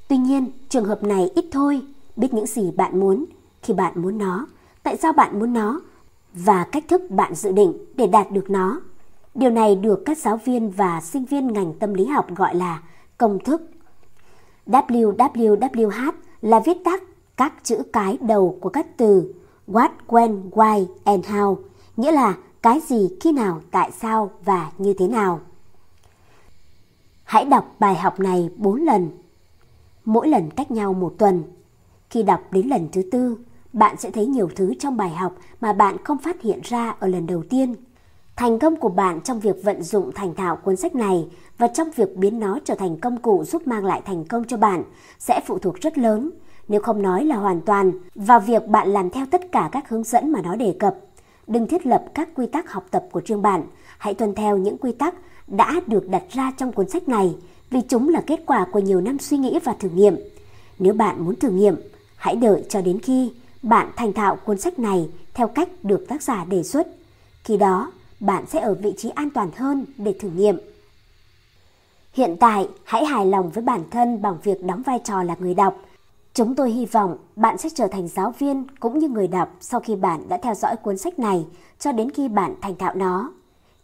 [0.07, 1.81] Tuy nhiên, trường hợp này ít thôi,
[2.15, 3.25] biết những gì bạn muốn
[3.61, 4.47] khi bạn muốn nó,
[4.83, 5.81] tại sao bạn muốn nó
[6.33, 8.81] và cách thức bạn dự định để đạt được nó.
[9.35, 12.83] Điều này được các giáo viên và sinh viên ngành tâm lý học gọi là
[13.17, 13.61] công thức.
[14.67, 16.11] WWWH
[16.41, 17.03] là viết tắt
[17.37, 19.33] các chữ cái đầu của các từ
[19.67, 21.55] what, when, why and how,
[21.97, 25.39] nghĩa là cái gì, khi nào, tại sao và như thế nào.
[27.23, 29.09] Hãy đọc bài học này 4 lần,
[30.05, 31.43] mỗi lần cách nhau một tuần.
[32.09, 33.37] Khi đọc đến lần thứ tư,
[33.73, 37.07] bạn sẽ thấy nhiều thứ trong bài học mà bạn không phát hiện ra ở
[37.07, 37.75] lần đầu tiên.
[38.35, 41.91] Thành công của bạn trong việc vận dụng thành thạo cuốn sách này và trong
[41.95, 44.83] việc biến nó trở thành công cụ giúp mang lại thành công cho bạn
[45.19, 46.31] sẽ phụ thuộc rất lớn,
[46.67, 50.03] nếu không nói là hoàn toàn, vào việc bạn làm theo tất cả các hướng
[50.03, 50.95] dẫn mà nó đề cập.
[51.47, 53.63] Đừng thiết lập các quy tắc học tập của riêng bạn,
[53.97, 55.15] hãy tuân theo những quy tắc
[55.47, 57.35] đã được đặt ra trong cuốn sách này
[57.69, 60.15] vì chúng là kết quả của nhiều năm suy nghĩ và thử nghiệm.
[60.79, 61.75] Nếu bạn muốn thử nghiệm,
[62.15, 66.23] hãy đợi cho đến khi bạn thành thạo cuốn sách này theo cách được tác
[66.23, 66.87] giả đề xuất.
[67.43, 70.57] Khi đó, bạn sẽ ở vị trí an toàn hơn để thử nghiệm.
[72.13, 75.53] Hiện tại, hãy hài lòng với bản thân bằng việc đóng vai trò là người
[75.53, 75.81] đọc.
[76.33, 79.79] Chúng tôi hy vọng bạn sẽ trở thành giáo viên cũng như người đọc sau
[79.79, 81.47] khi bạn đã theo dõi cuốn sách này
[81.79, 83.31] cho đến khi bạn thành thạo nó.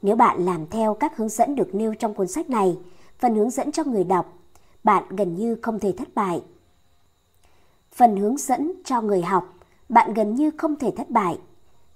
[0.01, 2.77] Nếu bạn làm theo các hướng dẫn được nêu trong cuốn sách này,
[3.19, 4.33] phần hướng dẫn cho người đọc,
[4.83, 6.43] bạn gần như không thể thất bại.
[7.91, 9.53] Phần hướng dẫn cho người học,
[9.89, 11.39] bạn gần như không thể thất bại.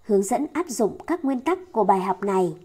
[0.03, 2.55] Hướng dẫn áp dụng các nguyên tắc của bài học này.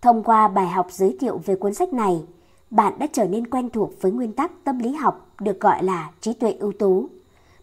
[0.00, 2.24] Thông qua bài học giới thiệu về cuốn sách này,
[2.70, 6.10] bạn đã trở nên quen thuộc với nguyên tắc tâm lý học được gọi là
[6.20, 7.08] trí tuệ ưu tú.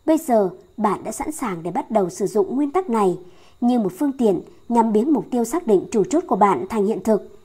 [0.05, 3.17] Bây giờ, bạn đã sẵn sàng để bắt đầu sử dụng nguyên tắc này
[3.61, 6.85] như một phương tiện nhằm biến mục tiêu xác định chủ chốt của bạn thành
[6.85, 7.39] hiện thực.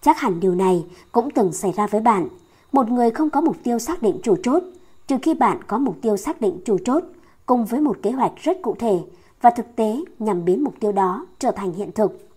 [0.00, 2.28] Chắc hẳn điều này cũng từng xảy ra với bạn.
[2.72, 4.62] Một người không có mục tiêu xác định chủ chốt,
[5.06, 7.04] trừ khi bạn có mục tiêu xác định chủ chốt
[7.46, 8.98] cùng với một kế hoạch rất cụ thể
[9.40, 12.28] và thực tế nhằm biến mục tiêu đó trở thành hiện thực.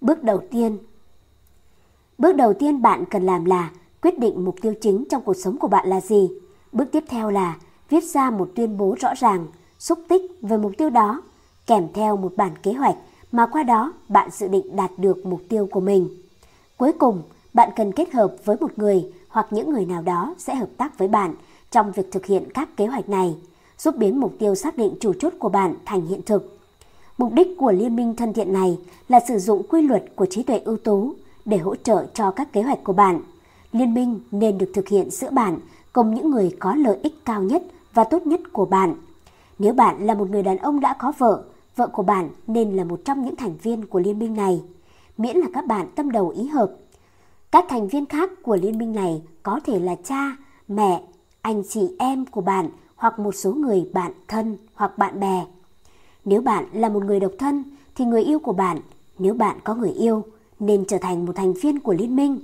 [0.00, 0.78] Bước đầu tiên
[2.18, 3.70] Bước đầu tiên bạn cần làm là
[4.02, 6.30] quyết định mục tiêu chính trong cuộc sống của bạn là gì.
[6.76, 7.56] Bước tiếp theo là
[7.88, 9.46] viết ra một tuyên bố rõ ràng,
[9.78, 11.22] xúc tích về mục tiêu đó,
[11.66, 12.96] kèm theo một bản kế hoạch
[13.32, 16.08] mà qua đó bạn dự định đạt được mục tiêu của mình.
[16.76, 17.22] Cuối cùng,
[17.54, 20.98] bạn cần kết hợp với một người hoặc những người nào đó sẽ hợp tác
[20.98, 21.34] với bạn
[21.70, 23.36] trong việc thực hiện các kế hoạch này,
[23.78, 26.58] giúp biến mục tiêu xác định chủ chốt của bạn thành hiện thực.
[27.18, 28.78] Mục đích của liên minh thân thiện này
[29.08, 31.12] là sử dụng quy luật của trí tuệ ưu tú
[31.44, 33.20] để hỗ trợ cho các kế hoạch của bạn.
[33.72, 35.58] Liên minh nên được thực hiện giữa bạn
[35.96, 37.62] cùng những người có lợi ích cao nhất
[37.94, 38.94] và tốt nhất của bạn.
[39.58, 41.44] Nếu bạn là một người đàn ông đã có vợ,
[41.76, 44.62] vợ của bạn nên là một trong những thành viên của liên minh này,
[45.18, 46.72] miễn là các bạn tâm đầu ý hợp.
[47.50, 50.36] Các thành viên khác của liên minh này có thể là cha,
[50.68, 51.02] mẹ,
[51.42, 55.46] anh chị em của bạn hoặc một số người bạn thân hoặc bạn bè.
[56.24, 57.64] Nếu bạn là một người độc thân
[57.94, 58.78] thì người yêu của bạn,
[59.18, 60.22] nếu bạn có người yêu,
[60.58, 62.38] nên trở thành một thành viên của liên minh.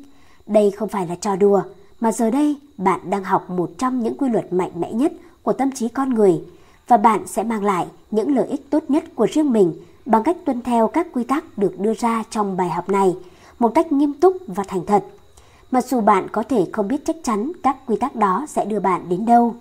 [0.47, 1.63] Đây không phải là trò đùa,
[2.03, 5.13] mà giờ đây, bạn đang học một trong những quy luật mạnh mẽ nhất
[5.43, 6.41] của tâm trí con người,
[6.89, 9.75] và bạn sẽ mang lại những lợi ích tốt nhất của riêng mình
[10.07, 13.17] bằng cách tuân theo các quy tắc được đưa ra trong bài học này
[13.59, 15.05] một cách nghiêm túc và thành thật.
[15.71, 18.81] Mặc dù bạn có thể không biết chắc chắn các quy tắc đó sẽ đưa
[18.81, 19.55] bạn đến đâu.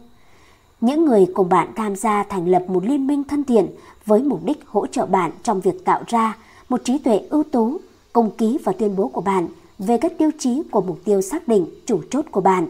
[0.81, 3.67] Những người cùng bạn tham gia thành lập một liên minh thân thiện
[4.05, 6.37] với mục đích hỗ trợ bạn trong việc tạo ra
[6.69, 7.77] một trí tuệ ưu tú,
[8.13, 9.47] công ký và tuyên bố của bạn
[9.81, 12.67] về các tiêu chí của mục tiêu xác định chủ chốt của bạn.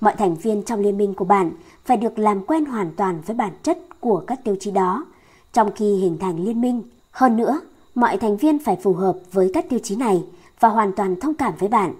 [0.00, 1.50] Mọi thành viên trong liên minh của bạn
[1.84, 5.06] phải được làm quen hoàn toàn với bản chất của các tiêu chí đó
[5.52, 6.82] trong khi hình thành liên minh.
[7.10, 7.60] Hơn nữa,
[7.94, 10.24] mọi thành viên phải phù hợp với các tiêu chí này
[10.60, 11.94] và hoàn toàn thông cảm với bạn.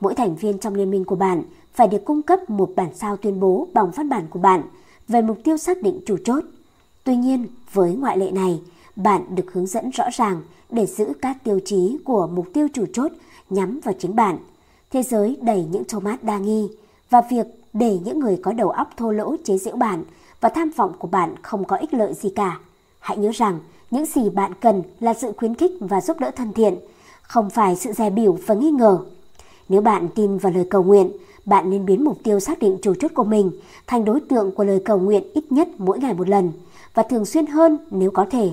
[0.00, 1.42] Mỗi thành viên trong liên minh của bạn
[1.74, 4.62] phải được cung cấp một bản sao tuyên bố bằng văn bản của bạn
[5.08, 6.44] về mục tiêu xác định chủ chốt.
[7.04, 8.60] Tuy nhiên, với ngoại lệ này,
[8.96, 12.84] bạn được hướng dẫn rõ ràng để giữ các tiêu chí của mục tiêu chủ
[12.92, 13.12] chốt
[13.50, 14.38] nhắm vào chính bạn.
[14.90, 16.68] Thế giới đầy những tomat đa nghi
[17.10, 20.04] và việc để những người có đầu óc thô lỗ chế giễu bạn
[20.40, 22.58] và tham vọng của bạn không có ích lợi gì cả.
[23.00, 23.58] Hãy nhớ rằng
[23.90, 26.76] những gì bạn cần là sự khuyến khích và giúp đỡ thân thiện,
[27.22, 28.98] không phải sự dè biểu và nghi ngờ.
[29.68, 31.10] Nếu bạn tin vào lời cầu nguyện,
[31.44, 33.50] bạn nên biến mục tiêu xác định chủ chốt của mình
[33.86, 36.52] thành đối tượng của lời cầu nguyện ít nhất mỗi ngày một lần
[36.94, 38.50] và thường xuyên hơn nếu có thể.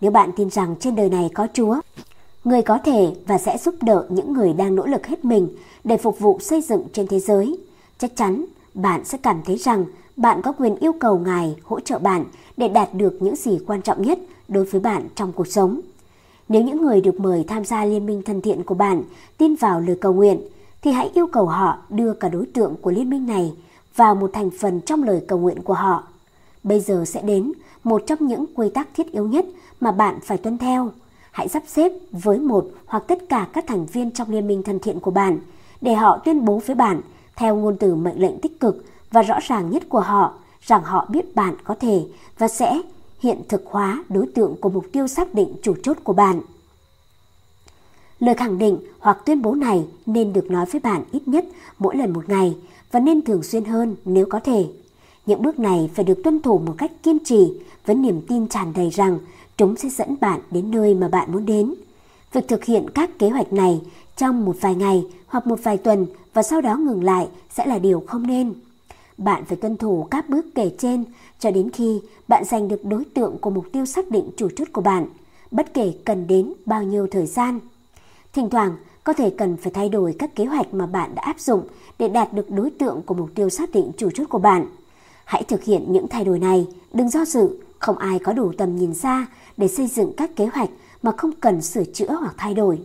[0.00, 1.80] Nếu bạn tin rằng trên đời này có Chúa,
[2.44, 5.48] người có thể và sẽ giúp đỡ những người đang nỗ lực hết mình
[5.84, 7.58] để phục vụ xây dựng trên thế giới,
[7.98, 8.44] chắc chắn
[8.74, 9.84] bạn sẽ cảm thấy rằng
[10.16, 12.24] bạn có quyền yêu cầu Ngài hỗ trợ bạn
[12.56, 14.18] để đạt được những gì quan trọng nhất
[14.48, 15.80] đối với bạn trong cuộc sống.
[16.48, 19.02] Nếu những người được mời tham gia liên minh thân thiện của bạn
[19.38, 20.40] tin vào lời cầu nguyện,
[20.82, 23.52] thì hãy yêu cầu họ đưa cả đối tượng của liên minh này
[23.96, 26.04] vào một thành phần trong lời cầu nguyện của họ.
[26.62, 27.52] Bây giờ sẽ đến
[27.84, 29.44] một trong những quy tắc thiết yếu nhất
[29.80, 30.90] mà bạn phải tuân theo.
[31.34, 34.78] Hãy sắp xếp với một hoặc tất cả các thành viên trong liên minh thân
[34.78, 35.38] thiện của bạn
[35.80, 37.00] để họ tuyên bố với bạn
[37.36, 41.06] theo ngôn từ mệnh lệnh tích cực và rõ ràng nhất của họ rằng họ
[41.08, 42.04] biết bạn có thể
[42.38, 42.80] và sẽ
[43.20, 46.40] hiện thực hóa đối tượng của mục tiêu xác định chủ chốt của bạn.
[48.20, 51.44] Lời khẳng định hoặc tuyên bố này nên được nói với bạn ít nhất
[51.78, 52.56] mỗi lần một ngày
[52.92, 54.66] và nên thường xuyên hơn nếu có thể.
[55.26, 57.52] Những bước này phải được tuân thủ một cách kiên trì
[57.86, 59.18] với niềm tin tràn đầy rằng
[59.56, 61.74] chúng sẽ dẫn bạn đến nơi mà bạn muốn đến.
[62.32, 63.80] Việc thực hiện các kế hoạch này
[64.16, 67.78] trong một vài ngày hoặc một vài tuần và sau đó ngừng lại sẽ là
[67.78, 68.54] điều không nên.
[69.18, 71.04] Bạn phải tuân thủ các bước kể trên
[71.38, 74.68] cho đến khi bạn giành được đối tượng của mục tiêu xác định chủ chốt
[74.72, 75.06] của bạn,
[75.50, 77.60] bất kể cần đến bao nhiêu thời gian.
[78.32, 81.40] Thỉnh thoảng, có thể cần phải thay đổi các kế hoạch mà bạn đã áp
[81.40, 81.62] dụng
[81.98, 84.66] để đạt được đối tượng của mục tiêu xác định chủ chốt của bạn.
[85.24, 88.76] Hãy thực hiện những thay đổi này, đừng do dự, không ai có đủ tầm
[88.76, 89.26] nhìn xa
[89.56, 90.70] để xây dựng các kế hoạch
[91.02, 92.80] mà không cần sửa chữa hoặc thay đổi.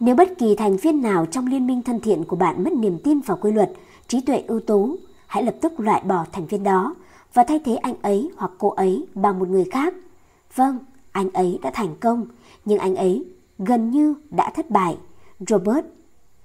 [0.00, 2.98] Nếu bất kỳ thành viên nào trong liên minh thân thiện của bạn mất niềm
[3.04, 3.72] tin vào quy luật,
[4.08, 4.96] trí tuệ ưu tú,
[5.26, 6.94] hãy lập tức loại bỏ thành viên đó
[7.34, 9.94] và thay thế anh ấy hoặc cô ấy bằng một người khác.
[10.54, 10.78] Vâng,
[11.12, 12.26] anh ấy đã thành công,
[12.64, 13.24] nhưng anh ấy
[13.58, 14.96] gần như đã thất bại.
[15.48, 15.86] Robert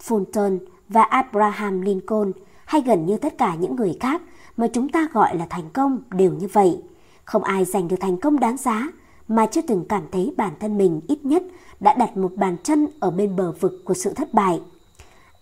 [0.08, 0.58] Fulton
[0.90, 2.32] và Abraham Lincoln
[2.66, 4.22] hay gần như tất cả những người khác
[4.58, 6.82] mà chúng ta gọi là thành công đều như vậy.
[7.26, 8.88] Không ai giành được thành công đáng giá
[9.30, 11.44] mà chưa từng cảm thấy bản thân mình ít nhất
[11.80, 14.62] đã đặt một bàn chân ở bên bờ vực của sự thất bại.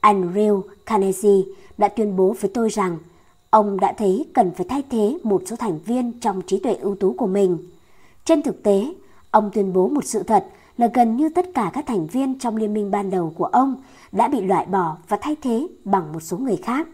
[0.02, 1.42] Andrew Carnegie
[1.78, 2.98] đã tuyên bố với tôi rằng
[3.50, 6.96] ông đã thấy cần phải thay thế một số thành viên trong trí tuệ ưu
[6.96, 7.58] tú của mình.
[8.26, 8.94] Trên thực tế,
[9.32, 10.46] ông tuyên bố một sự thật
[10.78, 13.76] là gần như tất cả các thành viên trong liên minh ban đầu của ông
[14.12, 16.88] đã bị loại bỏ và thay thế bằng một số người khác.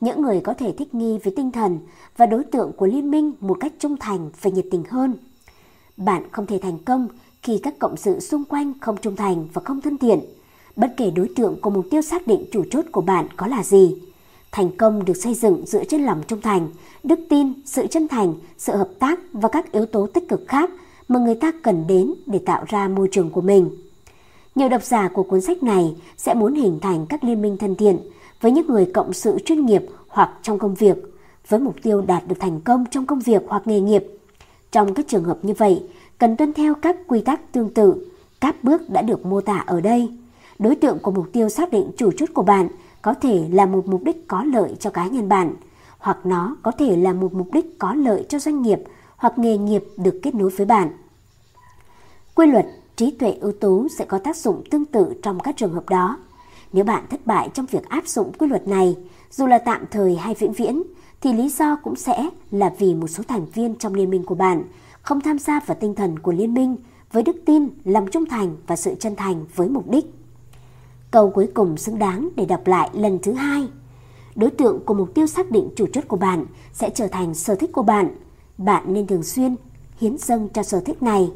[0.00, 1.78] Những người có thể thích nghi với tinh thần
[2.16, 5.14] và đối tượng của liên minh một cách trung thành và nhiệt tình hơn.
[5.98, 7.08] Bạn không thể thành công
[7.42, 10.20] khi các cộng sự xung quanh không trung thành và không thân thiện,
[10.76, 13.62] bất kể đối tượng của mục tiêu xác định chủ chốt của bạn có là
[13.62, 13.96] gì.
[14.52, 16.68] Thành công được xây dựng dựa trên lòng trung thành,
[17.04, 20.70] đức tin, sự chân thành, sự hợp tác và các yếu tố tích cực khác
[21.08, 23.70] mà người ta cần đến để tạo ra môi trường của mình.
[24.54, 27.74] Nhiều độc giả của cuốn sách này sẽ muốn hình thành các liên minh thân
[27.74, 27.98] thiện
[28.40, 30.96] với những người cộng sự chuyên nghiệp hoặc trong công việc,
[31.48, 34.17] với mục tiêu đạt được thành công trong công việc hoặc nghề nghiệp.
[34.72, 35.84] Trong các trường hợp như vậy,
[36.18, 39.80] cần tuân theo các quy tắc tương tự, các bước đã được mô tả ở
[39.80, 40.12] đây.
[40.58, 42.68] Đối tượng của mục tiêu xác định chủ chốt của bạn
[43.02, 45.54] có thể là một mục đích có lợi cho cá nhân bạn,
[45.98, 48.78] hoặc nó có thể là một mục đích có lợi cho doanh nghiệp
[49.16, 50.90] hoặc nghề nghiệp được kết nối với bạn.
[52.34, 52.66] Quy luật
[52.96, 56.18] trí tuệ ưu tú sẽ có tác dụng tương tự trong các trường hợp đó.
[56.72, 58.96] Nếu bạn thất bại trong việc áp dụng quy luật này,
[59.30, 60.82] dù là tạm thời hay vĩnh viễn,
[61.20, 64.34] thì lý do cũng sẽ là vì một số thành viên trong liên minh của
[64.34, 64.64] bạn
[65.02, 66.76] không tham gia vào tinh thần của liên minh
[67.12, 70.06] với đức tin, lòng trung thành và sự chân thành với mục đích.
[71.10, 73.68] Câu cuối cùng xứng đáng để đọc lại lần thứ hai.
[74.34, 77.54] Đối tượng của mục tiêu xác định chủ chốt của bạn sẽ trở thành sở
[77.54, 78.16] thích của bạn.
[78.58, 79.56] Bạn nên thường xuyên
[79.98, 81.32] hiến dâng cho sở thích này.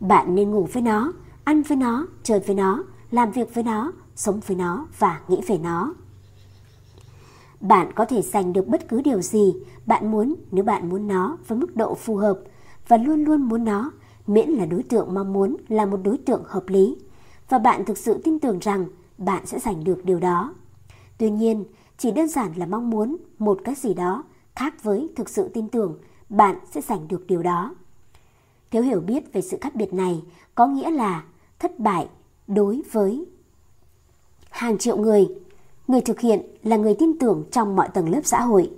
[0.00, 1.12] Bạn nên ngủ với nó,
[1.44, 5.40] ăn với nó, chơi với nó, làm việc với nó, sống với nó và nghĩ
[5.46, 5.94] về nó.
[7.60, 9.54] Bạn có thể giành được bất cứ điều gì
[9.86, 12.38] bạn muốn nếu bạn muốn nó với mức độ phù hợp
[12.88, 13.92] và luôn luôn muốn nó,
[14.26, 16.96] miễn là đối tượng mong muốn là một đối tượng hợp lý.
[17.48, 18.84] và bạn thực sự tin tưởng rằng
[19.18, 20.54] bạn sẽ giành được điều đó.
[21.18, 21.64] Tuy nhiên,
[21.98, 24.24] chỉ đơn giản là mong muốn một cái gì đó
[24.56, 27.74] khác với thực sự tin tưởng bạn sẽ giành được điều đó.
[28.70, 30.22] Thiếu hiểu biết về sự khác biệt này
[30.54, 31.24] có nghĩa là
[31.58, 32.08] thất bại
[32.46, 33.24] đối với
[34.50, 35.28] hàng triệu người.
[35.90, 38.70] Người thực hiện là người tin tưởng trong mọi tầng lớp xã hội.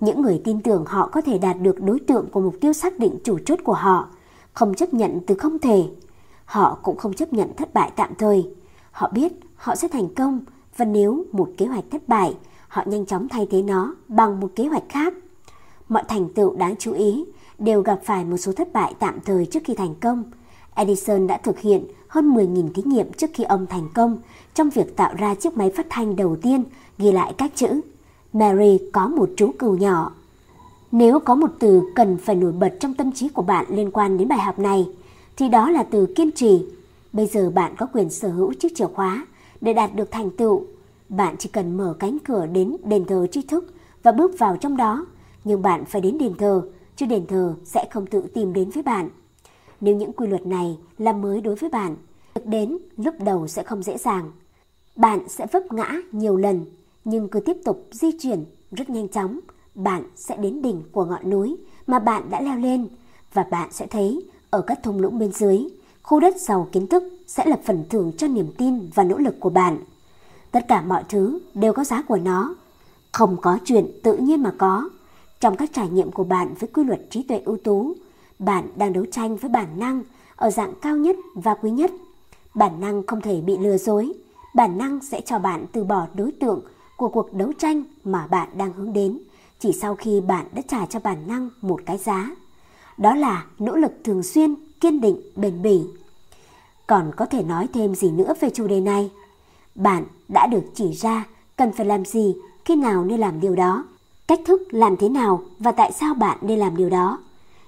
[0.00, 2.98] Những người tin tưởng họ có thể đạt được đối tượng của mục tiêu xác
[2.98, 4.08] định chủ chốt của họ,
[4.52, 5.84] không chấp nhận từ không thể.
[6.44, 8.50] Họ cũng không chấp nhận thất bại tạm thời.
[8.90, 10.40] Họ biết họ sẽ thành công
[10.76, 12.36] và nếu một kế hoạch thất bại,
[12.68, 15.14] họ nhanh chóng thay thế nó bằng một kế hoạch khác.
[15.88, 17.24] Mọi thành tựu đáng chú ý
[17.58, 20.24] đều gặp phải một số thất bại tạm thời trước khi thành công.
[20.74, 21.84] Edison đã thực hiện
[22.16, 24.18] hơn 10.000 thí nghiệm trước khi ông thành công
[24.54, 26.64] trong việc tạo ra chiếc máy phát thanh đầu tiên
[26.98, 27.80] ghi lại các chữ
[28.32, 30.12] Mary có một chú cừu nhỏ.
[30.92, 34.18] Nếu có một từ cần phải nổi bật trong tâm trí của bạn liên quan
[34.18, 34.88] đến bài học này,
[35.36, 36.64] thì đó là từ kiên trì.
[37.12, 39.26] Bây giờ bạn có quyền sở hữu chiếc chìa khóa
[39.60, 40.64] để đạt được thành tựu.
[41.08, 44.76] Bạn chỉ cần mở cánh cửa đến đền thờ tri thức và bước vào trong
[44.76, 45.06] đó,
[45.44, 46.62] nhưng bạn phải đến đền thờ,
[46.96, 49.08] chứ đền thờ sẽ không tự tìm đến với bạn.
[49.80, 51.96] Nếu những quy luật này là mới đối với bạn,
[52.44, 54.32] đến lúc đầu sẽ không dễ dàng.
[54.96, 56.64] Bạn sẽ vấp ngã nhiều lần,
[57.04, 59.40] nhưng cứ tiếp tục di chuyển rất nhanh chóng,
[59.74, 61.56] bạn sẽ đến đỉnh của ngọn núi
[61.86, 62.88] mà bạn đã leo lên
[63.32, 65.58] và bạn sẽ thấy ở các thung lũng bên dưới,
[66.02, 69.40] khu đất giàu kiến thức sẽ là phần thưởng cho niềm tin và nỗ lực
[69.40, 69.78] của bạn.
[70.50, 72.54] Tất cả mọi thứ đều có giá của nó.
[73.12, 74.88] Không có chuyện tự nhiên mà có.
[75.40, 77.94] Trong các trải nghiệm của bạn với quy luật trí tuệ ưu tú,
[78.38, 80.02] bạn đang đấu tranh với bản năng
[80.36, 81.90] ở dạng cao nhất và quý nhất.
[82.56, 84.12] Bản năng không thể bị lừa dối.
[84.54, 86.60] Bản năng sẽ cho bạn từ bỏ đối tượng
[86.96, 89.18] của cuộc đấu tranh mà bạn đang hướng đến
[89.58, 92.30] chỉ sau khi bạn đã trả cho bản năng một cái giá.
[92.98, 95.82] Đó là nỗ lực thường xuyên, kiên định, bền bỉ.
[96.86, 99.10] Còn có thể nói thêm gì nữa về chủ đề này?
[99.74, 101.26] Bạn đã được chỉ ra
[101.56, 103.84] cần phải làm gì, khi nào nên làm điều đó,
[104.26, 107.18] cách thức làm thế nào và tại sao bạn nên làm điều đó.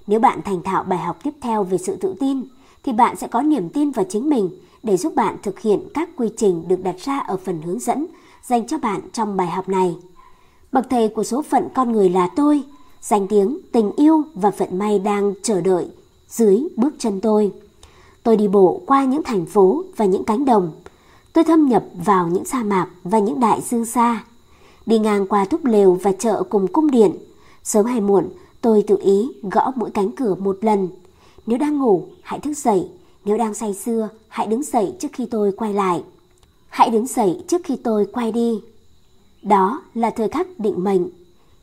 [0.07, 2.43] Nếu bạn thành thạo bài học tiếp theo về sự tự tin,
[2.83, 4.49] thì bạn sẽ có niềm tin vào chính mình
[4.83, 8.05] để giúp bạn thực hiện các quy trình được đặt ra ở phần hướng dẫn
[8.43, 9.95] dành cho bạn trong bài học này.
[10.71, 12.63] Bậc thầy của số phận con người là tôi,
[13.01, 15.87] danh tiếng, tình yêu và vận may đang chờ đợi
[16.29, 17.51] dưới bước chân tôi.
[18.23, 20.71] Tôi đi bộ qua những thành phố và những cánh đồng.
[21.33, 24.23] Tôi thâm nhập vào những sa mạc và những đại dương xa.
[24.85, 27.15] Đi ngang qua túp lều và chợ cùng cung điện.
[27.63, 28.29] Sớm hay muộn,
[28.61, 30.87] tôi tự ý gõ mỗi cánh cửa một lần.
[31.45, 32.89] Nếu đang ngủ, hãy thức dậy.
[33.25, 36.03] Nếu đang say sưa, hãy đứng dậy trước khi tôi quay lại.
[36.69, 38.61] Hãy đứng dậy trước khi tôi quay đi.
[39.41, 41.09] Đó là thời khắc định mệnh.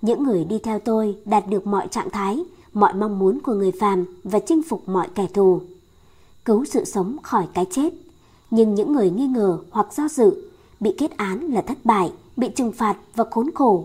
[0.03, 3.73] Những người đi theo tôi đạt được mọi trạng thái, mọi mong muốn của người
[3.73, 5.61] phàm và chinh phục mọi kẻ thù.
[6.45, 7.95] Cứu sự sống khỏi cái chết.
[8.51, 10.51] Nhưng những người nghi ngờ hoặc do dự,
[10.81, 13.85] bị kết án là thất bại, bị trừng phạt và khốn khổ.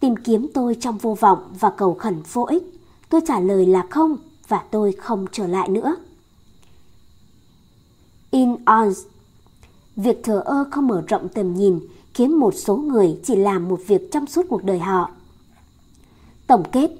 [0.00, 2.62] Tìm kiếm tôi trong vô vọng và cầu khẩn vô ích.
[3.08, 4.16] Tôi trả lời là không
[4.48, 5.96] và tôi không trở lại nữa.
[8.30, 8.98] In ons
[9.96, 11.80] Việc thờ ơ không mở rộng tầm nhìn
[12.14, 15.10] khiến một số người chỉ làm một việc trong suốt cuộc đời họ.
[16.46, 16.90] Tổng kết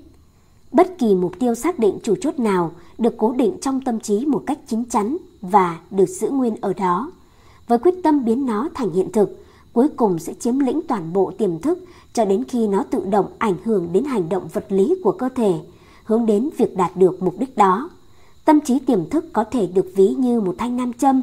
[0.73, 4.27] Bất kỳ mục tiêu xác định chủ chốt nào được cố định trong tâm trí
[4.27, 7.13] một cách chính chắn và được giữ nguyên ở đó.
[7.69, 11.33] Với quyết tâm biến nó thành hiện thực, cuối cùng sẽ chiếm lĩnh toàn bộ
[11.39, 11.79] tiềm thức
[12.13, 15.29] cho đến khi nó tự động ảnh hưởng đến hành động vật lý của cơ
[15.29, 15.55] thể,
[16.05, 17.91] hướng đến việc đạt được mục đích đó.
[18.49, 21.23] Tâm trí tiềm thức có thể được ví như một thanh nam châm,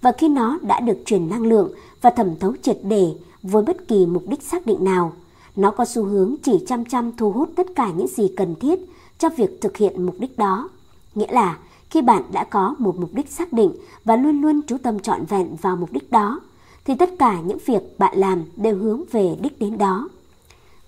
[0.00, 3.88] và khi nó đã được truyền năng lượng và thẩm thấu triệt để với bất
[3.88, 5.12] kỳ mục đích xác định nào,
[5.56, 8.78] nó có xu hướng chỉ chăm chăm thu hút tất cả những gì cần thiết
[9.18, 10.68] cho việc thực hiện mục đích đó.
[11.14, 11.58] Nghĩa là
[11.90, 13.72] khi bạn đã có một mục đích xác định
[14.04, 16.40] và luôn luôn chú tâm trọn vẹn vào mục đích đó,
[16.84, 20.08] thì tất cả những việc bạn làm đều hướng về đích đến đó.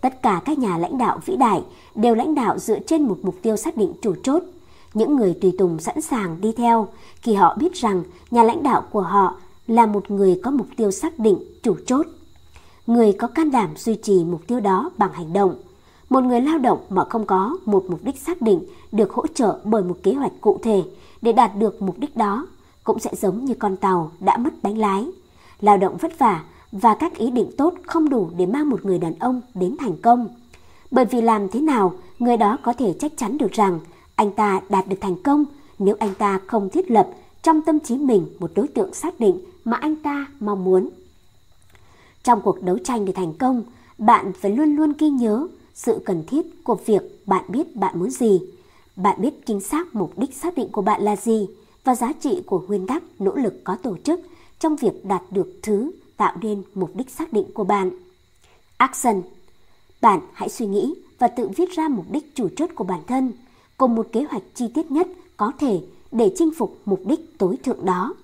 [0.01, 1.63] Tất cả các nhà lãnh đạo vĩ đại
[1.95, 4.43] đều lãnh đạo dựa trên một mục tiêu xác định chủ chốt.
[4.97, 6.89] Những người tùy tùng sẵn sàng đi theo
[7.23, 9.35] khi họ biết rằng nhà lãnh đạo của họ
[9.67, 12.07] là một người có mục tiêu xác định, chủ chốt.
[12.87, 15.55] Người có can đảm duy trì mục tiêu đó bằng hành động.
[16.09, 18.61] Một người lao động mà không có một mục đích xác định
[18.93, 20.83] được hỗ trợ bởi một kế hoạch cụ thể
[21.23, 22.47] để đạt được mục đích đó
[22.85, 25.07] cũng sẽ giống như con tàu đã mất bánh lái.
[25.61, 26.43] Lao động vất vả
[26.73, 29.97] và các ý định tốt không đủ để mang một người đàn ông đến thành
[30.03, 30.29] công.
[30.91, 33.81] Bởi vì làm thế nào người đó có thể chắc chắn được rằng
[34.17, 35.45] anh ta đạt được thành công
[35.79, 37.09] nếu anh ta không thiết lập
[37.43, 40.91] trong tâm trí mình một đối tượng xác định mà anh ta mong muốn.
[42.23, 43.65] Trong cuộc đấu tranh để thành công,
[43.99, 48.11] bạn phải luôn luôn ghi nhớ sự cần thiết của việc bạn biết bạn muốn
[48.11, 48.41] gì.
[48.97, 51.49] Bạn biết chính xác mục đích xác định của bạn là gì
[51.85, 54.21] và giá trị của nguyên tắc nỗ lực có tổ chức
[54.59, 57.91] trong việc đạt được thứ tạo nên mục đích xác định của bạn.
[58.77, 59.23] Action
[60.01, 63.33] Bạn hãy suy nghĩ và tự viết ra mục đích chủ chốt của bản thân,
[63.77, 65.81] cùng một kế hoạch chi tiết nhất có thể
[66.13, 68.15] để chinh phục mục đích tối thượng đó.